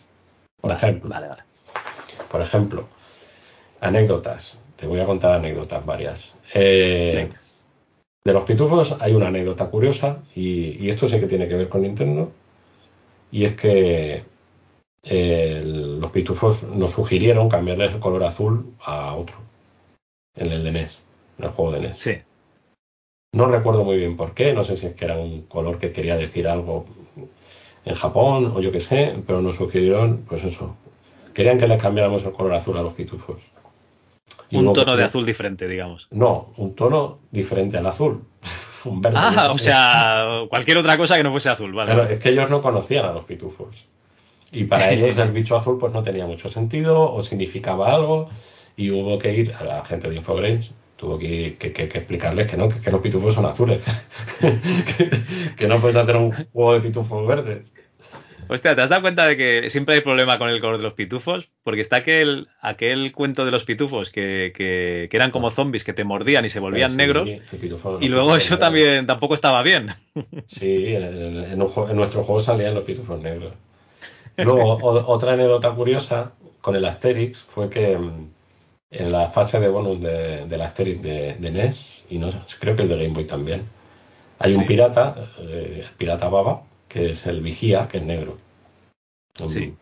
[0.60, 1.08] Por ejemplo.
[1.08, 1.42] Vale, vale.
[2.28, 2.88] Por ejemplo,
[3.80, 4.60] anécdotas.
[4.76, 6.36] Te voy a contar anécdotas varias.
[6.54, 7.28] Eh,
[8.24, 11.82] de los pitufos hay una anécdota curiosa y, esto sí que tiene que ver con
[11.82, 12.30] Nintendo.
[13.30, 14.22] Y es que
[15.02, 19.36] los pitufos nos sugirieron cambiarle el color azul a otro.
[20.36, 21.04] En el de NES,
[21.38, 21.98] en el juego de NES.
[21.98, 22.18] Sí.
[23.32, 25.92] No recuerdo muy bien por qué, no sé si es que era un color que
[25.92, 26.86] quería decir algo
[27.84, 30.76] en Japón o yo qué sé, pero nos sugirieron, pues eso,
[31.34, 33.38] querían que les cambiáramos el color azul a los pitufos.
[34.52, 36.08] Un tono de azul diferente, digamos.
[36.10, 38.22] No, un tono diferente al azul.
[38.84, 39.18] un verde.
[39.20, 42.14] Ah, o sea, cualquier otra cosa que no fuese azul, vale.
[42.14, 43.74] es que ellos no conocían a los pitufos.
[44.52, 48.28] Y para ellos el bicho azul pues no tenía mucho sentido o significaba algo
[48.76, 52.90] y hubo que ir a la gente de Infogrames tuvo que, explicarles que no, que,
[52.90, 53.82] los pitufos son azules.
[55.56, 57.72] que, no puedes hacer un juego de pitufos verdes.
[58.48, 60.94] Hostia, ¿te has dado cuenta de que siempre hay problema con el color de los
[60.94, 61.50] pitufos?
[61.62, 66.44] Porque está aquel, aquel cuento de los pitufos que, eran como zombies que te mordían
[66.44, 67.28] y se volvían negros.
[68.00, 69.90] Y luego eso también tampoco estaba bien.
[70.46, 73.52] Sí, en, nuestro juego salían los pitufos negros.
[74.36, 78.30] Luego, otra anécdota curiosa con el Asterix fue que mm,
[78.90, 82.88] en la fase de bonus de, la Asterix de, NES, y no creo que el
[82.88, 83.64] de Game Boy también,
[84.38, 88.38] hay un pirata, eh, el pirata Baba, que es el vigía, que es negro.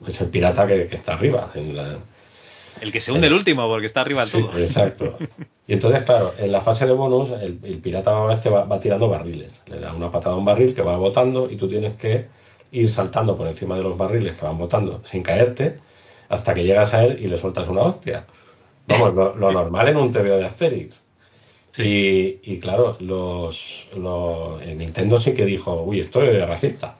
[0.06, 1.50] Es el pirata que, está arriba.
[1.54, 4.58] El que se hunde el último, porque está arriba del Sí, todo.
[4.58, 5.18] exacto.
[5.66, 9.08] Y entonces, claro, en la fase de bonus, el, el pirata este va, va tirando
[9.08, 9.62] barriles.
[9.66, 12.26] Le da una patada a un barril que va botando y tú tienes que
[12.72, 15.78] ir saltando por encima de los barriles que van botando sin caerte
[16.28, 18.26] hasta que llegas a él y le sueltas una hostia.
[18.88, 21.02] Vamos, lo, lo normal en un TVO de Asterix.
[21.84, 26.96] Y, y claro, los, los en Nintendo sí que dijo, uy, esto es racista.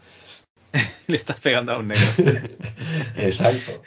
[1.07, 2.07] Le estás pegando a un negro.
[3.17, 3.83] Exacto.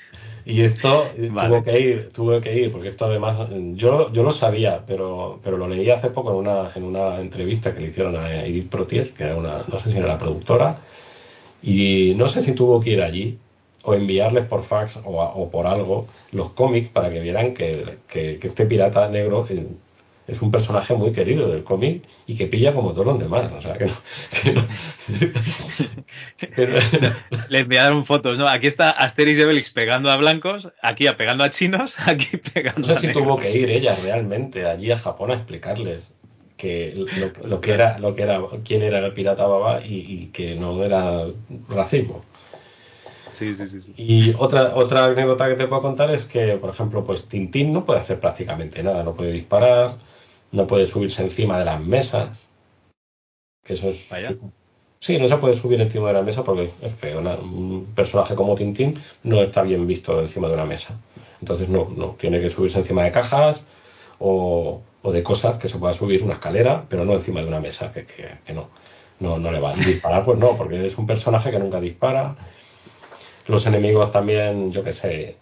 [0.45, 1.49] Y esto eh, Vale.
[1.49, 5.57] tuvo que ir, tuvo que ir, porque esto además, yo, yo lo sabía, pero, pero
[5.57, 9.11] lo leí hace poco en una, en una entrevista que le hicieron a Edith Protier,
[9.11, 10.79] que era una, no sé si era la productora,
[11.61, 13.37] y no sé si tuvo que ir allí
[13.83, 17.97] o enviarles por fax o, a- o por algo los cómics para que vieran que,
[18.07, 19.67] que- que este pirata negro eh,
[20.29, 23.51] es un personaje muy querido del cómic y que pilla como todos los demás.
[23.51, 23.93] O sea, que no.
[24.37, 24.61] que no-
[27.01, 27.13] no-
[27.49, 28.47] Le enviaron fotos, ¿no?
[28.47, 32.51] Aquí está Asterix y Obelix pegando a blancos, aquí a pegando a chinos, aquí No
[32.53, 33.23] pegando sé a si negros.
[33.23, 36.09] tuvo que ir ella realmente allí a Japón a explicarles
[36.57, 40.25] que lo, lo que era, lo que era, quién era el pirata baba y, y
[40.27, 41.25] que no era
[41.69, 42.21] racismo.
[43.31, 43.79] Sí, sí, sí.
[43.79, 43.93] sí.
[43.95, 47.85] Y otra, otra anécdota que te puedo contar es que, por ejemplo, pues Tintín no
[47.85, 49.95] puede hacer prácticamente nada, no puede disparar,
[50.51, 52.47] no puede subirse encima de las mesas.
[53.65, 54.07] Que eso es.
[54.09, 54.35] Vaya.
[54.99, 57.19] Sí, no se puede subir encima de la mesa porque es feo.
[57.19, 60.93] Un personaje como Tintín no está bien visto encima de una mesa.
[61.39, 63.65] Entonces no, no, tiene que subirse encima de cajas
[64.19, 67.61] o, o de cosas que se pueda subir una escalera, pero no encima de una
[67.61, 68.67] mesa, que, que- que no,
[69.21, 69.73] no, no le va.
[69.77, 72.35] Y disparar, pues no, porque es un personaje que nunca dispara.
[73.47, 75.37] Los enemigos también, yo qué sé,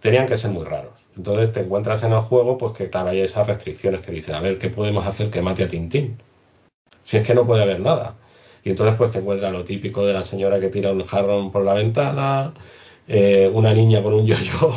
[0.00, 0.92] tenían que ser muy raros.
[1.16, 4.40] Entonces te encuentras en el juego, pues que claro, hay esas restricciones que dicen, a
[4.40, 6.18] ver, ¿qué podemos hacer que mate a Tintín?
[7.02, 8.16] Si es que no puede haber nada.
[8.64, 11.64] Y entonces pues te encuentras lo típico de la señora que tira un jarrón por
[11.64, 12.54] la ventana,
[13.08, 14.74] eh, una niña con un yo-yo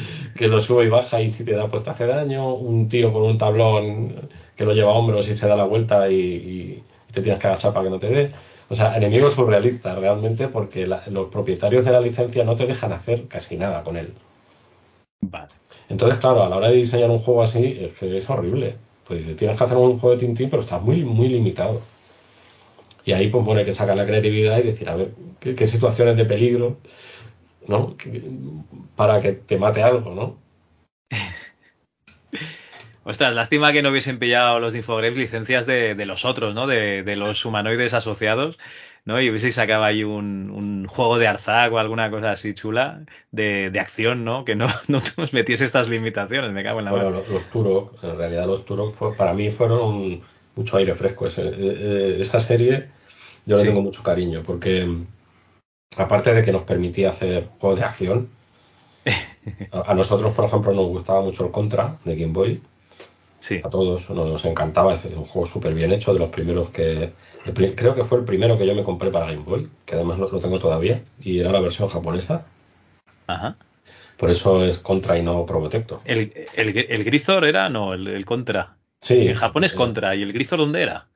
[0.36, 3.12] que lo sube y baja y si te da pues te hace daño, un tío
[3.12, 6.84] con un tablón que lo lleva a hombros y se da la vuelta y, y
[7.12, 8.32] te tienes que agachar para que no te dé.
[8.68, 12.92] O sea, enemigos surrealistas realmente porque la- los propietarios de la licencia no te dejan
[12.92, 14.14] hacer casi nada con él.
[15.20, 15.48] Vale.
[15.88, 18.76] Entonces, claro, a la hora de diseñar un juego así, es que es horrible.
[19.06, 21.80] Pues tienes que hacer un juego de Tintín, pero estás muy, muy limitado.
[23.04, 26.16] Y ahí pues pone que sacar la creatividad y decir, a ver, qué, qué situaciones
[26.16, 26.78] de peligro,
[27.68, 27.96] ¿no?
[28.96, 30.36] Para que te mate algo, ¿no?
[33.04, 36.66] Ostras, lástima que no hubiesen pillado los de licencias de, los otros, ¿no?
[36.66, 38.58] De los humanoides asociados,
[39.06, 39.18] ¿no?
[39.20, 43.00] Y hubiese sacado ahí un, un juego de Arzac o alguna cosa así chula
[43.30, 44.44] de, de acción, ¿no?
[44.44, 47.16] Que no, no nos metiese estas limitaciones, me cago en la Bueno, mano.
[47.20, 50.22] los, los Turok, en realidad los Turok fue- para mí fueron un-
[50.56, 51.26] mucho aire fresco.
[51.26, 52.88] Ese- eh, eh, esa serie
[53.46, 53.68] yo le Sí.
[53.68, 55.06] tengo mucho cariño porque mm,
[55.98, 58.28] aparte de que nos permitía hacer juegos de acción,
[59.72, 62.60] a, a nosotros, por ejemplo, nos gustaba mucho el Contra de Game Boy.
[63.38, 63.60] Sí.
[63.62, 67.12] A todos nos, encantaba, es un juego súper bien hecho, de los primeros que...
[67.44, 70.18] el creo que fue el primero que yo me compré para Game Boy, que además
[70.18, 72.44] lo, lo tengo todavía, y era la versión japonesa.
[73.26, 73.56] Ajá.
[74.16, 76.00] Por eso es Contra y no Probotector.
[76.04, 78.76] El, el, el Grisor era, no, el, el Contra.
[79.00, 79.28] Sí.
[79.28, 80.14] En Japón es eh, Contra.
[80.14, 81.06] ¿Y el Grisor dónde era?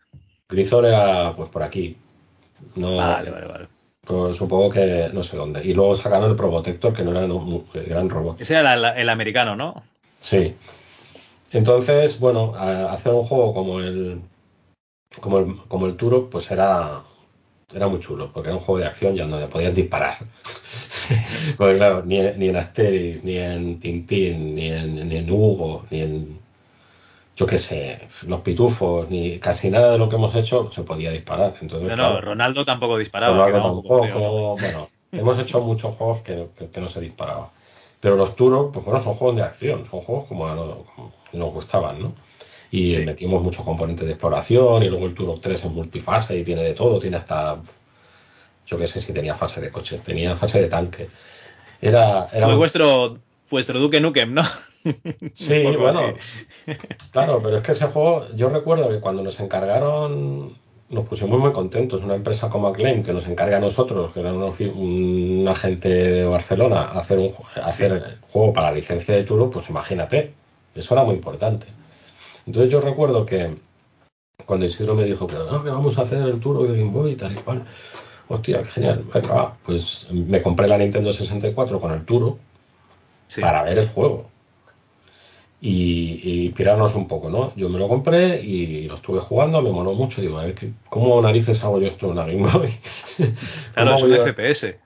[0.49, 1.97] Grisor era pues por aquí.
[2.77, 3.65] No, Vale, vale, vale.
[4.05, 5.65] pues, supongo que no sé dónde.
[5.65, 8.41] Y luego sacaron el Probotector, que no era un, gran robot.
[8.41, 9.83] Ese era la- el americano, ¿no?
[10.21, 10.55] Sí.
[11.53, 14.21] Entonces, bueno, a- hacer un juego como el
[15.21, 17.03] como el, como el Turok, pues era
[17.75, 20.19] era muy chulo, porque era un juego de acción ya donde podías disparar.
[21.57, 25.85] porque claro, ni, en- ni en Asterix, ni en Tintín, ni en, ni en Hugo,
[25.91, 26.39] ni en
[27.37, 31.11] yo qué sé, los pitufos, ni casi nada de lo que hemos hecho se podía
[31.11, 31.55] disparar.
[31.63, 33.47] Entonces, No, claro, Ronaldo tampoco disparaba.
[33.49, 34.07] Ronaldo tampoco.
[34.19, 34.57] ¿no?
[34.57, 37.51] Bueno, hemos hecho muchos juegos que, que- que no se disparaba.
[38.01, 40.45] Pero los Turok, pues bueno, son juegos de acción, son juegos como,
[40.95, 42.15] como nos gustaban, ¿no?
[42.71, 43.05] Y Sí.
[43.05, 46.75] metimos muchos componentes de exploración y luego el Turok 3 es multifase y tiene de
[46.75, 47.59] todo, tiene hasta,
[48.67, 51.09] yo qué sé si tenía fase de coche, tenía fase de tanque.
[51.83, 53.15] Era, era Fue un- vuestro,
[53.51, 54.43] vuestro Duque Nukem, ¿no?
[55.35, 56.15] Sí, bueno,
[56.67, 56.77] así.
[57.11, 60.55] claro, pero es que ese juego, yo recuerdo que cuando nos encargaron,
[60.91, 62.03] nos pusimos muy contentos.
[62.03, 66.25] Una empresa como Acclaim, que nos encarga a nosotros, que era un, un agente de
[66.25, 67.33] Barcelona, hacer un
[67.63, 70.35] hacer el juego para la licencia de Turo, pues imagínate,
[70.81, 71.67] eso era muy importante.
[72.47, 73.57] Entonces yo recuerdo que
[74.45, 77.13] cuando Isidro me dijo que, "No, que vamos a hacer el Turo de Game Boy
[77.13, 77.63] y tal y cual,
[78.29, 79.57] hostia, qué genial, venga, va.
[79.65, 82.39] pues me compré la Nintendo 64 con el Turo
[83.29, 83.41] Sí.
[83.41, 84.29] para ver el juego
[85.61, 87.53] y, y inspirarnos un poco, ¿no?
[87.55, 90.21] Yo me lo compré y lo estuve jugando, me moló mucho.
[90.23, 92.73] Digo, a ver, ¿qué- ¿cómo narices hago yo esto en una Game Boy?
[93.75, 94.79] Claro, ¿Cómo es un FPS.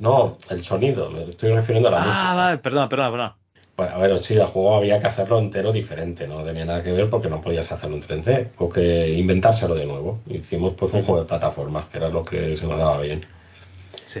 [0.00, 2.30] No, el sonido, me estoy refiriendo a la música.
[2.30, 3.36] Ah, vale, perdona, perdona, perdona.
[3.76, 6.92] Pues, a ver, sí, el juego había que hacerlo entero diferente, no tenía nada que
[6.92, 10.20] ver porque no podías hacerlo en 3D, o que inventárselo de nuevo.
[10.28, 13.22] Hicimos pues un juego de plataformas, que era lo que se nos daba bien.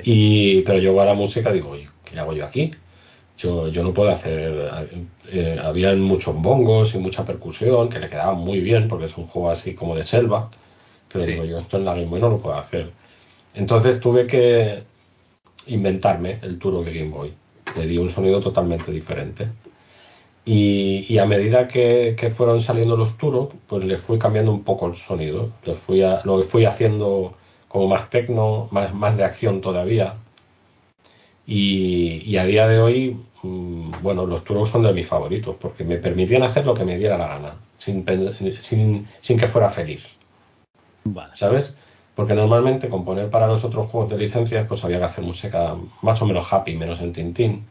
[0.02, 2.72] Y, pero yo a la música digo, ¿qué hago yo aquí?
[3.38, 4.70] Yo, yo no puedo hacer.
[5.30, 9.28] Eh, habían muchos bongos y mucha percusión que le quedaban muy bien porque es un
[9.28, 10.50] juego así como de selva.
[11.12, 12.90] Pero digo, yo esto en la Game Boy no lo puedo hacer.
[13.54, 14.82] Entonces tuve que
[15.68, 17.32] inventarme el Turok de Game Boy
[17.76, 19.48] le di un sonido totalmente diferente.
[20.46, 24.96] Y, a medida que, fueron saliendo los turos, pues le fui cambiando un poco el
[24.96, 25.50] sonido.
[25.64, 27.34] Le fui lo fui haciendo
[27.68, 30.16] como más tecno, más, más de acción todavía.
[31.46, 35.96] Y, a día de hoy, mm, bueno, los turos son de mis favoritos porque me
[35.98, 38.04] permitían hacer lo que me diera la gana, sin,
[39.20, 40.16] sin, que fuera feliz.
[41.34, 41.76] ¿Sabes?
[42.14, 46.22] Porque normalmente componer para los otros juegos de licencias, pues había que hacer música más
[46.22, 47.64] o menos happy, menos el Tintín.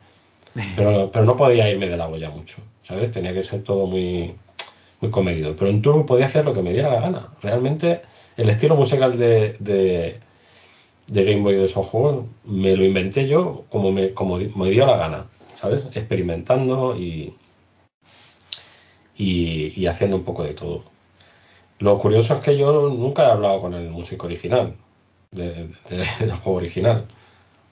[0.76, 3.12] Pero, pero no podía irme de la olla mucho, ¿sabes?
[3.12, 4.36] Tenía que ser todo muy,
[5.02, 5.56] muy comedido.
[5.56, 7.28] Pero en Turbo podía hacer lo que me diera la gana.
[7.42, 8.02] Realmente
[8.38, 10.20] el estilo musical de, de,
[11.08, 14.98] Game Boy de esos juegos me lo inventé yo como me, como me dio la
[14.98, 15.26] gana,
[15.60, 15.88] ¿sabes?
[15.96, 17.34] Experimentando y,
[19.18, 20.93] y, y haciendo un poco de todo.
[21.84, 24.74] Lo curioso es que yo nunca he hablado con el músico original,
[25.32, 25.76] del
[26.42, 27.06] juego original.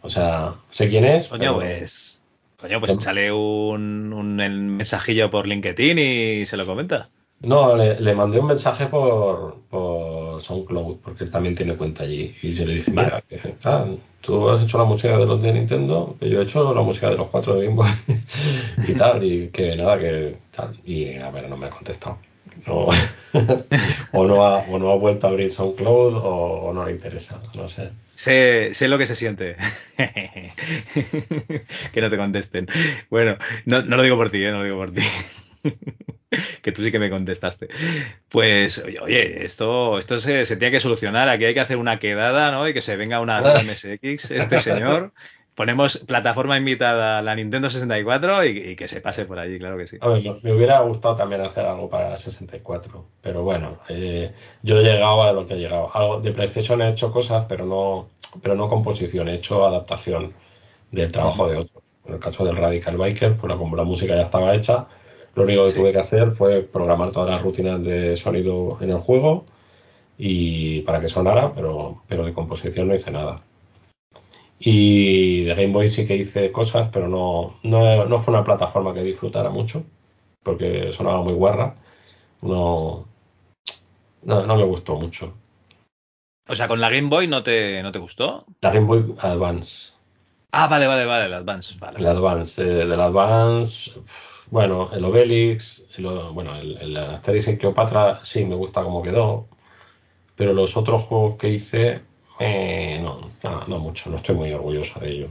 [0.01, 1.29] O sea, sé quién es.
[1.29, 2.19] Coño, pues.
[2.59, 4.35] Coño, pues sale un, un,
[4.75, 7.07] mensajillo por LinkedIn y se lo comenta.
[7.39, 12.35] No, le, mandé un mensaje por, por SoundCloud, porque él también tiene cuenta allí.
[12.41, 13.23] Y yo le dije, mira,
[13.63, 13.85] ah,
[14.19, 17.09] tú has hecho la música de los de Nintendo, que yo he hecho la música
[17.09, 17.89] de los cuatro de Game Boy
[18.89, 20.77] y tal, y que nada, que tal.
[20.85, 22.17] Y a ver, no me ha contestado.
[22.67, 22.93] o,
[24.27, 27.67] no ha, o no ha vuelto a abrir SoundCloud o, o no le interesa, no
[27.67, 27.89] sé.
[28.15, 29.55] Sé, sé, lo que se siente.
[29.97, 32.67] que no te contesten.
[33.09, 34.51] Bueno, no, no, lo digo por ti, ¿eh?
[34.51, 35.01] no lo digo por ti.
[36.61, 37.67] que tú sí que me contestaste.
[38.29, 41.29] Pues, oye, esto, esto se, se, tiene que solucionar.
[41.29, 42.67] Aquí hay que hacer una quedada, ¿no?
[42.67, 45.11] Y que se venga una MSX, este señor,
[45.61, 49.85] ponemos plataforma invitada a la Nintendo 64 y, que se pase por allí, claro que
[49.85, 49.97] sí.
[50.01, 54.31] A ver, me hubiera gustado también hacer algo para la 64, pero bueno, eh,
[54.63, 55.91] yo he llegado a lo que he llegado.
[55.93, 58.07] Algo de PlayStation he hecho cosas, pero no,
[58.41, 60.33] pero no composición, he hecho adaptación
[60.89, 61.83] del trabajo de otro.
[62.07, 64.88] En el caso del Radical Biker, pues como la música ya estaba hecha,
[65.35, 68.97] lo único que tuve que hacer fue programar todas las rutinas de sonido en el
[68.97, 69.45] juego
[70.17, 73.35] y para que sonara, pero, pero de composición no hice nada.
[74.63, 79.01] Y de Game Boy sí que hice cosas, pero no, no, fue una plataforma que
[79.01, 79.83] disfrutara mucho,
[80.43, 81.75] porque sonaba muy guarra.
[82.43, 83.07] No,
[84.21, 85.33] no, me gustó mucho.
[86.47, 88.45] O sea, con la Game Boy no te, no te gustó.
[88.61, 89.93] La Game Boy Advance.
[90.51, 91.75] Ah, vale, vale, vale, el Advance.
[91.79, 91.97] Vale.
[91.97, 93.91] El Advance, eh, del Advance,
[94.51, 99.47] bueno, el Obelix, el, bueno, el, el Asterix en Cleopatra sí me gusta cómo quedó,
[100.35, 102.10] pero los otros juegos que hice
[102.43, 103.22] eh, no,
[103.68, 105.27] no, mucho, no estoy muy orgulloso de ello.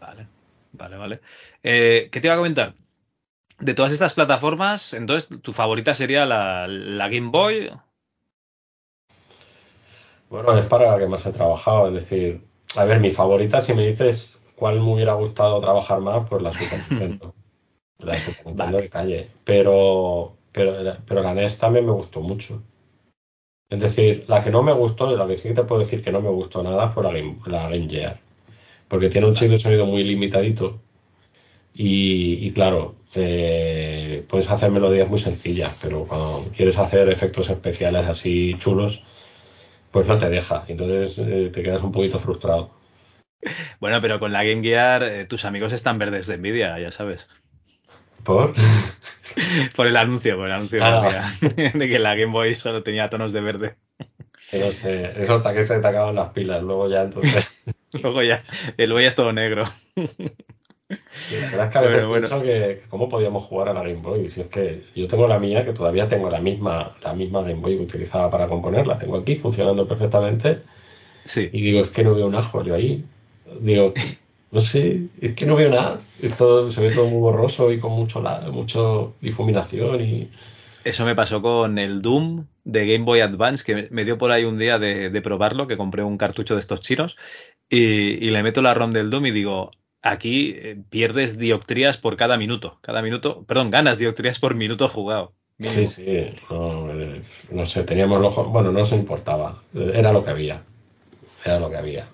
[0.00, 0.26] Vale,
[0.72, 1.20] vale, vale.
[1.62, 2.74] Eh, ¿Qué te iba a comentar?
[3.58, 6.66] De todas estas plataformas, entonces, ¿tu favorita sería la,
[7.10, 7.70] Game Boy?
[10.30, 12.42] Bueno, es para la que más he trabajado, es decir,
[12.76, 16.52] a ver, mi favorita, si me dices cuál me hubiera gustado trabajar más, pues la
[16.52, 17.34] Super Nintendo.
[17.98, 19.30] la Super Nintendo de calle.
[19.44, 22.62] Pero, pero, pero la NES también me gustó mucho.
[23.68, 26.20] Es decir, la que no me gustó, la que sí te puedo decir que no
[26.20, 28.20] me gustó nada fue la Game, la Gear.
[28.88, 30.80] Porque tiene un chip de sonido muy limitadito.
[31.74, 38.54] Y, claro, eh, puedes hacer melodías muy sencillas, pero cuando quieres hacer efectos especiales así
[38.58, 39.02] chulos,
[39.90, 40.64] pues no te deja.
[40.68, 42.70] Entonces eh, te quedas un poquito frustrado.
[43.80, 47.28] Bueno, pero con la Game Gear eh, tus amigos están verdes de envidia, ya sabes.
[48.24, 48.54] ¿Por?
[49.76, 51.32] por el anuncio, por el anuncio ah.
[51.40, 53.76] de que la Game Boy solo tenía tonos de verde.
[54.52, 57.56] No sé, eso hasta que se te acaban las pilas, luego ya entonces.
[57.92, 58.44] luego ya,
[58.76, 59.64] luego ya es todo negro.
[59.96, 64.30] la verdad es que a veces pienso que, cómo podíamos jugar a la Game Boy.
[64.30, 67.54] Si es que yo tengo la mía, que todavía tengo la misma, la misma Game
[67.54, 70.58] Boy que utilizaba para componer, la tengo aquí funcionando perfectamente.
[71.24, 71.50] Sí.
[71.52, 73.04] Y digo, es que no veo un ajo, yo ahí.
[73.60, 73.92] Digo,
[74.56, 76.00] no sé, es que no veo nada.
[76.22, 80.30] Esto se ve todo muy borroso y con mucho, mucho difuminación y...
[80.82, 84.44] Eso me pasó con el Doom de Game Boy Advance, que me dio por ahí
[84.44, 87.18] un día de, probarlo, que compré un cartucho de estos chinos
[87.68, 92.38] y, le meto la ROM del Doom y digo, aquí eh, pierdes dioptrías por cada
[92.38, 92.78] minuto.
[92.80, 95.34] Cada minuto, perdón, ganas dioptrías por minuto jugado.
[95.60, 97.20] Sí, sí, no, eh,
[97.50, 100.62] no, sé, teníamos los ojos, bueno, no se importaba, era lo que había,
[101.44, 102.08] era lo que había.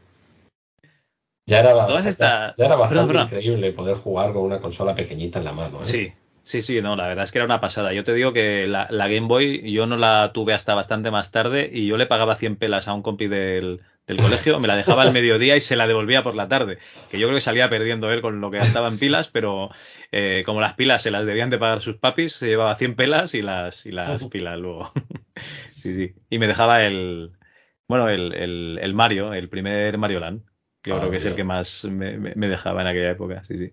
[1.47, 5.81] Ya era, ya era bastante increíble poder jugar con una consola pequeñita en la mano.
[5.81, 5.85] ¿eh?
[5.85, 6.13] Sí,
[6.45, 7.93] Sí, sí, no, la verdad es que era una pasada.
[7.93, 11.71] Yo te digo que la, Game Boy yo no la tuve hasta bastante más tarde
[11.73, 15.13] y yo le pagaba 100 pelas a un compi del, colegio, me la dejaba al
[15.13, 16.79] mediodía y se la devolvía por la tarde.
[17.11, 19.71] Que yo creo que salía perdiendo él con lo que gastaba en pilas, pero
[20.11, 23.35] eh, como las pilas se las debían de pagar sus papis, se llevaba 100 pelas
[23.35, 24.93] y las, y las pilas luego.
[25.71, 26.15] sí, sí.
[26.29, 27.33] Y me dejaba el,
[27.87, 30.43] bueno, el, el, Mario, el primer Mario Land.
[30.85, 33.57] Yo creo ah, que es el que más me, me dejaba en aquella época, sí,
[33.57, 33.73] sí.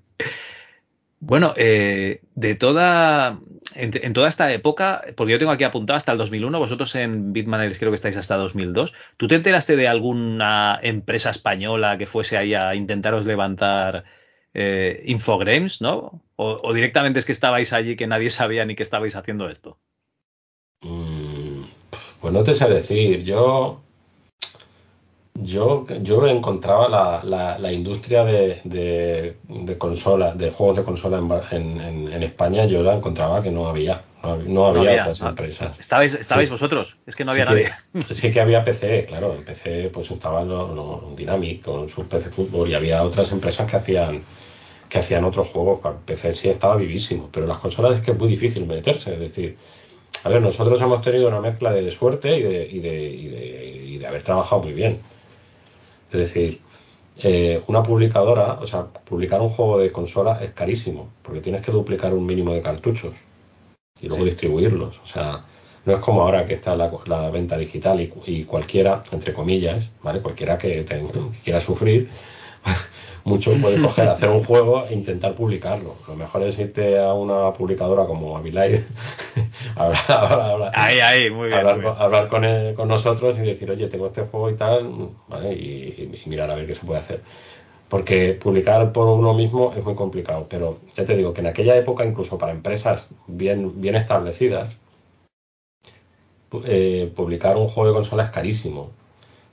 [1.22, 3.40] Bueno, eh, de toda,
[3.76, 7.77] en, toda esta época, porque yo tengo aquí apuntado hasta el 2001, vosotros en Bitmaners
[7.77, 12.53] creo que estáis hasta 2002, ¿tú te enteraste de alguna empresa española que fuese ahí
[12.53, 14.06] a intentaros levantar
[14.53, 16.22] eh, Infogrames, ¿no?
[16.38, 19.77] O, directamente es que estabais allí que nadie sabía ni que estabais haciendo esto?
[20.81, 21.64] Mm,
[22.22, 23.81] pues no te sé decir, yo
[25.41, 31.20] yo, yo encontraba la, la, industria de, de, consolas, de juegos de consola
[31.52, 34.03] en, en, España, yo la encontraba que no había.
[34.22, 35.80] No, había, otras empresas.
[35.80, 36.98] ¿Estabais, estabais vosotros?
[37.07, 37.72] Es que no había nadie.
[38.02, 39.34] sí que había PC, claro.
[39.34, 43.78] En PC pues estaban los, Dynamic con su PC Fútbol y había otras empresas que
[43.78, 44.24] hacían
[44.90, 45.80] que hacían otros juegos.
[46.06, 49.14] PC sí estaba vivísimo, pero las consolas es que es muy difícil meterse.
[49.14, 49.56] Es decir,
[50.24, 53.76] a ver, nosotros hemos tenido una mezcla de suerte y de, y de, y de,
[53.86, 54.99] y de haber trabajado muy bien
[56.11, 56.61] es decir,
[57.18, 61.72] eh, una publicadora, o sea, publicar un juego de consola es carísimo, porque tienes que
[61.72, 63.14] duplicar un mínimo de cartuchos
[64.02, 64.99] y luego distribuirlos.
[65.03, 65.44] O sea,
[65.86, 70.22] no es como ahora que está la, venta digital y, cualquiera, entre comillas, ¿vale?
[70.22, 70.86] Cualquiera que
[71.44, 72.10] quiera sufrir,
[73.24, 75.96] mucho puede coger, hacer un juego e intentar publicarlo.
[76.08, 78.84] Lo mejor es irte a una publicadora como Abilite,
[79.76, 84.56] hablar, ahí, ahí, muy bien, hablar, con, nosotros y decir, oye, tengo este juego y
[84.56, 85.54] tal, ¿vale?
[85.54, 87.22] y, mirar a ver qué se puede hacer.
[87.90, 91.76] Porque publicar por uno mismo es muy complicado, pero ya te digo que en aquella
[91.76, 94.78] época, incluso para empresas bien, bien establecidas,
[96.66, 98.91] eh, publicar un juego de consola es carísimo.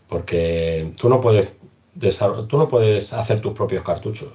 [0.09, 1.49] Porque tú no puedes
[2.49, 4.33] tú no puedes hacer tus propios cartuchos,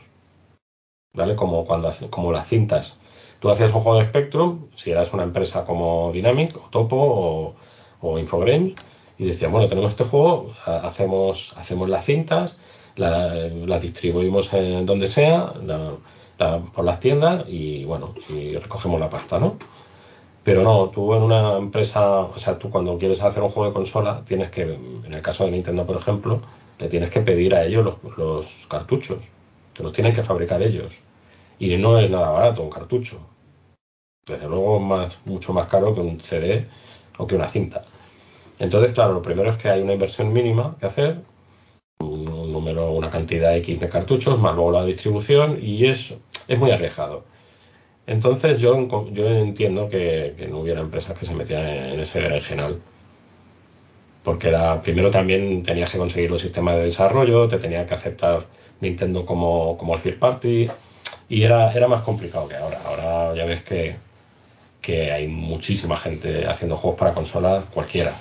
[1.14, 1.36] ¿vale?
[1.36, 2.98] Como, cuando, como las cintas.
[3.40, 7.56] Tú hacías un juego de Spectrum, si eras una empresa como Dynamic, o Topo,
[8.02, 8.76] o, Infogrames,
[9.18, 12.58] y decías, bueno, tenemos este juego, hacemos, hacemos las cintas,
[12.96, 15.54] las distribuimos en donde sea,
[16.74, 19.58] por las tiendas, y bueno, y recogemos la pasta, ¿no?
[20.44, 23.74] Pero no, tú en una empresa, o sea, tú cuando quieres hacer un juego de
[23.74, 26.42] consola, tienes que, en el caso de Nintendo, por ejemplo,
[26.82, 29.20] le tienes que pedir a ellos los, cartuchos,
[29.74, 30.91] te los tienen que fabricar ellos.
[31.60, 33.20] Y no es nada barato un cartucho.
[34.26, 36.66] Desde luego más, mucho más caro que un CD
[37.20, 37.84] o que una cinta.
[38.58, 41.22] Entonces, claro, lo primero es que hay una inversión mínima que hacer,
[41.99, 46.16] un, número, una cantidad X de cartuchos, más luego la distribución, y es,
[46.48, 47.26] es muy arriesgado.
[48.08, 52.82] Entonces yo, yo entiendo que, no hubiera empresas que se metieran en, en ese berenjenal
[54.23, 58.45] porque era, primero también tenías que conseguir los sistemas de desarrollo, te tenía que aceptar
[58.80, 60.68] Nintendo como, como el third party
[61.30, 62.80] y era, era más complicado que ahora.
[62.85, 63.95] Ahora ya ves que,
[64.81, 68.14] que hay muchísima gente haciendo juegos para consolas cualquiera.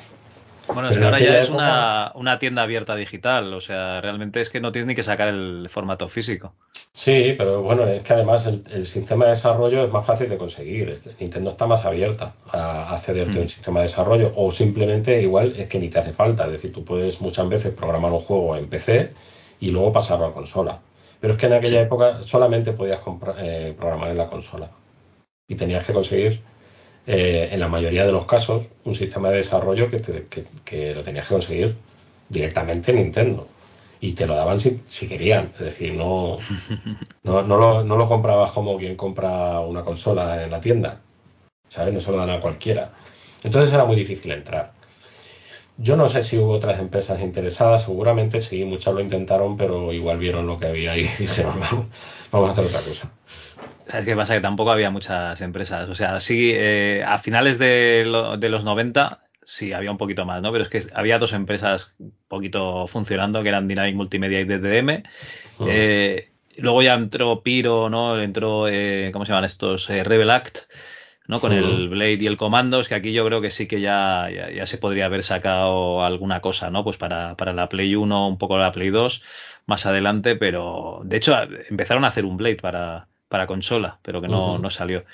[0.73, 4.51] Bueno, es que ahora ya es una, una, tienda abierta digital, o sea, realmente es
[4.51, 6.55] que no tienes ni que sacar el formato físico.
[6.93, 10.91] Sí, pero bueno, es que además el, sistema de desarrollo es más fácil de conseguir.
[10.91, 13.51] Este, Nintendo está más abierta a accederte a un mm.
[13.51, 16.47] sistema de desarrollo o simplemente igual es que ni te hace falta.
[16.47, 19.13] Es decir, tú puedes muchas veces programar un juego en PC
[19.61, 20.81] y luego pasarlo a consola.
[21.21, 23.01] Pero es que en aquella época solamente podías
[23.39, 24.71] eh, programar en la consola
[25.47, 26.43] y tenías que conseguir
[27.07, 30.27] eh, en la mayoría de los casos, un sistema de desarrollo que,
[30.65, 31.77] que, lo tenías que conseguir
[32.29, 33.49] directamente en Nintendo.
[34.01, 35.51] Y te lo daban si, querían.
[35.59, 36.39] Es decir, no,
[37.23, 41.01] no, no, lo, no lo comprabas como quien compra una consola en la tienda.
[41.69, 41.95] ¿Sabes?
[41.95, 42.93] No se lo dan a cualquiera.
[43.43, 44.73] Entonces era muy difícil entrar.
[45.77, 50.19] Yo no sé si hubo otras empresas interesadas, seguramente sí, muchas lo intentaron, pero igual
[50.19, 51.87] vieron lo que había y dijeron, vamos,
[52.31, 53.11] vamos a hacer otra cosa.
[53.87, 54.35] ¿Sabes qué pasa?
[54.35, 55.89] Que tampoco había muchas empresas.
[55.89, 60.53] O sea, sí, eh, a finales de, los 90 sí había un poquito más, ¿no?
[60.53, 65.03] Pero es que había dos empresas un poquito funcionando, que eran Dynamic Multimedia y DDM.
[65.67, 68.21] Eh, luego ya entró Piro, ¿no?
[68.21, 69.89] Entró, eh, ¿cómo se llaman estos?
[69.89, 70.59] Rebel Act.
[71.27, 71.41] ¿no?
[71.41, 74.67] Con el Blade y el Commandos, que aquí yo creo que sí que ya, ya,
[74.67, 76.83] se podría haber sacado alguna cosa, ¿no?
[76.83, 79.23] Pues para, para, la Play 1, un poco la Play 2,
[79.67, 84.29] más adelante, pero de hecho empezaron a hacer un Blade para, para consola, pero que
[84.29, 85.05] no, no salió.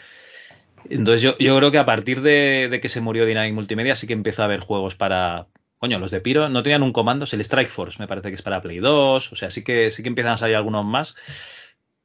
[0.88, 4.14] Entonces yo, yo, creo que a partir de, que se murió Dynamic Multimedia sí que
[4.14, 5.47] empezó a haber juegos para,
[5.78, 8.36] coño, los de Piro no tenían un comando, es el Strike Force, me parece que
[8.36, 11.16] es para Play 2, o sea, sí que, sí que empiezan a salir algunos más,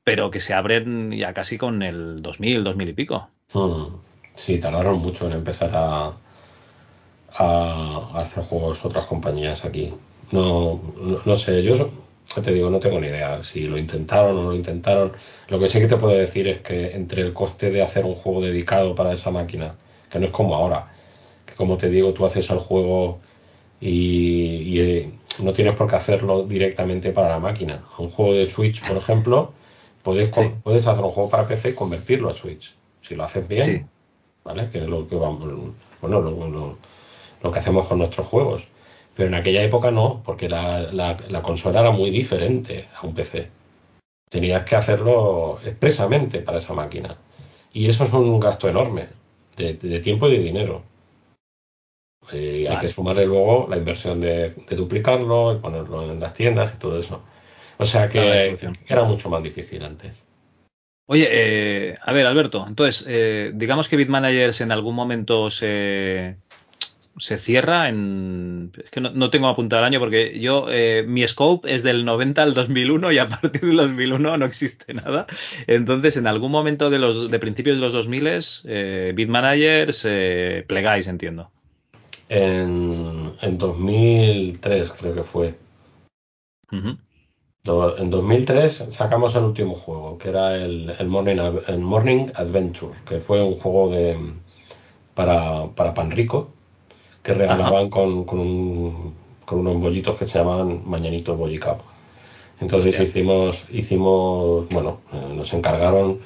[0.04, 3.30] pero que se abren ya casi con el 2000, 2000 y pico.
[3.54, 3.86] Hmm.
[4.36, 6.12] Sí, tardaron mucho en empezar a,
[7.34, 9.94] a hacer juegos otras compañías aquí.
[10.32, 10.82] No,
[11.26, 11.90] no, sé, yo
[12.40, 15.12] te digo, no tengo ni idea si lo intentaron o no lo intentaron.
[15.50, 18.16] Lo que sí que te puedo decir es que entre el coste de hacer un
[18.16, 19.76] juego dedicado para esa máquina,
[20.10, 20.94] que no es como ahora,
[21.46, 23.20] que como te digo, tú haces el juego
[23.82, 27.84] y, eh, no tienes por qué hacerlo directamente para la máquina.
[27.98, 29.54] Un juego de Switch, por ejemplo,
[30.04, 30.30] puedes,
[30.64, 32.74] puedes hacer un juego para PC y convertirlo a Switch.
[33.02, 33.90] Si lo haces bien,
[34.46, 34.70] ¿vale?
[34.70, 36.78] Que es lo que vamos, bueno, lo,
[37.42, 38.64] lo que hacemos con nuestros juegos.
[39.16, 43.50] Pero en aquella época no, porque la, la, consola era muy diferente a un PC.
[44.30, 47.18] Tenías que hacerlo expresamente para esa máquina.
[47.74, 49.10] Y eso es un gasto enorme
[49.58, 50.84] de, tiempo y de dinero.
[52.32, 56.80] Eh, hay que sumarle luego la inversión de, duplicarlo y ponerlo en las tiendas y
[56.80, 57.22] todo eso.
[57.78, 58.58] O sea que
[58.88, 60.24] era mucho más difícil antes.
[61.08, 66.38] Oye, eh, a ver, Alberto, entonces, eh, digamos que Bitmanagers en algún momento se,
[67.18, 68.72] se cierra en.
[68.84, 70.68] Es que no, tengo apuntado el año porque yo.
[70.70, 74.94] Eh, mi scope es del 90 al 2001 y a partir del 2001 no existe
[74.94, 75.28] nada.
[75.68, 78.22] Entonces, en algún momento de los de principios de los 2000
[78.66, 81.52] eh, Bitmanagers eh, plegáis, entiendo.
[82.30, 85.56] En, en 2003 creo que fue.
[86.72, 93.20] En 2003 sacamos el último juego, que era el, el, Morning, el Morning Adventure, que
[93.20, 94.18] fue un juego de
[95.14, 96.51] para, para Panrico
[97.24, 99.14] que regalaban con, con, un,
[99.46, 101.78] con, unos bollitos que se llamaban Mañanitos Bollicao.
[102.60, 106.20] Entonces hicimos, hicimos, bueno, eh, nos encargaron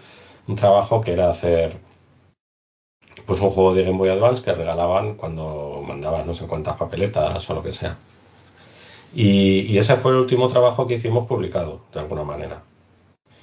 [0.47, 1.77] un trabajo que era hacer
[3.25, 7.49] pues un juego de Game Boy Advance que regalaban cuando mandabas no sé cuántas papeletas
[7.49, 7.97] o lo que sea.
[9.13, 12.63] Y, y, ese fue el último trabajo que hicimos publicado, de alguna manera.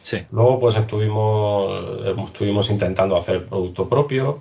[0.03, 0.19] Sí.
[0.31, 4.41] Luego pues estuvimos, estuvimos intentando hacer producto propio,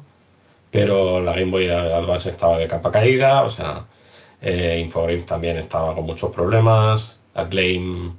[0.71, 3.85] pero la Game Boy Advance estaba de capa caída, o sea,
[4.41, 4.89] eh,
[5.27, 8.13] también estaba con muchos problemas, Acclaim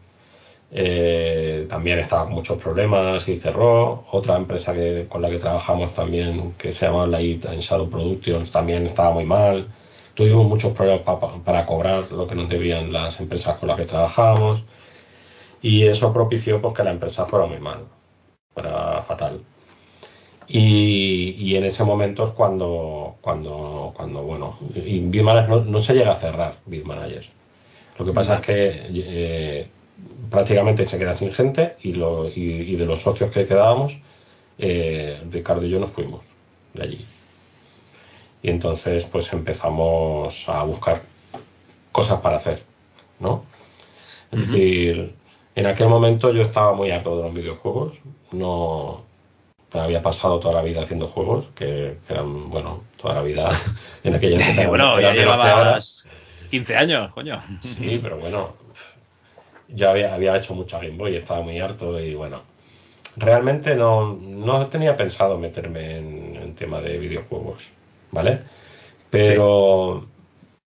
[0.70, 5.94] eh, también estaba con muchos problemas y cerró, otra empresa que, con la que trabajamos
[5.94, 9.68] también, que se llama Light Shadow Productions, también estaba muy mal,
[10.14, 11.02] tuvimos muchos problemas
[11.44, 14.62] para cobrar lo que nos debían las empresas con las que trabajábamos.
[15.62, 17.80] Y eso propició pues, que la empresa fuera muy mal,
[18.54, 19.40] fuera fatal.
[20.48, 26.16] Y, en ese momento es cuando, cuando, cuando bueno, y no, no, se llega a
[26.16, 27.28] cerrar BitManagers.
[27.98, 29.68] Lo que pasa es que eh,
[30.30, 33.98] prácticamente se queda sin gente y, lo, y, de los socios que quedábamos,
[34.58, 36.22] eh, Ricardo y yo nos fuimos
[36.74, 37.06] de allí.
[38.42, 41.02] Y entonces pues empezamos a buscar
[41.92, 42.62] cosas para hacer,
[43.20, 43.44] ¿no?
[44.32, 45.14] Es decir,
[45.54, 47.92] en aquel momento yo estaba muy harto de los videojuegos,
[48.32, 49.02] no,
[49.74, 53.50] había pasado toda la vida haciendo juegos, que, eran, bueno, toda la vida
[54.04, 54.68] en aquella época.
[54.68, 56.06] bueno, ya llevabas
[56.50, 57.42] 15 años, coño.
[57.60, 58.54] Sí, pero bueno,
[59.68, 62.42] ya había, había hecho mucha Game Boy, estaba muy harto y bueno,
[63.16, 67.62] realmente no, no tenía pensado meterme en, en tema de videojuegos,
[68.10, 68.40] ¿vale?
[69.10, 70.06] Pero,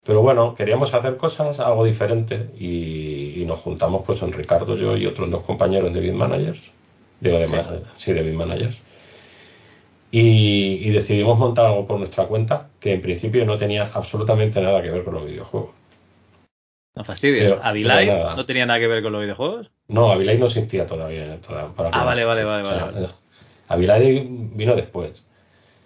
[0.04, 5.04] pero bueno, queríamos hacer cosas, algo diferente y, nos juntamos pues en Ricardo, yo y
[5.04, 6.72] otros dos compañeros de Beat Managers,
[7.20, 7.44] digo de,
[7.96, 8.12] sí.
[8.14, 8.80] de Beat Managers
[10.16, 14.90] y, decidimos montar algo por nuestra cuenta que en principio no tenía absolutamente nada que
[14.90, 15.70] ver con los videojuegos.
[16.94, 17.52] No fastidies.
[17.60, 19.72] ¿Avilight no tenía nada que ver con los videojuegos?
[19.88, 21.36] No, Avilight no existía todavía.
[21.48, 22.62] ah, vale, vale, vale.
[22.62, 23.08] vale,
[23.66, 25.24] Avilight vino después.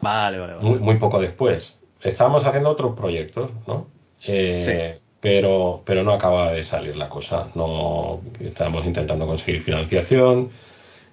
[0.02, 0.68] Vale, vale, vale.
[0.68, 1.80] Muy, muy poco después.
[2.02, 3.86] Estábamos haciendo otros proyectos, ¿no?
[4.26, 5.00] Eh, sí.
[5.20, 7.48] Pero, pero no acaba de salir la cosa.
[7.54, 10.50] No, estábamos intentando conseguir financiación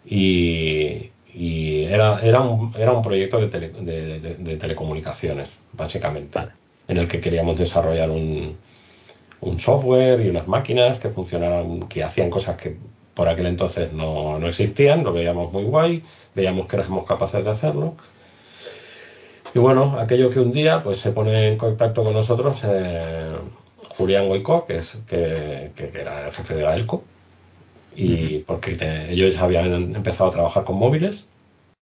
[0.05, 6.39] y, y era, era, un, era un proyecto de, de, telecomunicaciones, básicamente,
[6.87, 8.55] en el que queríamos desarrollar un,
[9.41, 12.77] un, software y unas máquinas que funcionaran, que hacían cosas que
[13.13, 16.03] por aquel entonces no, no existían, lo veíamos muy guay,
[16.33, 17.95] veíamos que éramos capaces de hacerlo.
[19.53, 23.35] Y bueno, aquello que un día pues se pone en contacto con nosotros eh,
[23.97, 27.03] Julián Goico, que, es, que, que, era el jefe de la ELCO,
[27.95, 28.77] y porque
[29.09, 31.27] ellos habían empezado a trabajar con móviles,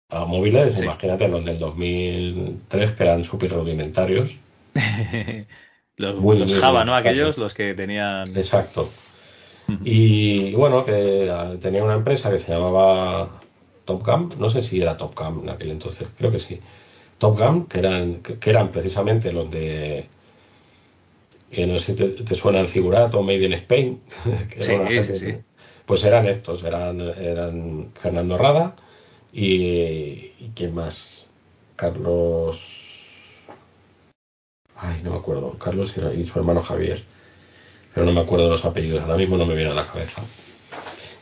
[0.10, 4.32] a móviles, imagínate los del 2003 que eran súper rudimentarios.
[5.98, 6.96] los, Java, ¿no?
[6.96, 8.24] Aquellos, los que tenían...
[8.36, 8.90] Exacto.
[9.86, 13.42] y, bueno, que tenía una empresa que se llamaba
[13.86, 16.60] Topcam, no sé si era Topcam en aquel entonces, creo que sí.
[17.18, 20.06] Topcam, que eran, que eran precisamente los de
[21.52, 24.02] que no sé si te, suena en Figurato, Made in Spain.
[24.60, 25.36] sí, sí, sí.
[25.86, 28.76] Pues eran estos, eran, eran Fernando Rada
[29.34, 29.52] y,
[30.40, 31.28] y ¿quién más?
[31.76, 32.60] Carlos.
[34.76, 35.58] Ay, no me acuerdo.
[35.58, 37.04] Carlos y su hermano Javier.
[37.94, 39.02] Pero no me acuerdo los apellidos.
[39.02, 40.22] Ahora mismo no me viene a la cabeza.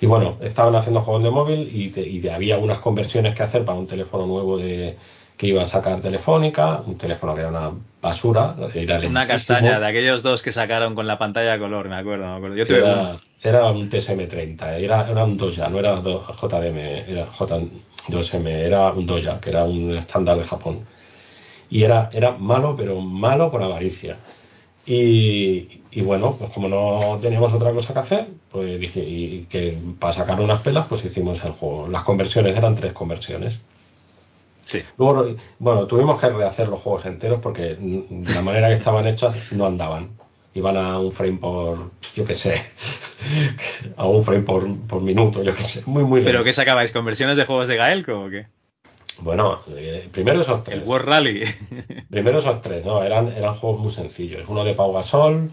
[0.01, 3.87] Y bueno, estaban haciendo juegos de móvil y, había unas conversiones que hacer para un
[3.87, 4.97] teléfono nuevo de,
[5.37, 7.71] que iba a sacar Telefónica, un teléfono que era una
[8.01, 8.55] basura.
[8.73, 12.25] Era una castaña de aquellos dos que sacaron con la pantalla de color, me acuerdo.
[12.25, 12.55] Me acuerdo.
[12.57, 18.47] Yo tuve era, era, un TSM30, era, era un Doja, no era JDM, era J2M,
[18.47, 20.79] era un Doja, que era un estándar de Japón.
[21.69, 24.17] Y era, era malo, pero malo con avaricia.
[24.85, 30.13] Y, bueno, pues como no teníamos otra cosa que hacer, pues dije, y que para
[30.13, 31.87] sacar unas pelas, pues hicimos el juego.
[31.87, 33.59] Las conversiones eran tres conversiones.
[34.61, 34.81] Sí.
[34.97, 39.35] Luego, bueno, tuvimos que rehacer los juegos enteros porque de la manera que estaban hechas
[39.51, 40.09] no andaban.
[40.53, 42.61] Iban a un frame por, yo qué sé,
[43.97, 46.91] a un frame por, por minuto, yo qué sé, muy, muy ¿Pero qué sacabais?
[46.91, 48.47] ¿Conversiones de juegos de Gaelco o qué?
[49.21, 50.81] Bueno, eh, primero esos tres.
[50.81, 51.43] El World Rally.
[52.09, 54.43] primero esos tres, no, eran, eran juegos muy sencillos.
[54.47, 55.51] Uno de Pau Gasol,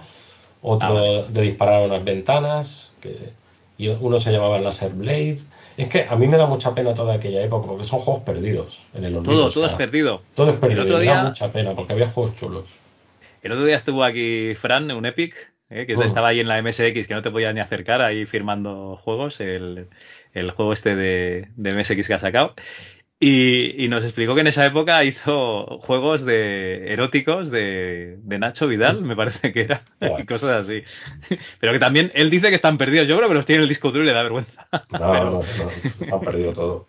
[0.63, 3.33] otro ah, de disparar a unas ventanas, que,
[3.79, 5.41] y uno se llamaba Laser Blade.
[5.77, 8.79] Es que a mí me da mucha pena toda aquella época porque son juegos perdidos
[8.95, 9.35] en el olvido.
[9.35, 10.23] Todo, todo es perdido.
[10.35, 10.99] Todo es perdido.
[10.99, 12.65] me da mucha pena porque había juegos chulos.
[13.47, 15.35] El otro día estuvo aquí Fran, un Epic,
[15.71, 16.03] eh, que mm.
[16.03, 19.87] estaba ahí en la MSX, que no te podía ni acercar ahí firmando juegos, el,
[20.33, 22.57] el juego este de, de MSX que ha sacado.
[23.21, 29.15] Y, nos explicó que en esa época hizo juegos de eróticos de, Nacho Vidal, me
[29.15, 29.85] parece que era,
[30.19, 30.83] y cosas así.
[31.61, 33.07] Pero que también él dice que están perdidos.
[33.07, 34.67] Yo creo que los tiene en el disco duro y le da vergüenza.
[34.91, 36.89] No, no, no, han perdido todo.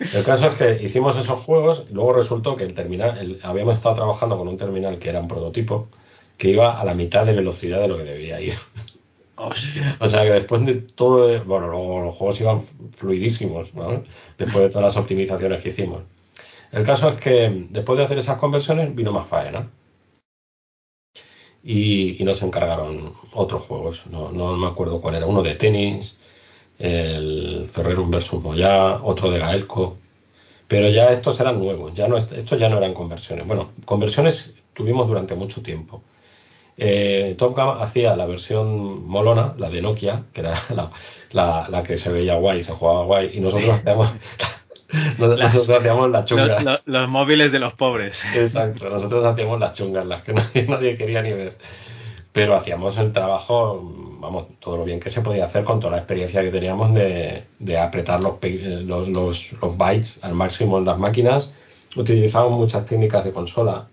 [0.00, 3.96] El caso es que hicimos esos juegos y luego resultó que el terminal, habíamos estado
[3.96, 5.88] trabajando con un terminal que era un prototipo
[6.38, 8.54] que iba a la mitad de velocidad de lo que debía ir.
[9.36, 12.62] O sea que después de todo, bueno, luego los juegos iban
[12.92, 14.02] fluidísimos, ¿no?
[14.36, 16.02] Después de todas las optimizaciones que hicimos.
[16.72, 19.70] El caso es que después de hacer esas conversiones vino más faena.
[21.62, 26.18] Y, y nos encargaron otros juegos, no, no, me acuerdo cuál era, uno de tenis,
[26.80, 29.98] el Ferrerum versus Moya, otro de Gaelco,
[30.66, 33.46] pero ya estos eran nuevos, ya no, estos ya no eran conversiones.
[33.46, 36.02] Bueno, conversiones tuvimos durante mucho tiempo.
[36.82, 40.54] Eh, Top hacía la versión molona, la de Nokia, que era
[41.32, 44.10] la, que se veía guay, se jugaba guay, y nosotros hacíamos,
[45.18, 46.80] nosotros hacíamos las chungas.
[46.86, 48.24] Los, móviles de los pobres.
[48.34, 50.32] Exacto, nosotros hacíamos las chungas, las que
[50.68, 51.58] nadie, quería ni ver.
[52.32, 53.80] Pero hacíamos el trabajo,
[54.20, 57.44] vamos, todo lo bien que se podía hacer con toda la experiencia que teníamos de,
[57.78, 58.38] apretar los,
[58.84, 61.52] los, los bytes al máximo en las máquinas.
[61.96, 63.88] Utilizábamos muchas técnicas de consola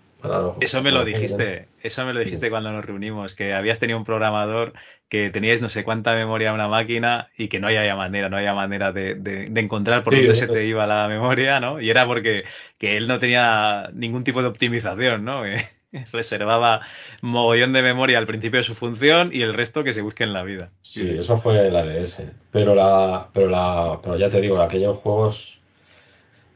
[0.60, 4.04] eso me lo dijiste, eso me lo dijiste cuando nos reunimos, que habías tenido un
[4.04, 4.72] programador
[5.08, 8.36] que teníais no sé cuánta memoria en una máquina y que no había manera, no
[8.36, 11.80] había manera de, encontrar por dónde se te iba la memoria, ¿no?
[11.80, 12.44] Y era porque
[12.78, 15.44] que él no tenía ningún tipo de optimización, ¿no?
[16.12, 16.82] reservaba
[17.22, 20.32] mogollón de memoria al principio de su función y el resto que se busque en
[20.32, 20.70] la vida.
[20.82, 22.22] Sí, eso fue la DS.
[22.50, 25.58] Pero la, pero la, pero ya te digo, aquellos juegos,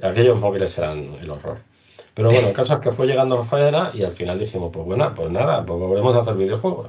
[0.03, 1.59] aquellos móviles eran el horror.
[2.15, 4.85] Pero bueno, el caso es que fue llegando a faena y al final dijimos, pues
[4.85, 6.89] bueno, pues nada, pues volvemos a hacer videojuegos.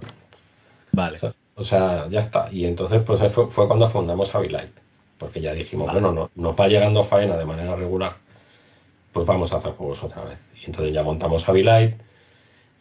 [0.91, 1.17] Vale.
[1.55, 2.49] O sea, ya está.
[2.51, 4.73] Y entonces pues fue, fue cuando fundamos Avilite.
[5.17, 8.17] Porque ya dijimos, bueno, no, no va llegando a faena de manera regular,
[9.13, 10.41] pues vamos a hacer juegos otra vez.
[10.61, 11.97] Y entonces ya montamos Avilite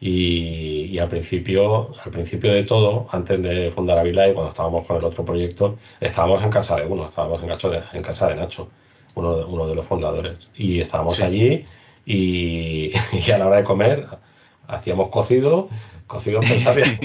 [0.04, 4.96] y, y al principio, al principio de todo, antes de fundar Avilite, cuando estábamos con
[4.96, 8.68] el otro proyecto, estábamos en casa de uno, estábamos en, en casa de Nacho,
[9.14, 10.38] uno de, uno de los fundadores.
[10.56, 11.64] Y estábamos allí
[12.04, 12.92] y,
[13.30, 14.08] a la hora de comer
[14.66, 15.68] hacíamos cocido,
[16.12, 16.98] cocido empresarial.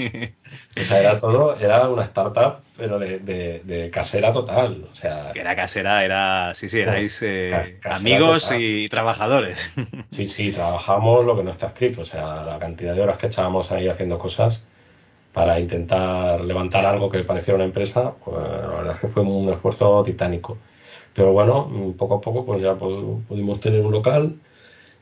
[0.76, 4.86] o sea, era todo, era una startup, pero de, casera total.
[4.92, 9.72] O sea, que era casera, era, sí, sí, erais eh, amigos y trabajadores.
[10.12, 13.28] sí, sí, trabajamos lo que no está escrito, o sea, la cantidad de horas que
[13.28, 14.62] echábamos ahí haciendo cosas
[15.32, 19.50] para intentar levantar algo que pareciera una empresa, pues la verdad es que fue un
[19.50, 20.58] esfuerzo titánico.
[21.14, 24.36] Pero bueno, poco a poco pues ya pudimos tener un local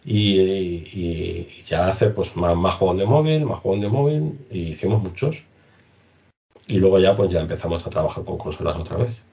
[0.09, 5.03] y, ya hace pues más, más, juegos de móvil, más juegos de móvil, y hicimos
[5.03, 5.43] muchos.
[6.69, 9.25] Y luego ya pues ya empezamos a trabajar con consolas otra vez.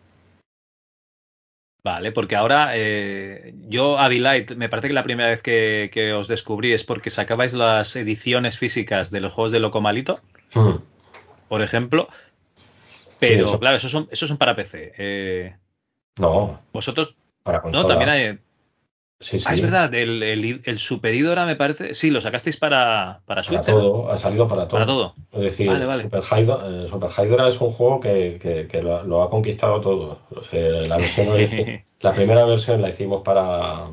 [1.84, 6.72] Vale, porque ahora eh, yo Avilite, me parece que la primera vez que, os descubrí
[6.72, 10.20] es porque sacabais las ediciones físicas de los juegos de Locomalito,
[10.56, 10.76] hmm.
[11.50, 12.08] por ejemplo.
[13.20, 14.94] Pero claro, esos son, esos son para PC.
[14.98, 15.56] Eh,
[16.18, 16.62] no.
[16.74, 17.16] Vosotros.
[17.44, 18.40] Para No, también hay.
[19.24, 19.46] Sí, sí.
[19.48, 20.78] Ah, es verdad, el, el, el
[21.46, 21.94] me parece.
[21.96, 24.72] Sí, lo sacasteis para, para Para todo, ha salido para todo.
[24.72, 25.16] Para todo.
[25.32, 26.04] Es decir, Vale, vale.
[26.04, 29.80] Super, Hydra, eh, Super Hydra es un juego que, que- que lo, lo ha conquistado
[29.82, 30.20] todo.
[30.52, 31.28] Eh, la, versión
[32.02, 33.88] la primera versión la hicimos para,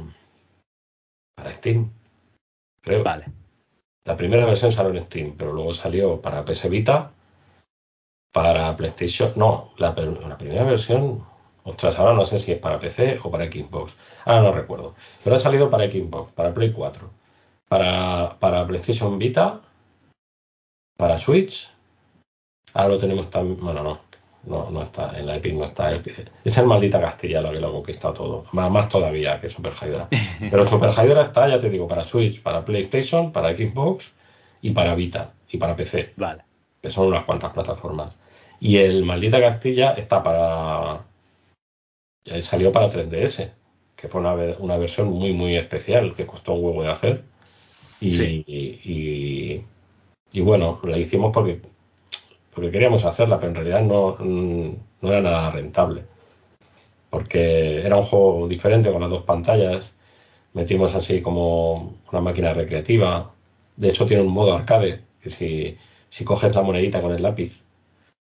[1.37, 1.91] para Steam,
[2.83, 3.05] creo.
[3.05, 3.27] Vale.
[4.05, 7.13] La primera versión salió en Steam, pero luego salió para PS Vita,
[8.33, 9.33] para PlayStation.
[9.37, 11.25] No, la primera versión,
[11.65, 13.93] ostras, ahora no sé si es para PC o para Xbox.
[14.25, 14.95] Ahora no recuerdo.
[15.23, 17.11] Pero ha salido para Xbox, para Play 4,
[17.69, 19.61] para, para PlayStation Vita,
[20.97, 21.69] para Switch.
[22.75, 23.59] Ahora lo tenemos también.
[23.61, 24.11] Bueno, no.
[24.45, 25.93] No, no está, en la Epic no está.
[26.45, 28.45] Es el maldita Castilla lo que lo ha conquistado todo.
[28.53, 30.09] Más, más todavía que Super Hydra.
[30.51, 34.11] Pero Super Hydra está, ya te digo, para Switch, para PlayStation, para Xbox
[34.63, 36.43] y para Vita y para PC, Vale.
[36.81, 38.15] que son unas cuantas plataformas.
[38.61, 41.01] Y el Maldita Castilla está para.
[42.25, 43.53] Eh, Salió para 3DS,
[43.97, 47.25] que fue una, una versión muy, muy especial, que costó un huevo de hacer.
[48.01, 48.45] Y, Sí.
[48.47, 49.65] y, y-
[50.33, 51.61] y bueno, la hicimos porque,
[52.55, 56.05] porque queríamos hacerla, pero en realidad no, no era nada rentable.
[57.11, 59.95] Porque era un juego diferente con las dos pantallas.
[60.55, 63.33] Metimos así como una máquina recreativa.
[63.77, 65.77] De hecho, tiene un modo arcade, que si,
[66.11, 67.63] si coges la monedita con el lápiz,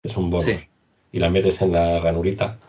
[0.03, 0.45] es un bonus.
[0.45, 0.69] Sí.
[1.13, 2.59] Y la metes en la ranurita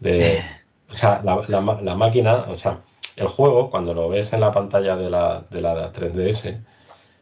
[0.00, 0.44] de.
[0.94, 2.78] O sea, la, la máquina, o sea,
[3.16, 6.60] el juego, cuando lo ves en la pantalla de la, de la 3DS,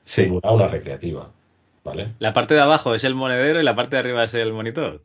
[0.04, 0.24] Sí.
[0.24, 1.28] simula una recreativa.
[1.84, 2.12] ¿Vale?
[2.20, 5.00] La parte de abajo es el monedero y la parte de arriba es el monitor.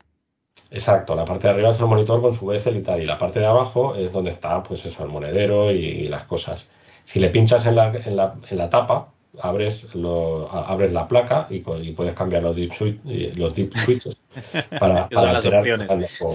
[0.70, 3.18] Exacto, la parte de arriba es el monitor con su bezel y tal, y la
[3.18, 6.68] parte de abajo es donde está, pues eso, el monedero y, y las cosas.
[7.04, 9.08] Si le pinchas en la, en la, en la tapa,
[9.40, 13.72] abres, lo, abres la placa y, y puedes cambiar los deep, switch, y- los deep
[13.78, 14.16] switches
[14.78, 15.90] para, para las opciones.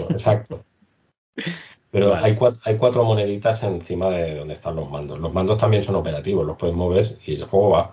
[0.10, 0.64] Exacto.
[1.94, 2.26] Pero Vale.
[2.26, 5.20] hay, cuatro, hay cuatro moneditas encima de donde están los mandos.
[5.20, 7.92] Los mandos también son operativos, los puedes mover y el juego va.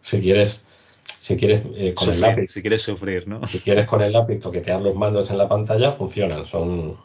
[0.00, 0.66] Si quieres,
[1.04, 3.46] si quieres eh, con el Sufrir, lápiz si quieres sufrir, ¿no?
[3.46, 6.46] si quieres con el lápiz toquetear los mandos en la pantalla, funcionan.
[6.46, 6.96] Son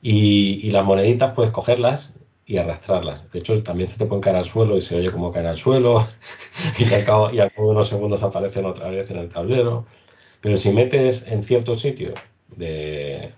[0.00, 2.12] y, y las moneditas puedes cogerlas
[2.46, 3.28] y arrastrarlas.
[3.32, 5.56] De hecho, también se te pueden caer al suelo y se oye como caen al
[5.56, 6.06] suelo.
[6.78, 9.84] y, al cabo, y al cabo de unos segundos aparecen otra vez en el tablero.
[10.40, 12.14] Pero si metes en cierto sitio,
[12.54, 13.32] de,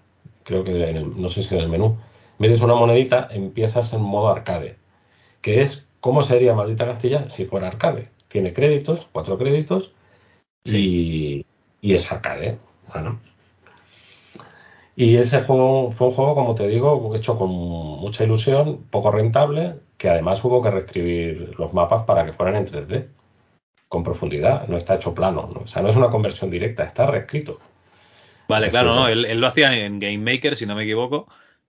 [0.47, 1.97] creo que en el- no sé si en el menú,
[2.39, 4.77] metes una monedita, empiezas en modo arcade.
[5.43, 8.11] Que es, ¿cómo sería Maldita Castilla si fuera arcade?
[8.29, 9.93] Tiene créditos, cuatro créditos,
[10.65, 11.45] y,
[11.81, 12.59] y es arcade.
[12.93, 13.21] Bueno.
[14.97, 19.75] Y ese juego fue un juego, como te digo, hecho con mucha ilusión, poco rentable,
[19.99, 23.09] que además hubo que reescribir los mapas para que fueran en 3D,
[23.89, 25.61] con profundidad, no está hecho plano, ¿no?
[25.63, 27.59] o sea, no es una conversión directa, está reescrito.
[28.49, 31.29] Vale, claro, no, él, él lo hacía en Game Maker, si no me equivoco,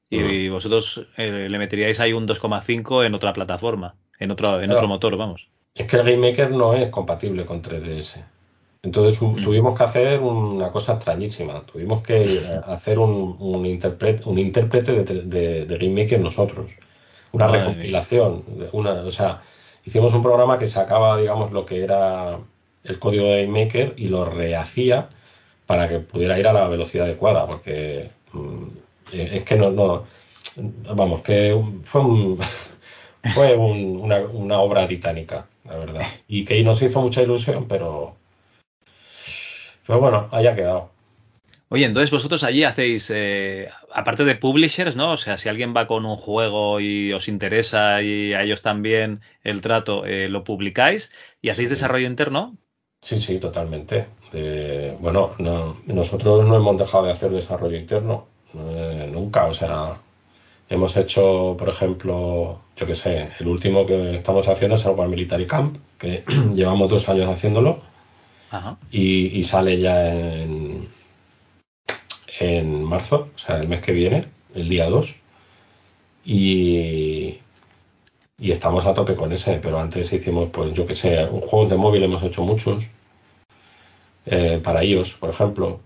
[0.10, 4.76] y vosotros eh, le meteríais ahí un 2,5 en otra plataforma, en otro, en Claro.
[4.80, 5.48] otro motor, vamos.
[5.76, 8.24] Es que el Game Maker no es compatible con 3DS.
[8.84, 9.44] Entonces Mm.
[9.44, 11.62] tuvimos que hacer una cosa extrañísima.
[11.62, 12.24] Tuvimos que
[12.68, 16.72] hacer un, un, interpret- un intérprete de, de- de Game Maker nosotros.
[17.32, 18.44] Una Madre recompilación.
[18.72, 19.42] Una, o sea,
[19.86, 22.38] hicimos un programa que sacaba, digamos, lo que era
[22.84, 25.10] el código de Game Maker y lo rehacía
[25.68, 27.46] para que pudiera ir a la velocidad adecuada.
[27.48, 28.64] Porque mm,
[29.14, 30.06] es que no, no.
[30.96, 32.40] Vamos, que fue un,
[33.36, 36.04] fue un- una, una obra titánica, la verdad.
[36.28, 38.16] Y que nos hizo mucha ilusión, pero.
[39.86, 40.92] Pero bueno, haya quedado.
[41.70, 45.12] Oye, entonces vosotros allí hacéis, eh, aparte de publishers, ¿no?
[45.14, 49.22] O sea, si alguien va con un juego y os interesa y a ellos también
[49.44, 51.12] el trato, eh, lo publicáis
[51.42, 51.76] y hacéis Sí.
[51.76, 52.58] desarrollo interno.
[53.02, 54.08] Sí, sí, totalmente.
[54.32, 58.26] De- bueno, no, nosotros no hemos dejado de hacer desarrollo interno,
[58.56, 59.46] eh, nunca.
[59.46, 59.98] O sea,
[60.70, 65.08] hemos hecho, por ejemplo, yo qué sé, el último que estamos haciendo es el War
[65.10, 67.80] Military Camp, que llevamos dos años haciéndolo.
[68.50, 68.78] Ajá.
[68.92, 70.88] y, y sale ya en,
[72.40, 74.26] en marzo, o sea, el mes que viene,
[74.56, 75.16] el día 2.
[76.26, 76.78] Y,
[78.40, 81.68] y estamos a tope con ese, pero antes hicimos, pues yo que sé, un juego
[81.68, 82.84] de móvil hemos hecho muchos,
[84.26, 85.80] eh, para iOS, por ejemplo.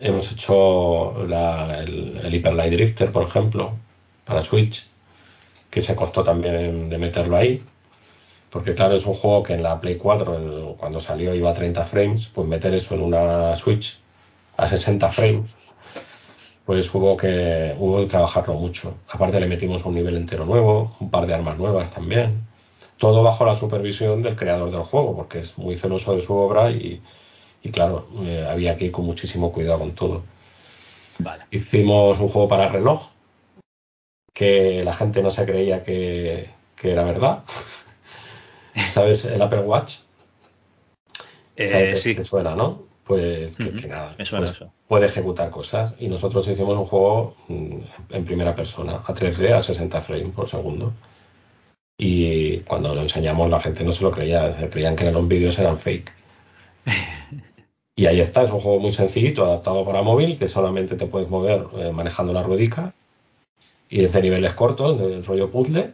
[0.00, 3.72] Hemos hecho la- el, el Hyper Light Drifter, por ejemplo,
[4.26, 4.86] para Switch,
[5.70, 7.62] que se costó también de meterlo ahí.
[8.50, 11.54] Porque claro, es un juego que en la Play 4, el- cuando salió iba a
[11.54, 13.98] 30 frames, pues meter eso en una Switch
[14.56, 15.50] a 60 frames,
[16.66, 18.94] pues hubo que, hubo que trabajarlo mucho.
[19.08, 22.42] Aparte le metimos un nivel entero nuevo, un par de armas nuevas también.
[22.98, 26.72] Todo bajo la supervisión del creador del juego, porque es muy celoso de su obra
[26.72, 27.00] y,
[27.62, 30.24] y claro, eh, había que ir con muchísimo cuidado con todo.
[31.20, 31.44] Vale.
[31.52, 33.10] Hicimos un juego para reloj,
[34.34, 37.44] que la gente no se creía que, que era verdad.
[38.92, 39.24] ¿Sabes?
[39.24, 39.98] El Apple Watch.
[41.54, 42.14] Eh, sí.
[42.14, 42.85] Te suena, ¿no?
[43.06, 44.16] Pues que, nada.
[44.16, 44.64] Pues.
[44.88, 45.94] Puede ejecutar cosas.
[45.98, 47.78] Y nosotros hicimos un juego mm,
[48.10, 50.92] en primera persona, a 3D, a 60 frames por segundo.
[51.98, 55.76] Y cuando lo enseñamos la gente no se lo creía, creían que los vídeos eran
[55.76, 56.12] fake.
[57.98, 61.30] Y ahí está, es un juego muy sencillito, adaptado para móvil, que solamente te puedes
[61.30, 62.92] mover eh, manejando la ruedica.
[63.88, 65.92] Y es de niveles cortos, del rollo puzzle,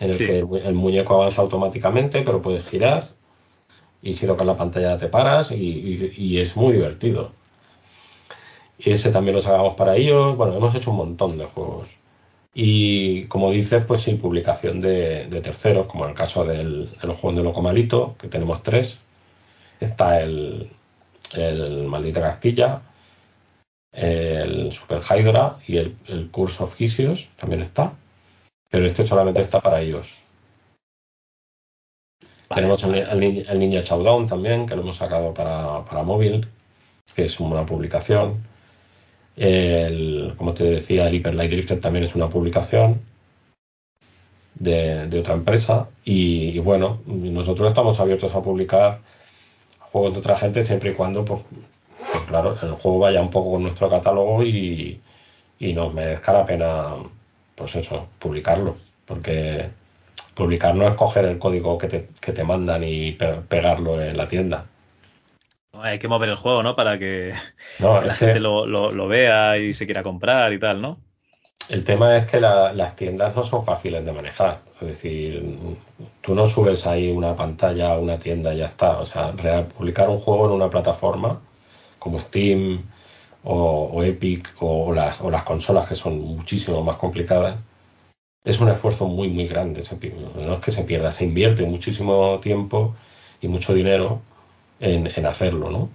[0.00, 0.26] en el Sí.
[0.26, 3.08] que el, el muñeco avanza automáticamente, pero puedes girar.
[4.02, 7.32] Y si tocas la pantalla te paras y, es muy divertido.
[8.78, 10.36] Ese también lo sacamos para ellos.
[10.36, 11.88] Bueno, hemos hecho un montón de juegos.
[12.54, 17.06] Y como dices, pues sin publicación de, de terceros, como en el caso del, de
[17.06, 19.00] los juegos de Locomalito, que tenemos tres.
[19.80, 20.70] Está el,
[21.34, 22.82] el Maldita Castilla,
[23.92, 27.92] el Super Hydra y el, el Curse of Hisios también está.
[28.70, 30.06] Pero este solamente está para ellos.
[32.48, 33.32] Vale, Tenemos el, vale.
[33.32, 36.46] ni- el Ninja Showdown también, que lo hemos sacado para, para móvil,
[37.14, 38.42] que es una publicación.
[39.36, 43.00] El, como te decía, el Hyper Light Drifter también es una publicación
[44.54, 45.88] de, de otra empresa.
[46.04, 49.00] Y, y bueno, nosotros estamos abiertos a publicar
[49.92, 51.42] juegos de otra gente siempre y cuando, pues,
[52.12, 55.00] pues claro, el juego vaya un poco con nuestro catálogo y,
[55.58, 56.94] y nos merezca la pena,
[57.54, 58.76] pues eso, publicarlo.
[59.06, 59.68] Porque
[60.38, 64.16] publicar no es coger el código que te, que te mandan y pe- pegarlo en
[64.16, 64.66] la tienda.
[65.72, 66.74] Hay que mover el juego, ¿no?
[66.76, 67.34] Para que,
[67.78, 71.04] No, la que gente lo, lo- lo vea y se quiera comprar y tal, ¿no?
[71.68, 74.62] el tema es que la- las tiendas no son fáciles de manejar.
[74.80, 75.78] Es decir,
[76.22, 78.98] tú no subes ahí una pantalla a una tienda y ya está.
[78.98, 81.40] O sea, real- publicar un juego en una plataforma
[81.98, 82.82] como Steam
[83.44, 87.56] o, o Epic o, las, o las consolas que son muchísimo más complicadas,
[88.44, 89.84] es un esfuerzo muy, muy grande.
[89.84, 92.94] Se no es que se pierda, se invierte muchísimo tiempo
[93.40, 94.20] y mucho dinero
[94.80, 95.90] en, en hacerlo, ¿no?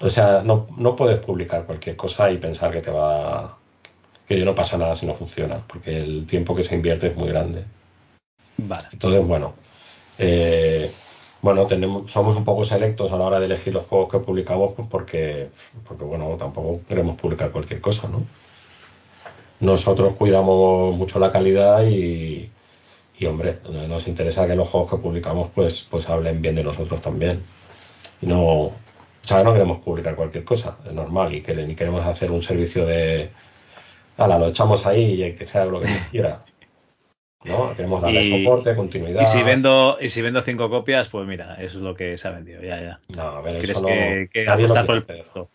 [0.00, 3.58] O sea, no, no puedes publicar cualquier cosa y pensar que te va
[4.28, 7.28] que no pasa nada si no funciona, porque el tiempo que se invierte es muy
[7.28, 7.64] grande.
[8.58, 8.88] Vale.
[8.92, 9.54] Entonces, bueno,
[10.18, 10.92] eh,
[11.40, 14.74] bueno, tenemos, somos un poco selectos a la hora de elegir los juegos que publicamos,
[14.74, 15.48] pues porque,
[15.86, 18.22] porque bueno, tampoco queremos publicar cualquier cosa, ¿no?
[19.60, 22.48] Nosotros cuidamos mucho la calidad y,
[23.18, 23.58] y hombre,
[23.88, 27.42] nos interesa que los juegos que publicamos pues, pues hablen bien de nosotros también.
[28.22, 28.72] Y no, o
[29.22, 32.86] sea, no queremos publicar cualquier cosa, es normal, y que ni queremos hacer un servicio
[32.86, 33.30] de,
[34.16, 36.44] ala, lo echamos ahí y que sea lo que Dios quiera.
[37.44, 37.74] ¿No?
[37.76, 39.22] Queremos darle Y- soporte, continuidad.
[39.22, 42.26] Y si vendo, y si vendo cinco copias, pues mira, eso es lo que se
[42.26, 43.00] ha vendido, ya, ya.
[43.08, 45.50] No, a ver, ¿Crees eso no, que, que nadie lo apostar por el producto?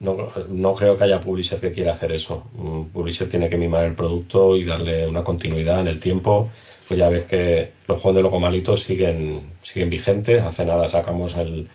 [0.00, 2.48] No, no creo que haya publisher que quiera hacer eso.
[2.54, 6.50] Un publisher tiene que mimar el producto y darle una continuidad en el tiempo.
[6.86, 10.40] Pues ya ves que los juegos de Locomalitos siguen, siguen vigentes.
[10.42, 11.68] Hace nada sacamos el,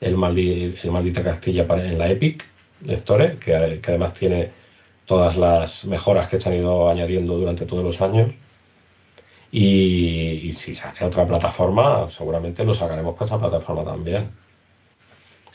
[0.00, 0.14] el,
[0.82, 2.44] el Maldita Castilla en la Epic
[2.88, 4.50] Store, que, además tiene
[5.06, 8.32] todas las mejoras que se han ido añadiendo durante todos los años.
[9.52, 14.30] Y, y si sale otra plataforma, seguramente lo sacaremos para esa plataforma también.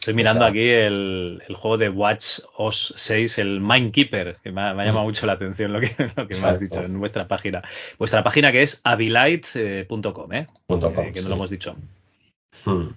[0.02, 4.61] Estoy mirando sea- aquí el, el juego de Watch OS 6, el Mindkeeper, que me
[4.61, 6.64] ha, me ha llamado mucho la atención lo que, lo que me has Mm.
[6.64, 7.61] Dicho en vuestra página.
[7.99, 10.48] Vuestra página que es avilite.com, ¿eh?
[10.68, 11.30] Com, Eh, que no sí.
[11.30, 11.76] lo hemos dicho.
[12.65, 12.88] Hmm.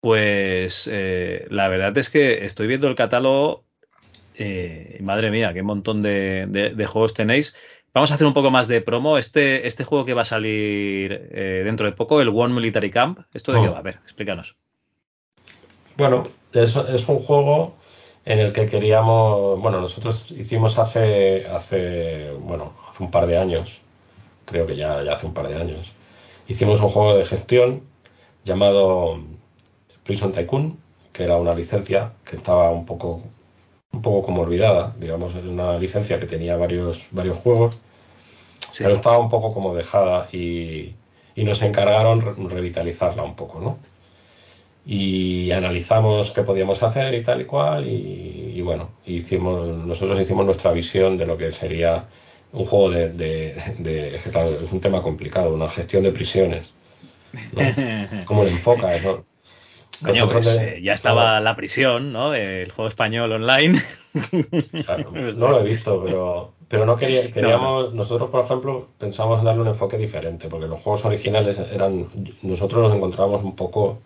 [0.00, 3.64] Pues eh, la verdad es que estoy viendo el catálogo.
[4.34, 7.54] eh, y madre mía, qué montón de, de- de juegos tenéis.
[7.94, 9.16] Vamos a hacer un poco más de promo.
[9.18, 13.20] Este, este juego que va a salir eh, dentro de poco, el One Military Camp,
[13.34, 13.72] ¿esto de qué Oh.
[13.74, 13.78] va?
[13.78, 14.56] A ver, explícanos.
[15.96, 17.74] Bueno, es, es un juego
[18.24, 23.80] en el que queríamos, bueno, nosotros hicimos hace, hace, bueno, hace un par de años,
[24.46, 25.92] creo que ya, ya hace un par de años,
[26.48, 27.82] hicimos un juego de gestión
[28.44, 29.20] llamado
[30.04, 30.78] Prison Tycoon,
[31.12, 33.22] que era una licencia que estaba un poco,
[33.92, 37.76] un poco como olvidada, digamos, era una licencia que tenía varios, varios juegos,
[38.70, 38.84] Sí.
[38.84, 40.94] pero estaba un poco como dejada y,
[41.34, 43.78] y nos encargaron re- revitalizarla un poco, ¿no?
[44.84, 50.44] Y analizamos qué podíamos hacer y tal y cual y, y bueno, hicimos, nosotros hicimos
[50.44, 52.04] nuestra visión de lo que sería
[52.52, 56.72] un juego de, de- de- claro, es un tema complicado, una gestión de prisiones.
[57.52, 58.24] ¿no?
[58.26, 59.02] ¿Cómo lo enfocas?
[59.04, 59.24] ¿no?
[60.04, 62.34] Coño, pues, le- eh, ya estaba la prisión, ¿no?
[62.34, 63.78] El juego español online.
[64.84, 69.62] Claro, no lo he visto, pero, pero no quería, queríamos, nosotros por ejemplo pensamos darle
[69.62, 72.08] un enfoque diferente, porque los juegos originales eran,
[72.42, 73.98] nosotros nos encontrábamos un poco,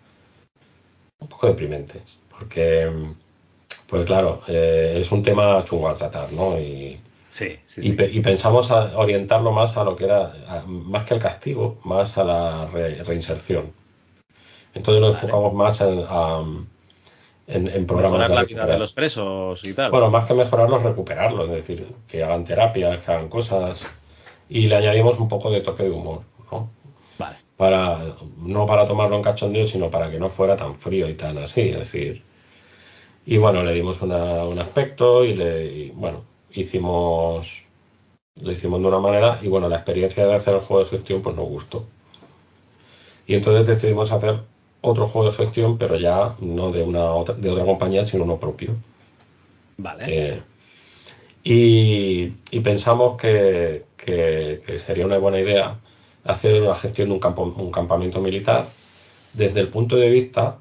[1.19, 2.91] un poco deprimentes, porque,
[3.87, 6.59] pues claro, eh, es un tema chungo a tratar, ¿no?
[6.59, 6.99] Y,
[7.29, 10.33] Sí, sí, y, y, pensamos a orientarlo más a lo que era,
[10.65, 13.73] más que el castigo, más a la reinserción.
[14.73, 15.99] Entonces lo enfocamos más en,
[17.47, 19.91] en, programas Mejorar la vida de los presos y tal.
[19.91, 23.83] Bueno, más que mejorarlos, recuperarlos, es decir, que hagan terapias, que hagan cosas.
[24.49, 26.21] Y le añadimos un poco de toque de humor,
[26.51, 26.69] ¿no?
[27.57, 31.37] Para, no para tomarlo en cachondeo, sino para que no fuera tan frío y tan
[31.39, 32.21] así, es decir.
[33.25, 34.13] Y bueno, le dimos un
[34.59, 36.23] aspecto y le, bueno,
[36.53, 37.63] hicimos,
[38.41, 41.21] lo hicimos de una manera y bueno, la experiencia de hacer el juego de gestión
[41.21, 41.85] pues nos gustó.
[43.25, 44.39] Y entonces decidimos hacer
[44.81, 48.39] otro juego de gestión, pero ya no de una otra, de otra compañía, sino uno
[48.39, 48.75] propio.
[49.77, 50.05] Vale.
[50.07, 50.41] Eh,
[51.49, 53.85] y, pensamos que,
[54.85, 55.79] sería una buena idea
[56.27, 58.67] hacer la gestión de un, campo, un campamento militar
[59.33, 60.57] desde el punto de vista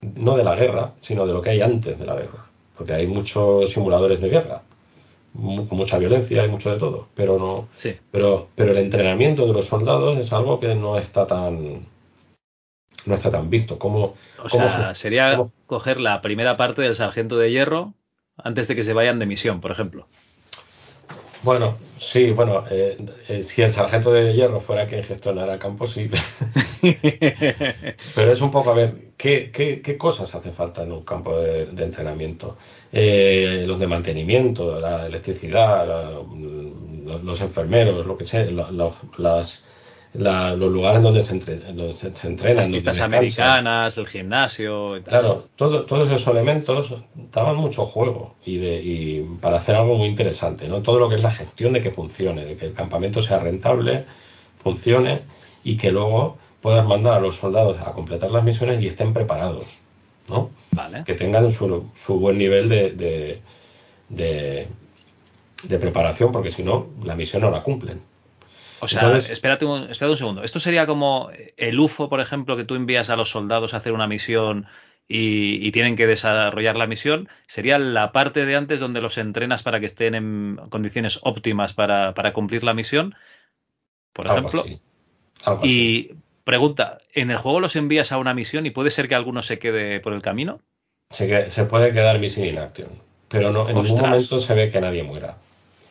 [0.00, 2.46] no de la guerra, sino de lo que hay antes de la guerra.
[2.76, 4.62] Porque hay muchos simuladores de guerra,
[5.32, 7.68] mucha violencia y mucho de todo, pero no.
[8.10, 11.86] Pero, pero el entrenamiento de los soldados es algo que no está tan
[13.06, 13.78] no está tan visto.
[13.78, 17.94] ¿Cómo, o sea, sería coger la primera parte del sargento de hierro
[18.36, 20.06] antes de que se vayan de misión, por ejemplo.
[21.42, 22.96] Bueno, sí, bueno, eh,
[23.28, 26.10] eh, si el sargento de hierro fuera quien gestionara el campo, sí.
[28.14, 31.62] Pero es un poco, a ver, ¿qué, qué, cosas hace falta en un campo de,
[31.82, 32.56] entrenamiento?
[32.92, 38.46] Eh, los de mantenimiento, la electricidad, los, enfermeros, lo que sea,
[39.18, 39.64] las,
[40.18, 42.56] los lugares donde se, entrenan.
[42.56, 45.02] Las pistas americanas, el gimnasio.
[45.04, 46.94] Claro, todos esos elementos
[47.32, 50.68] daban mucho juego y, de, para hacer algo muy interesante.
[50.68, 50.82] ¿no?
[50.82, 54.04] Todo lo que es la gestión de que funcione, de que el campamento sea rentable,
[54.62, 55.22] funcione
[55.64, 59.66] y que luego puedas mandar a los soldados a completar las misiones y estén preparados.
[60.28, 60.50] ¿no?
[61.04, 63.40] Que tengan su, su buen nivel de,
[64.08, 64.68] de,
[65.62, 68.00] de preparación, porque si no, la misión no la cumplen.
[68.80, 70.42] O sea, espérate, un, un segundo.
[70.42, 73.92] Esto sería como el UFO, por ejemplo, que tú envías a los soldados a hacer
[73.92, 74.66] una misión
[75.08, 77.28] y, tienen que desarrollar la misión.
[77.46, 82.32] Sería la parte de antes donde los entrenas para que estén en condiciones óptimas para,
[82.32, 83.14] cumplir la misión,
[84.12, 84.64] por ejemplo.
[85.62, 86.10] y
[86.44, 89.58] pregunta, ¿en el juego los envías a una misión y puede ser que alguno se
[89.58, 90.60] quede por el camino?
[91.10, 92.88] Se, se puede quedar misión in action,
[93.28, 95.38] pero no, en ningún momento se ve que nadie muera.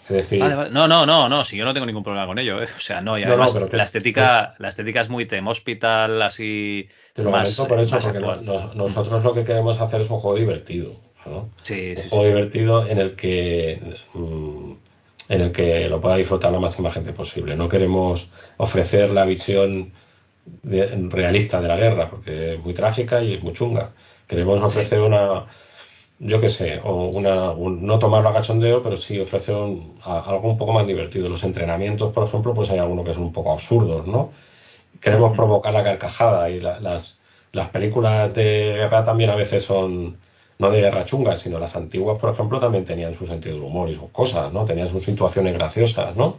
[0.10, 2.62] No, no, no, no, si yo no tengo ningún problema con ello.
[2.62, 2.68] ¿eh?
[2.78, 6.88] O sea, no, y además la, estética, la estética es muy tem hospital, así.
[7.14, 8.20] Te lo más, por eso, porque
[8.76, 10.96] nosotros lo que queremos hacer es un juego divertido.
[11.26, 11.50] ¿no?
[11.64, 13.80] Sí, un sí, juego divertido en el que.
[14.14, 14.74] Mm,
[15.28, 17.56] en el que lo pueda disfrutar la máxima gente posible.
[17.56, 19.92] No queremos ofrecer la visión
[20.64, 23.92] realista de la guerra, porque es muy trágica y es muy chunga.
[24.28, 25.46] Queremos ofrecer una,
[26.20, 30.74] yo qué sé, o una, no tomarlo a cachondeo, pero sí ofrece algo un poco
[30.74, 31.28] más divertido.
[31.30, 34.32] Los entrenamientos, por ejemplo, pues hay algunos que son un poco absurdos, ¿no?
[35.02, 37.20] Queremos provocar la carcajada y las,
[37.52, 40.18] las películas de guerra también a veces son,
[40.58, 43.90] no de guerra chunga, sino las antiguas, por ejemplo, también tenían su sentido del humor
[43.90, 44.66] y sus cosas, ¿no?
[44.66, 46.38] Tenían sus situaciones graciosas, ¿no?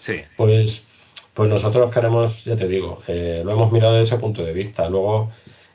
[0.00, 0.20] Sí.
[0.36, 0.86] Pues,
[1.32, 4.88] pues nosotros queremos, ya te digo, eh, lo hemos mirado desde ese punto de vista.
[4.90, 5.30] Luego,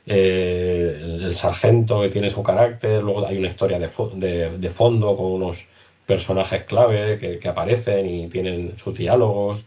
[0.06, 5.32] eh, el, sargento que tiene su carácter, luego hay una historia de, de, fondo con
[5.32, 5.66] unos
[6.06, 9.64] personajes clave que, aparecen y tienen sus diálogos.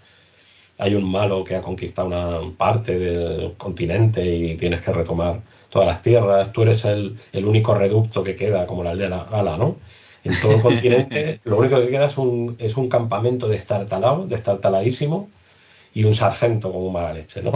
[0.78, 5.88] Hay un malo que ha conquistado una parte del continente y tienes que retomar todas
[5.88, 6.52] las tierras.
[6.54, 9.78] Tú eres el, único reducto que queda, como la aldea de la Gala, ¿no?
[10.24, 15.30] En todo el continente, lo único que queda es un, es un campamento destartalado, destartaladísimo,
[15.94, 17.54] y un sargento como mala leche, ¿no?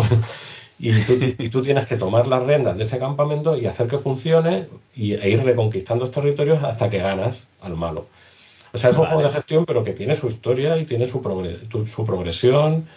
[0.83, 5.13] Y tú, tienes que tomar las riendas de ese campamento y hacer que funcione y,
[5.13, 8.07] e ir reconquistando los territorios hasta que ganas al malo.
[8.73, 11.21] O sea, es un juego de gestión, pero que tiene su historia y tiene su,
[11.85, 12.87] su progresión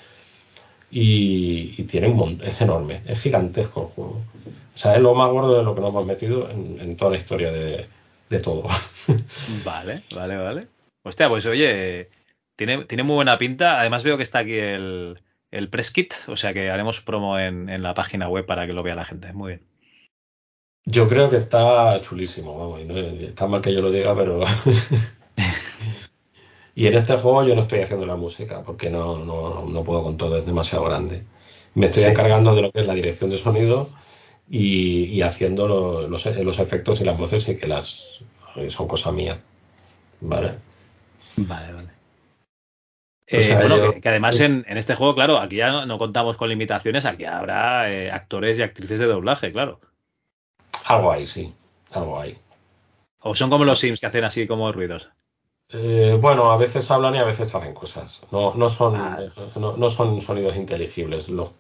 [0.91, 4.23] y, tiene un es enorme, es gigantesco el juego.
[4.75, 7.19] O sea, es lo más gordo de lo que nos hemos metido en, toda la
[7.19, 7.87] historia de,
[8.43, 8.65] todo.
[9.65, 10.67] Vale, vale, vale.
[11.05, 12.09] Hostia, pues oye,
[12.57, 13.79] tiene, tiene muy buena pinta.
[13.79, 15.21] Además veo que está aquí el,
[15.55, 18.83] el press kit, o sea que haremos promo en, la página web para que lo
[18.83, 19.33] vea la gente.
[19.33, 19.63] Muy bien.
[20.87, 22.81] Yo creo que está chulísimo, vamos,
[23.23, 24.43] está mal que yo lo diga, pero...
[26.75, 30.19] y en este juego yo no estoy haciendo la música, porque no, no, puedo con
[30.19, 31.23] todo, es demasiado grande.
[31.75, 33.89] Me estoy encargando de lo que es la dirección de sonido
[34.51, 35.67] y, haciendo
[36.07, 38.21] los, los, efectos y las voces y que las
[38.69, 39.39] son cosa mía.
[40.21, 40.53] ¿Vale?
[41.37, 41.89] Vale, vale.
[43.35, 47.25] Eh, bueno, que, además en, este juego, claro, aquí ya no, contamos con limitaciones, aquí
[47.25, 49.81] habrá eh, actores y actrices de doblaje, claro.
[50.85, 51.53] Algo hay, sí,
[51.91, 52.39] algo hay.
[53.21, 55.11] O son como los Sims que hacen así como ruidos.
[55.71, 58.21] Eh, bueno, a veces hablan y a veces hacen cosas.
[58.31, 58.97] No, no, son,
[59.57, 61.29] no, son sonidos inteligibles.
[61.29, 61.51] Los,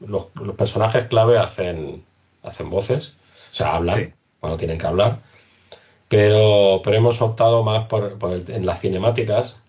[0.56, 2.04] personajes clave hacen,
[2.42, 3.14] hacen voces,
[3.50, 5.20] o sea, hablan cuando tienen que hablar.
[6.08, 8.18] Pero, pero hemos optado más por,
[8.48, 9.60] en las cinemáticas.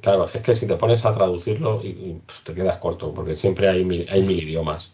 [0.00, 3.68] Claro, es que si te pones a traducirlo y, pues, te quedas corto, porque siempre
[3.68, 4.90] hay mil, hay mil idiomas.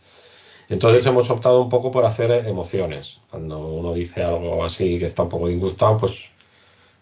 [0.69, 3.21] Entonces hemos optado un poco por hacer emociones.
[3.31, 6.31] Cuando uno dice algo así que está un poco disgustado, pues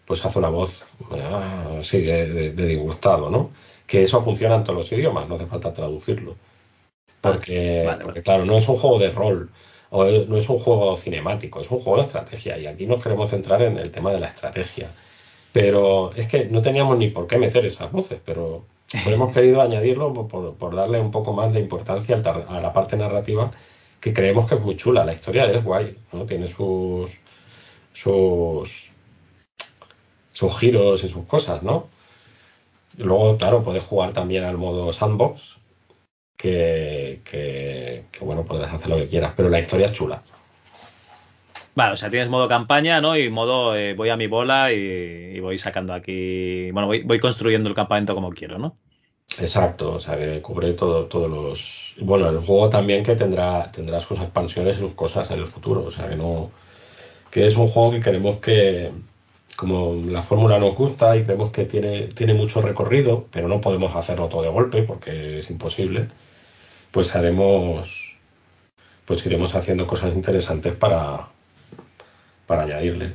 [0.09, 3.51] pues hace una voz ah, así de, disgustado, ¿no?
[3.85, 6.35] Que eso funciona en todos los idiomas, no hace falta traducirlo.
[7.21, 7.87] Porque,
[8.23, 9.51] claro, no es un juego de rol,
[9.91, 12.57] o no es un juego cinemático, es un juego de estrategia.
[12.57, 14.91] Y aquí nos queremos centrar en el tema de la estrategia.
[15.53, 18.65] Pero es que no teníamos ni por qué meter esas voces, pero
[19.05, 23.51] hemos querido añadirlo por, darle un poco más de importancia a la parte narrativa
[23.99, 25.05] que creemos que es muy chula.
[25.05, 26.25] La historia es guay, ¿no?
[26.25, 27.19] Tiene sus,
[27.93, 28.89] sus
[30.39, 31.89] sus giros y sus cosas, ¿no?
[32.95, 35.57] Luego, claro, puedes jugar también al modo sandbox,
[36.37, 40.23] que, que, bueno, podrás hacer lo que quieras, pero la historia es chula.
[41.79, 43.15] Vale, o sea, tienes modo campaña, ¿no?
[43.15, 46.69] Y modo eh, voy a mi bola y, voy sacando aquí.
[46.71, 48.75] Bueno, voy, construyendo el campamento como quiero, ¿no?
[49.39, 51.93] Exacto, o sea, que cubre todo, todos los.
[52.01, 55.85] Bueno, el juego también que tendrá, tendrá sus expansiones y sus cosas en el futuro,
[55.85, 56.51] o sea, que no.
[57.31, 58.91] Que es un juego que queremos que,
[59.55, 63.95] como la fórmula nos gusta y creemos que tiene, tiene mucho recorrido, pero no podemos
[63.95, 66.09] hacerlo todo de golpe porque es imposible,
[66.91, 68.17] pues haremos,
[69.05, 71.29] pues iremos haciendo cosas interesantes para,
[72.49, 73.13] para añadirle.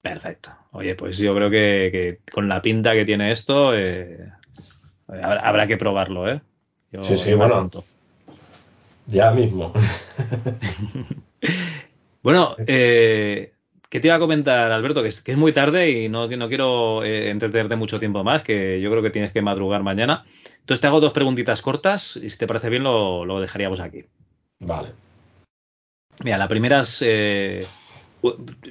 [0.00, 0.50] Perfecto.
[0.72, 4.32] Oye, pues yo creo que, con la pinta que tiene esto, eh,
[5.06, 6.40] habrá, que probarlo, ¿eh?
[7.02, 7.68] sí, sí, bueno.
[9.06, 9.74] Ya mismo.
[12.22, 13.52] bueno, eh,
[13.90, 15.02] ¿Qué te iba a comentar, Alberto?
[15.02, 18.42] Que es, que es muy tarde y no, no quiero eh, entretenerte mucho tiempo más,
[18.42, 20.24] que yo creo que tienes que madrugar mañana.
[20.60, 24.06] Entonces te hago dos preguntitas cortas y si te parece bien lo, dejaríamos aquí.
[24.60, 24.88] Vale.
[26.24, 27.02] Mira, la primera es...
[27.06, 27.66] Eh,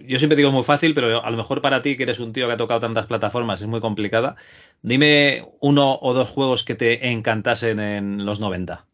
[0.05, 2.47] yo siempre digo muy fácil, pero a lo mejor para ti, que eres un tío
[2.47, 4.35] que ha tocado tantas plataformas, es muy complicada.
[4.81, 8.85] Dime uno o dos juegos que te encantasen en los 90.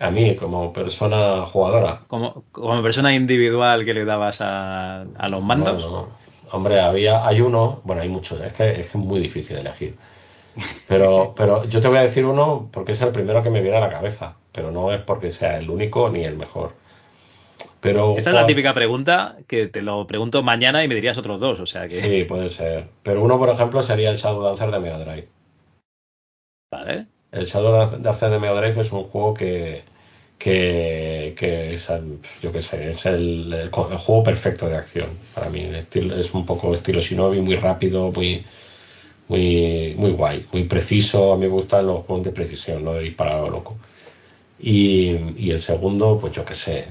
[0.00, 2.00] A mí, como persona jugadora.
[2.06, 5.86] Como, como persona individual que le dabas a, los mandos.
[6.52, 9.96] Hombre, había, hay uno, bueno, hay muchos, es que es muy difícil elegir.
[10.88, 13.76] Pero, pero yo te voy a decir uno porque es el primero que me viene
[13.76, 16.72] a la cabeza, pero no es porque sea el único ni el mejor.
[17.80, 21.40] Pero, Esta es la típica pregunta que te lo pregunto mañana y me dirías otros
[21.40, 22.00] dos, o sea que...
[22.00, 22.88] Sí, puede ser.
[23.02, 25.28] Pero uno, por ejemplo, sería el Shadow Dancer de Mega Drive.
[26.70, 27.06] Vale.
[27.32, 29.82] El Shadow Dancer de Mega Drive es un juego que,
[30.40, 31.88] que, es,
[32.42, 35.70] yo qué sé, es el, juego perfecto de acción para mí.
[35.92, 38.44] es un poco estilo Shinobi, muy rápido, muy,
[39.28, 41.32] muy, muy guay, muy preciso.
[41.32, 43.76] A mí me gustan los juegos de precisión, no de disparar a lo loco.
[44.58, 46.88] Y, el segundo, pues yo qué sé,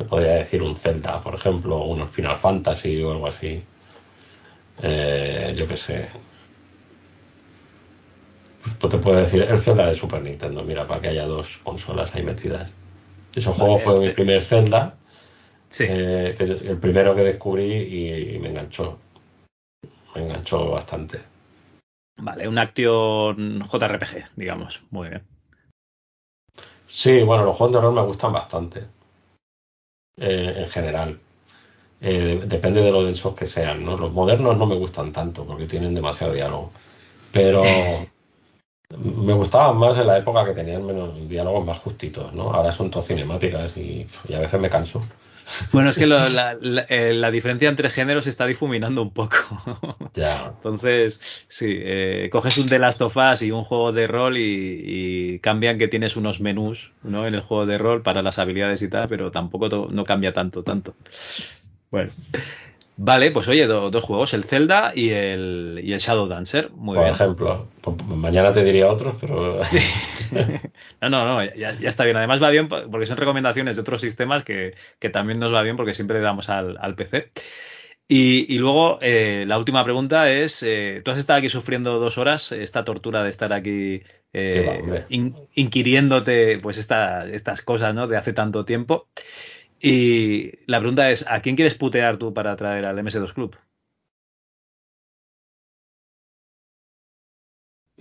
[0.00, 3.62] te podría decir un Zelda, por ejemplo, un Final Fantasy o algo así.
[4.82, 6.08] Eh, yo qué sé,
[8.78, 12.14] pues te puedo decir el Zelda de Super Nintendo, mira, para que haya dos consolas
[12.14, 12.72] ahí metidas.
[13.34, 14.96] Ese juego fue mi primer Zelda,
[15.68, 15.84] sí.
[15.86, 18.98] Eh, el primero que descubrí y, me enganchó.
[20.14, 21.20] Me enganchó bastante.
[22.16, 24.82] Vale, un Action JRPG, digamos.
[24.90, 25.22] Muy bien.
[26.86, 28.99] Sí, bueno, los juegos de rol me gustan bastante.
[30.16, 31.18] Eh, en general.
[32.00, 33.96] Eh, depende de lo densos que sean, ¿no?
[33.96, 36.72] Los modernos no me gustan tanto porque tienen demasiado diálogo.
[37.32, 37.62] Pero
[38.98, 42.52] Me gustaban más en la época que tenían menos diálogos más justitos, ¿no?
[42.52, 44.04] Ahora son todas cinemáticas y,
[44.34, 45.00] a veces me canso.
[45.72, 49.36] Bueno, es que eh, la, diferencia entre géneros se está difuminando un poco.
[50.14, 50.52] Ya.
[50.56, 55.38] Entonces, sí, eh, coges un The Last of Us y un juego de rol y,
[55.40, 57.26] cambian que tienes unos menús ¿no?
[57.28, 60.64] en el juego de rol para las habilidades y tal, pero tampoco no cambia tanto,
[60.64, 60.94] tanto.
[61.90, 62.10] Bueno.
[63.02, 66.70] Vale, pues oye, dos juegos, el Zelda y el, y el Shadow Dancer.
[66.72, 69.62] Muy Por ejemplo, pues mañana te diría otros, pero.
[71.00, 72.16] no, no, no, ya, está bien.
[72.16, 74.74] Además va bien porque son recomendaciones de otros sistemas que,
[75.12, 77.30] también nos va bien porque siempre le damos al, PC.
[78.08, 82.52] Y, luego, eh, la última pregunta es: eh, tú has estado aquí sufriendo dos horas,
[82.52, 84.02] esta tortura de estar aquí
[84.32, 85.04] eh,
[85.54, 88.06] inquiriéndote pues estas cosas ¿no?
[88.06, 89.08] de hace tanto tiempo.
[89.80, 93.56] Y la pregunta es, ¿a quién quieres putear tú para traer al MS2 Club?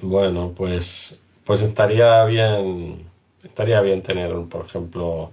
[0.02, 3.08] Bueno, pues, pues estaría bien,
[3.44, 5.32] estaría bien tener, por ejemplo,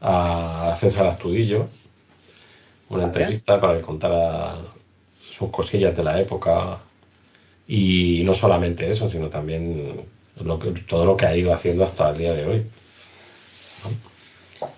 [0.00, 1.68] a César Astudillo,
[2.88, 4.56] una entrevista para que contara
[5.30, 6.78] sus cosillas de la época.
[7.68, 10.04] Y no solamente eso, sino también
[10.42, 12.66] lo que, todo lo que ha ido haciendo hasta el día de hoy.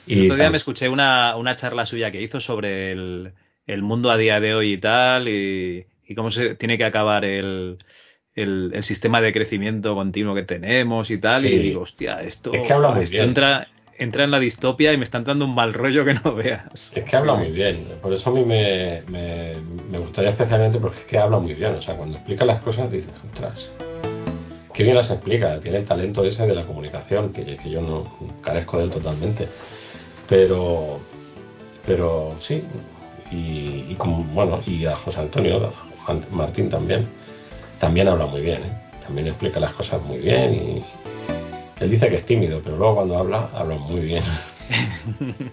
[0.06, 3.32] Y el otro día me escuché una, una, charla suya que hizo sobre el,
[3.66, 7.24] el, mundo a día de hoy y tal, y, y cómo se tiene que acabar
[7.24, 7.78] el,
[8.34, 11.42] el, el, sistema de crecimiento continuo que tenemos y tal.
[11.42, 11.48] Sí.
[11.48, 13.28] Y digo, hostia, esto, es que habla muy esto bien.
[13.28, 16.92] entra, entra en la distopia y me están dando un mal rollo que no veas.
[16.94, 17.86] Es que habla muy bien.
[18.02, 19.54] Por eso a mí me, me,
[19.90, 21.74] me gustaría especialmente porque es que habla muy bien.
[21.74, 23.70] O sea, cuando explica las cosas dices, ostras,
[24.72, 25.60] qué bien las explica.
[25.60, 28.04] Tiene el talento ese de la comunicación, que, que yo no
[28.42, 29.48] carezco de él totalmente.
[30.28, 30.98] Pero,
[31.86, 32.64] pero sí.
[33.30, 35.72] Y, y como, bueno, y a José Antonio,
[36.06, 37.06] a Martín también
[37.78, 38.72] también habla muy bien, ¿eh?
[39.04, 40.84] también explica las cosas muy bien y
[41.80, 44.24] él dice que es tímido, pero luego cuando habla, habla muy bien.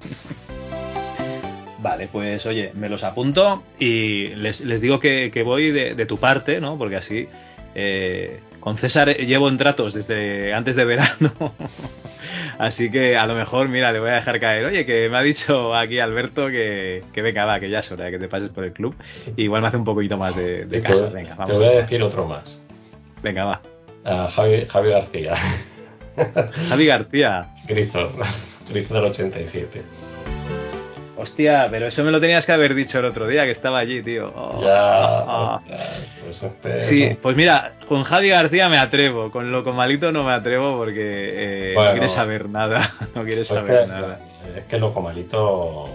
[1.79, 6.05] Vale, pues oye, me los apunto y les, les digo que, que voy de, de,
[6.05, 6.77] tu parte, ¿no?
[6.77, 7.27] Porque así
[7.73, 11.33] eh, con César llevo en tratos desde antes de verano.
[12.57, 14.65] Así que a lo mejor, mira, le voy a dejar caer.
[14.65, 18.05] Oye, que me ha dicho aquí Alberto que, que venga, va, que ya es hora
[18.05, 18.95] de que te pases por el club.
[19.35, 21.09] Y igual me hace un poquito más de, de Sí, casa.
[21.09, 21.51] te, Venga, vamos.
[21.51, 22.61] te voy a decir otro más.
[23.23, 23.61] Venga, va.
[24.05, 25.35] A Javi, Javi García.
[26.69, 27.45] Javi García.
[27.67, 28.11] Grisor.
[28.71, 29.81] Grisor 87.
[31.21, 34.01] Hostia, pero eso me lo tenías que haber dicho el otro día que estaba allí,
[34.01, 34.31] tío.
[34.35, 35.23] Oh, ya.
[35.27, 35.61] oh.
[36.23, 37.15] Pues este, Sí, no.
[37.21, 41.73] pues mira, con Javi García me atrevo, con Loco Malito no me atrevo porque eh,
[41.75, 41.89] Bueno.
[41.89, 44.19] no quiere saber nada, no quiere Pues saber que, nada.
[44.57, 45.89] Es que Loco Malito.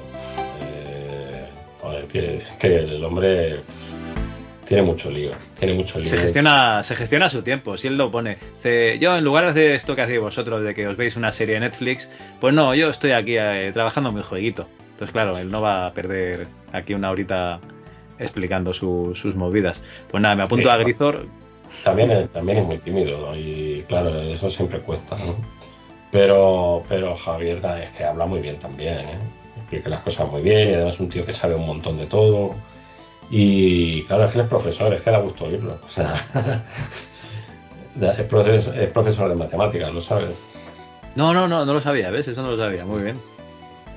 [0.63, 1.45] eh,
[1.81, 3.61] joder, tiene- es que el hombre
[4.67, 5.31] tiene mucho lío.
[5.59, 6.09] Tiene mucho lío.
[6.09, 8.39] Se gestiona, se gestiona su tiempo, si él lo pone.
[8.57, 11.33] Dice, yo en lugar de hacer esto que hacéis vosotros, de que os veis una
[11.33, 12.09] serie de Netflix,
[12.41, 14.69] pues no, yo estoy aquí eh, trabajando en mi jueguito.
[14.97, 17.61] Entonces, claro, él no va a perder aquí una horita
[18.19, 19.83] explicando su- sus movidas.
[20.11, 21.27] Pues nada, me apunto Sí, a Grisor.
[21.85, 23.37] También es, también es muy tímido ¿no?
[23.37, 25.35] y claro, eso siempre cuesta, ¿no?
[26.11, 29.19] Pero, pero Javier es que habla muy bien también, ¿eh?
[29.59, 32.07] Explica las cosas muy bien y además es un tío que sabe un montón de
[32.07, 32.55] todo.
[33.31, 35.79] Y claro, es que él es profesor, es que da gusto oírlo.
[35.85, 36.25] O sea,
[37.97, 40.37] da- es, profesor, es profesor de matemáticas, lo sabes.
[41.17, 42.29] No, no, no, no lo sabía, ¿ves?
[42.29, 43.19] Eso no lo sabía, muy bien.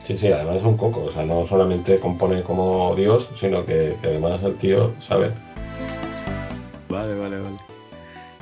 [0.10, 3.96] Sí, sí, además es un coco, o sea, no solamente compone como Dios, sino que,
[4.02, 5.32] que además el tío sabe.
[6.88, 7.58] Vale, vale, vale.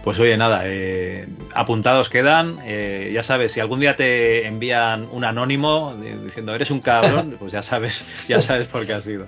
[0.01, 2.59] Pues oye, nada, eh, apuntados quedan.
[2.63, 7.51] eh, ya sabes, si algún día te envían un anónimo diciendo eres un cabrón, pues
[7.51, 9.25] ya sabes, ya sabes por qué ha sido.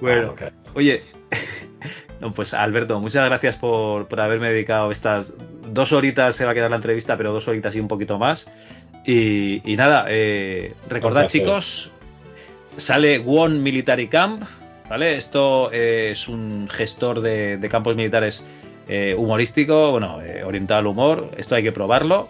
[0.00, 1.02] Bueno, Ah, oye,
[2.20, 5.34] no, pues Alberto, muchas gracias por, por haberme dedicado estas
[5.66, 8.48] dos horitas, se va a quedar la entrevista, pero dos horitas y un poquito más.
[9.04, 11.90] Y, y nada, eh, recordad chicos,
[12.76, 14.44] sale One Military Camp,
[14.88, 15.16] ¿vale?
[15.16, 18.44] Esto eh, es un gestor de, de campos militares
[18.88, 21.30] eh, humorístico, bueno, eh, orientado al humor.
[21.36, 22.28] Esto hay que probarlo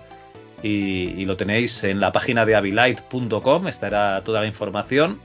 [0.62, 5.18] y, y lo tenéis en la página de avilite.com, estará toda la información.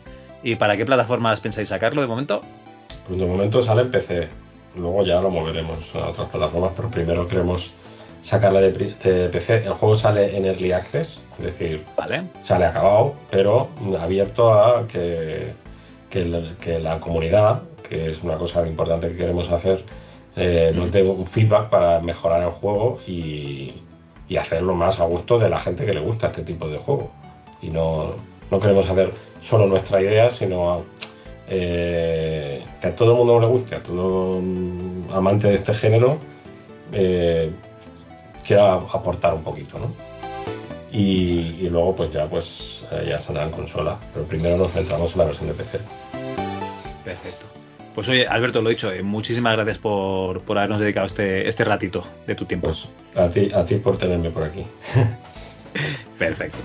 [0.44, 2.42] ¿Y para qué plataformas pensáis sacarlo de momento?
[3.08, 4.28] Pues de momento sale en PC,
[4.76, 7.72] luego ya lo moveremos a otras plataformas, pero primero queremos
[8.28, 9.64] sacarla de, PC.
[9.64, 12.24] El juego sale en Early Access, es decir, ¿Vale?
[12.42, 15.54] sale acabado, pero abierto a que,
[16.10, 19.82] que, la, que la comunidad, que es una cosa importante que queremos hacer,
[20.36, 23.76] eh, nos dé un feedback para mejorar el juego y,
[24.28, 27.10] y hacerlo más a gusto de la gente que le gusta este tipo de juego.
[27.62, 28.16] Y no,
[28.52, 30.84] no queremos hacer solo nuestra idea, sino
[31.48, 36.20] eh, que a todo el mundo le guste, a todo mm, amante de este género
[36.92, 37.52] eh,
[38.48, 39.94] quiera aportar un poquito, ¿no?
[40.92, 45.18] Y, y luego pues ya pues eh, ya saldrán consola, pero primero nos centramos en
[45.18, 45.80] la versión de PC.
[47.04, 47.46] Perfecto.
[47.94, 52.06] Pues oye, Alberto, lo dicho, eh, muchísimas gracias por, por habernos dedicado este, este ratito
[52.26, 52.68] de tu tiempo.
[52.68, 54.66] Pues a ti, a ti por tenerme por aquí.
[56.20, 56.58] Perfecto.